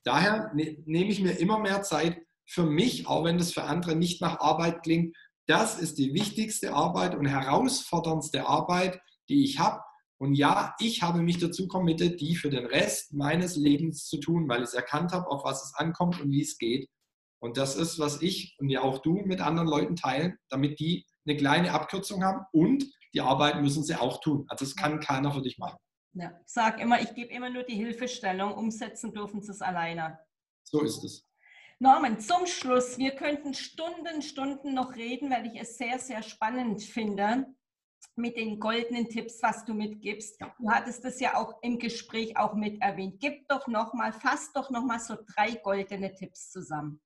[0.03, 3.95] Daher ne, nehme ich mir immer mehr Zeit für mich, auch wenn das für andere
[3.95, 5.15] nicht nach Arbeit klingt.
[5.47, 9.81] Das ist die wichtigste Arbeit und herausforderndste Arbeit, die ich habe.
[10.19, 14.47] Und ja, ich habe mich dazu committed, die für den Rest meines Lebens zu tun,
[14.47, 16.87] weil ich es erkannt habe, auf was es ankommt und wie es geht.
[17.43, 21.05] Und das ist, was ich und ja auch du mit anderen Leuten teilen, damit die
[21.27, 24.45] eine kleine Abkürzung haben und die Arbeit müssen sie auch tun.
[24.47, 25.77] Also das kann keiner für dich machen.
[26.13, 30.19] Ja, ich sage immer, ich gebe immer nur die Hilfestellung, umsetzen dürfen sie es alleine.
[30.63, 31.27] So ist es.
[31.79, 36.81] Norman, zum Schluss, wir könnten Stunden, Stunden noch reden, weil ich es sehr, sehr spannend
[36.81, 37.45] finde
[38.15, 40.39] mit den goldenen Tipps, was du mitgibst.
[40.39, 43.19] Du hattest es ja auch im Gespräch auch mit erwähnt.
[43.19, 47.01] Gib doch noch mal, fass doch noch mal so drei goldene Tipps zusammen.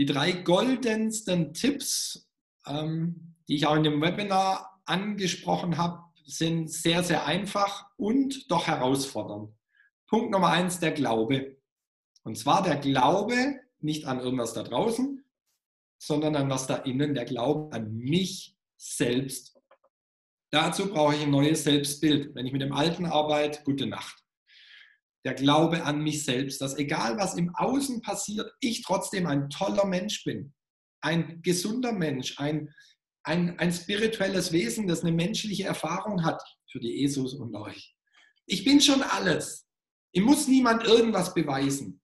[0.00, 2.26] Die drei goldensten Tipps,
[2.66, 8.66] ähm, die ich auch in dem Webinar angesprochen habe, sind sehr, sehr einfach und doch
[8.66, 9.52] herausfordernd.
[10.06, 11.58] Punkt Nummer eins, der Glaube.
[12.22, 15.22] Und zwar der Glaube nicht an irgendwas da draußen,
[15.98, 19.60] sondern an was da innen, der Glaube an mich selbst.
[20.48, 22.34] Dazu brauche ich ein neues Selbstbild.
[22.34, 24.19] Wenn ich mit dem Alten arbeite, gute Nacht.
[25.24, 29.84] Der Glaube an mich selbst, dass egal was im Außen passiert, ich trotzdem ein toller
[29.84, 30.54] Mensch bin.
[31.02, 32.72] Ein gesunder Mensch, ein,
[33.22, 37.94] ein, ein spirituelles Wesen, das eine menschliche Erfahrung hat für die Jesus und euch.
[38.46, 39.66] Ich bin schon alles.
[40.12, 42.00] Ich muss niemand irgendwas beweisen.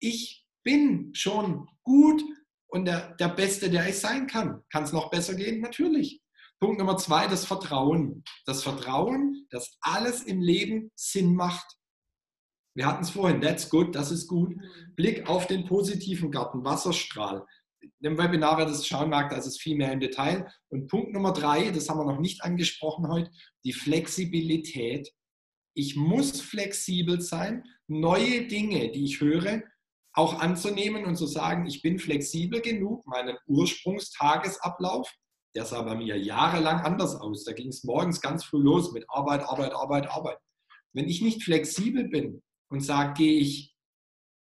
[0.00, 2.22] Ich bin schon gut
[2.68, 4.62] und der, der Beste, der ich sein kann.
[4.70, 5.60] Kann es noch besser gehen?
[5.60, 6.22] Natürlich.
[6.60, 8.22] Punkt Nummer zwei, das Vertrauen.
[8.44, 11.66] Das Vertrauen, dass alles im Leben Sinn macht.
[12.80, 14.56] Wir hatten es vorhin, that's good, das ist gut.
[14.96, 17.46] Blick auf den positiven Garten, Wasserstrahl
[18.00, 20.50] im Webinar, wer das schauen mag, da ist es viel mehr im Detail.
[20.70, 23.30] Und Punkt Nummer drei, das haben wir noch nicht angesprochen heute,
[23.66, 25.12] die Flexibilität.
[25.74, 29.62] Ich muss flexibel sein, neue Dinge, die ich höre,
[30.14, 35.12] auch anzunehmen und zu sagen, ich bin flexibel genug, meinen Ursprungstagesablauf,
[35.54, 37.44] der sah bei mir jahrelang anders aus.
[37.44, 40.38] Da ging es morgens ganz früh los mit Arbeit, Arbeit, Arbeit, Arbeit.
[40.94, 43.76] Wenn ich nicht flexibel bin und sage, gehe ich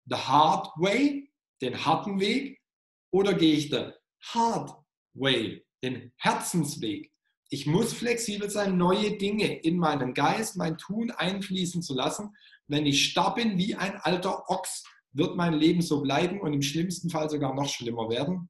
[0.06, 1.32] the hard way,
[1.62, 2.60] den harten Weg,
[3.14, 4.72] oder gehe ich den Hard
[5.14, 7.12] Way, den Herzensweg?
[7.50, 12.36] Ich muss flexibel sein, neue Dinge in meinen Geist, mein Tun einfließen zu lassen.
[12.68, 16.64] Wenn ich starr bin wie ein alter Ochs, wird mein Leben so bleiben und im
[16.64, 18.50] schlimmsten Fall sogar noch schlimmer werden.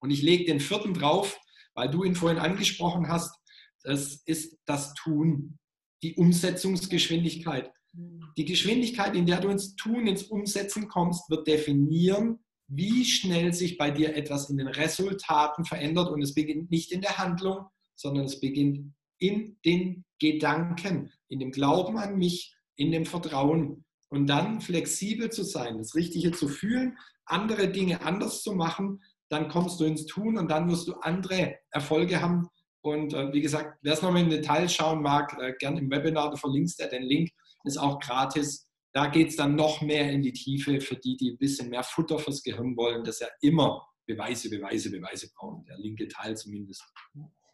[0.00, 1.38] Und ich lege den vierten drauf,
[1.74, 3.36] weil du ihn vorhin angesprochen hast.
[3.82, 5.58] Das ist das Tun,
[6.02, 7.70] die Umsetzungsgeschwindigkeit.
[7.92, 12.38] Die Geschwindigkeit, in der du ins Tun, ins Umsetzen kommst, wird definieren,
[12.68, 16.10] wie schnell sich bei dir etwas in den Resultaten verändert.
[16.10, 21.50] Und es beginnt nicht in der Handlung, sondern es beginnt in den Gedanken, in dem
[21.50, 23.84] Glauben an mich, in dem Vertrauen.
[24.08, 26.96] Und dann flexibel zu sein, das Richtige zu fühlen,
[27.26, 31.56] andere Dinge anders zu machen, dann kommst du ins Tun und dann wirst du andere
[31.70, 32.48] Erfolge haben.
[32.82, 36.30] Und äh, wie gesagt, wer es nochmal in Detail schauen mag, äh, gern im Webinar,
[36.30, 37.30] du verlinkst ja den Link,
[37.64, 38.68] ist auch gratis.
[38.92, 41.82] Da geht es dann noch mehr in die Tiefe für die, die ein bisschen mehr
[41.82, 45.64] Futter fürs Gehirn wollen, das ja immer Beweise, Beweise, Beweise brauchen.
[45.64, 46.84] Der linke Teil zumindest.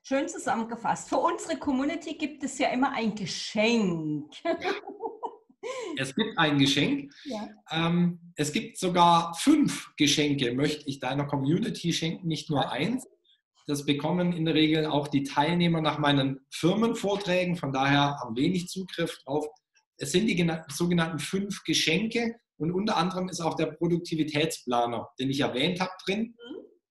[0.02, 1.09] Schön zusammengefasst.
[1.09, 4.32] Für unsere Community gibt es ja immer ein Geschenk.
[5.98, 7.12] Es gibt ein Geschenk.
[7.24, 7.48] Ja.
[7.70, 13.06] Ähm, es gibt sogar fünf Geschenke, möchte ich deiner Community schenken, nicht nur eins.
[13.66, 18.68] Das bekommen in der Regel auch die Teilnehmer nach meinen Firmenvorträgen, von daher haben wenig
[18.68, 19.47] Zugriff drauf.
[19.98, 25.40] Es sind die sogenannten fünf Geschenke und unter anderem ist auch der Produktivitätsplaner, den ich
[25.40, 26.34] erwähnt habe, drin.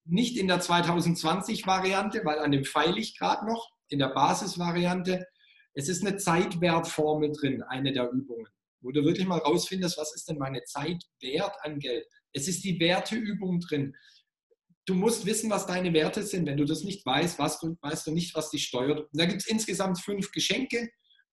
[0.06, 5.26] Nicht in der 2020-Variante, weil an dem feile ich gerade noch, in der Basisvariante.
[5.74, 8.48] Es ist eine Zeitwertformel drin, eine der Übungen
[8.82, 12.06] wo du wirklich mal rausfindest, was ist denn meine Zeit wert an Geld.
[12.34, 13.96] Es ist die Werteübung drin.
[14.86, 16.46] Du musst wissen, was deine Werte sind.
[16.46, 19.00] Wenn du das nicht weißt, weißt du, weißt du nicht, was dich steuert.
[19.00, 20.90] Und da gibt es insgesamt fünf Geschenke,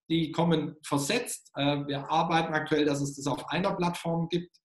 [0.08, 1.50] die kommen versetzt.
[1.56, 4.56] Äh, wir arbeiten aktuell, dass es das auf einer Plattform gibt.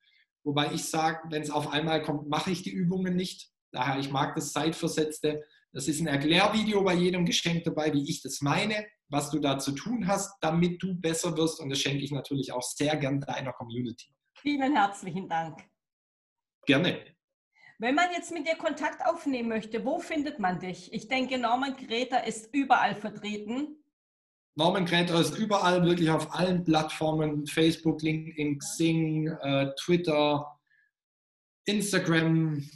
[0.44, 3.52] Wobei ich sage, wenn es auf einmal kommt, mache ich die Übungen nicht.
[3.72, 5.44] Daher, ich mag das Zeitversetzte.
[5.72, 9.58] Das ist ein Erklärvideo bei jedem Geschenk dabei, wie ich das meine was du da
[9.58, 11.60] zu tun hast, damit du besser wirst.
[11.60, 14.14] Und das schenke ich natürlich auch sehr gern deiner Community.
[14.38, 15.60] Vielen herzlichen Dank.
[16.66, 17.04] Gerne.
[17.80, 20.94] Wenn man jetzt mit dir Kontakt aufnehmen möchte, wo findet man dich?
[20.94, 23.84] Ich denke, Norman Greta ist überall vertreten.
[24.60, 30.46] Norman Greta ist überall, wirklich auf allen Plattformen, Facebook, LinkedIn, Xing, äh, Twitter,
[31.64, 32.70] Instagram,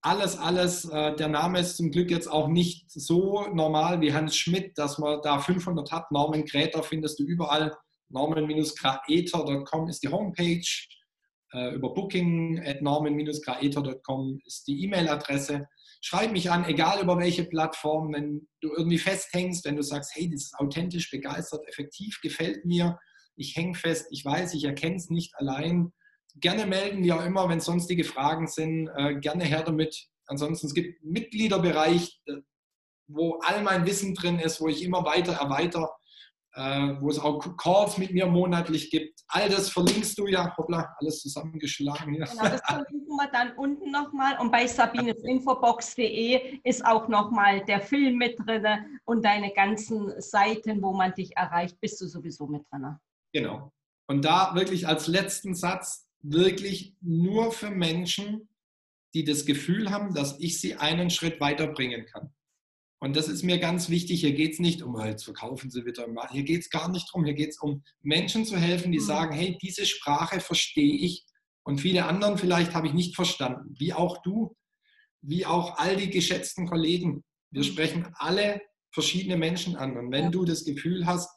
[0.00, 0.86] alles, alles.
[0.86, 4.96] Äh, der Name ist zum Glück jetzt auch nicht so normal wie Hans Schmidt, dass
[4.96, 6.10] man da 500 hat.
[6.10, 7.76] Norman Gräter findest du überall.
[8.08, 10.64] Norman-Graeter.com ist die Homepage.
[11.52, 15.68] Äh, über booking at norman-graeter.com ist die E-Mail-Adresse.
[16.02, 20.30] Schreib mich an, egal über welche Plattform, wenn du irgendwie festhängst, wenn du sagst, hey,
[20.30, 22.98] das ist authentisch, begeistert, effektiv, gefällt mir,
[23.36, 25.92] ich hänge fest, ich weiß, ich erkenne es nicht allein,
[26.36, 30.08] gerne melden, wie auch immer, wenn sonstige Fragen sind, äh, gerne her damit.
[30.26, 32.36] Ansonsten es gibt einen Mitgliederbereich, äh,
[33.08, 35.88] wo all mein Wissen drin ist, wo ich immer weiter erweitere,
[36.54, 39.20] wo es auch Calls mit mir monatlich gibt.
[39.28, 42.24] All das verlinkst du ja, hoppla, alles zusammengeschlagen hier.
[42.24, 44.38] Genau, das verlinken wir dann unten nochmal.
[44.40, 50.92] Und bei sabinesinfobox.de ist auch nochmal der Film mit drin und deine ganzen Seiten, wo
[50.92, 52.96] man dich erreicht, bist du sowieso mit drin.
[53.32, 53.72] Genau.
[54.08, 58.48] Und da wirklich als letzten Satz, wirklich nur für Menschen,
[59.14, 62.32] die das Gefühl haben, dass ich sie einen Schritt weiterbringen kann.
[63.02, 64.20] Und das ist mir ganz wichtig.
[64.20, 66.06] Hier geht es nicht um, jetzt verkaufen Sie wieder.
[66.30, 67.24] Hier geht es gar nicht darum.
[67.24, 69.04] Hier geht es um Menschen zu helfen, die mhm.
[69.04, 71.24] sagen, hey, diese Sprache verstehe ich
[71.62, 73.74] und viele anderen vielleicht habe ich nicht verstanden.
[73.78, 74.54] Wie auch du,
[75.22, 77.24] wie auch all die geschätzten Kollegen.
[77.50, 77.66] Wir mhm.
[77.66, 78.60] sprechen alle
[78.92, 79.96] verschiedene Menschen an.
[79.96, 80.30] Und wenn ja.
[80.30, 81.30] du das Gefühl hast,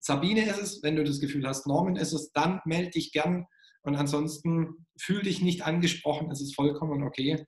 [0.00, 3.46] Sabine ist es, wenn du das Gefühl hast, Norman ist es, dann melde dich gern
[3.82, 7.44] und ansonsten fühl dich nicht angesprochen, es ist vollkommen okay.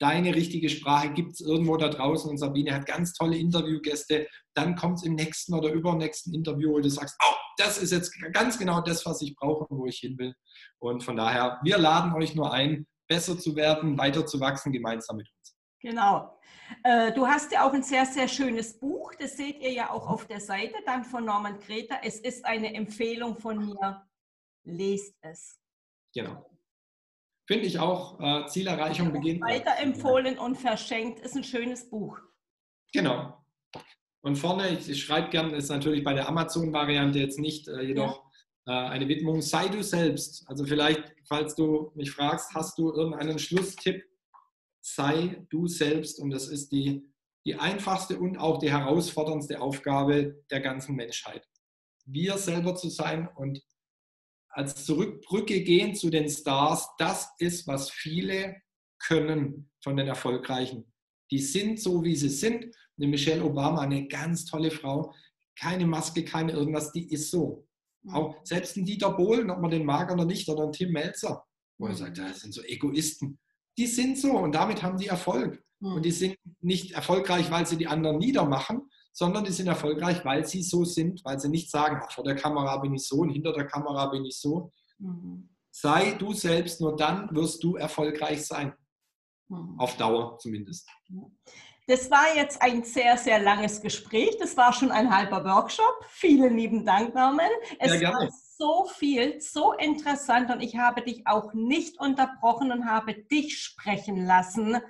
[0.00, 4.26] Deine richtige Sprache gibt es irgendwo da draußen und Sabine hat ganz tolle Interviewgäste.
[4.54, 8.14] Dann kommt es im nächsten oder übernächsten Interview, wo du sagst, oh, das ist jetzt
[8.32, 10.34] ganz genau das, was ich brauche und wo ich hin will.
[10.78, 15.18] Und von daher, wir laden euch nur ein, besser zu werden, weiter zu wachsen, gemeinsam
[15.18, 15.54] mit uns.
[15.80, 16.40] Genau.
[16.82, 19.14] Äh, du hast ja auch ein sehr, sehr schönes Buch.
[19.16, 21.96] Das seht ihr ja auch auf der Seite dann von Norman Greta.
[22.02, 24.06] Es ist eine Empfehlung von mir.
[24.64, 25.58] Lest es.
[26.14, 26.49] Genau.
[27.50, 29.40] Finde ich auch, äh, Zielerreichung beginnt.
[29.40, 32.16] Weiterempfohlen und verschenkt ist ein schönes Buch.
[32.92, 33.44] Genau.
[34.20, 38.22] Und vorne, ich, ich schreibe gern, ist natürlich bei der Amazon-Variante jetzt nicht, äh, jedoch
[38.68, 38.86] ja.
[38.86, 40.44] äh, eine Widmung, sei du selbst.
[40.46, 44.04] Also vielleicht, falls du mich fragst, hast du irgendeinen Schlusstipp,
[44.80, 46.20] sei du selbst.
[46.20, 47.02] Und das ist die,
[47.44, 51.48] die einfachste und auch die herausforderndste Aufgabe der ganzen Menschheit.
[52.04, 53.60] Wir selber zu sein und
[54.50, 58.56] als Zurückbrücke gehen zu den Stars, das ist, was viele
[58.98, 60.92] können von den Erfolgreichen.
[61.30, 62.66] Die sind so, wie sie sind.
[62.98, 65.14] Eine Michelle Obama, eine ganz tolle Frau,
[65.58, 67.66] keine Maske, keine irgendwas, die ist so.
[68.02, 68.14] Mhm.
[68.14, 71.44] Auch selbst ein Dieter Bohlen, ob man den mag oder nicht, oder ein Tim Melzer,
[71.78, 73.38] wo er sagt, das sind so Egoisten.
[73.78, 75.62] Die sind so und damit haben die Erfolg.
[75.80, 75.94] Mhm.
[75.94, 80.46] Und die sind nicht erfolgreich, weil sie die anderen niedermachen, sondern die sind erfolgreich, weil
[80.46, 83.30] sie so sind, weil sie nicht sagen, ach, vor der Kamera bin ich so und
[83.30, 84.72] hinter der Kamera bin ich so.
[84.98, 85.48] Mhm.
[85.70, 88.72] Sei du selbst, nur dann wirst du erfolgreich sein.
[89.48, 89.78] Mhm.
[89.78, 90.88] Auf Dauer zumindest.
[91.86, 94.36] Das war jetzt ein sehr, sehr langes Gespräch.
[94.38, 96.04] Das war schon ein halber Workshop.
[96.08, 97.50] Vielen lieben Dank, Norman.
[97.80, 102.86] Es ja, war so viel, so interessant und ich habe dich auch nicht unterbrochen und
[102.86, 104.80] habe dich sprechen lassen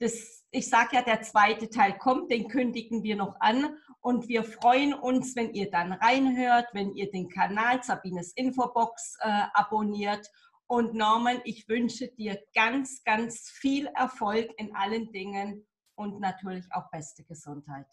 [0.00, 3.76] das, ich sage ja, der zweite Teil kommt, den kündigen wir noch an.
[4.00, 9.28] Und wir freuen uns, wenn ihr dann reinhört, wenn ihr den Kanal Sabines Infobox äh,
[9.54, 10.30] abonniert.
[10.66, 15.66] Und Norman, ich wünsche dir ganz, ganz viel Erfolg in allen Dingen
[15.96, 17.86] und natürlich auch beste Gesundheit.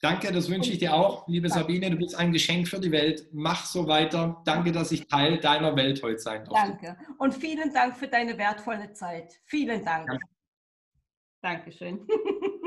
[0.00, 1.62] Danke, das wünsche ich dir auch, liebe Danke.
[1.62, 1.90] Sabine.
[1.90, 3.28] Du bist ein Geschenk für die Welt.
[3.32, 4.42] Mach so weiter.
[4.44, 6.66] Danke, dass ich Teil deiner Welt heute sein durfte.
[6.66, 6.96] Danke.
[7.18, 9.40] Und vielen Dank für deine wertvolle Zeit.
[9.44, 10.06] Vielen Dank.
[10.08, 10.35] Danke.
[11.46, 12.00] Dankeschön.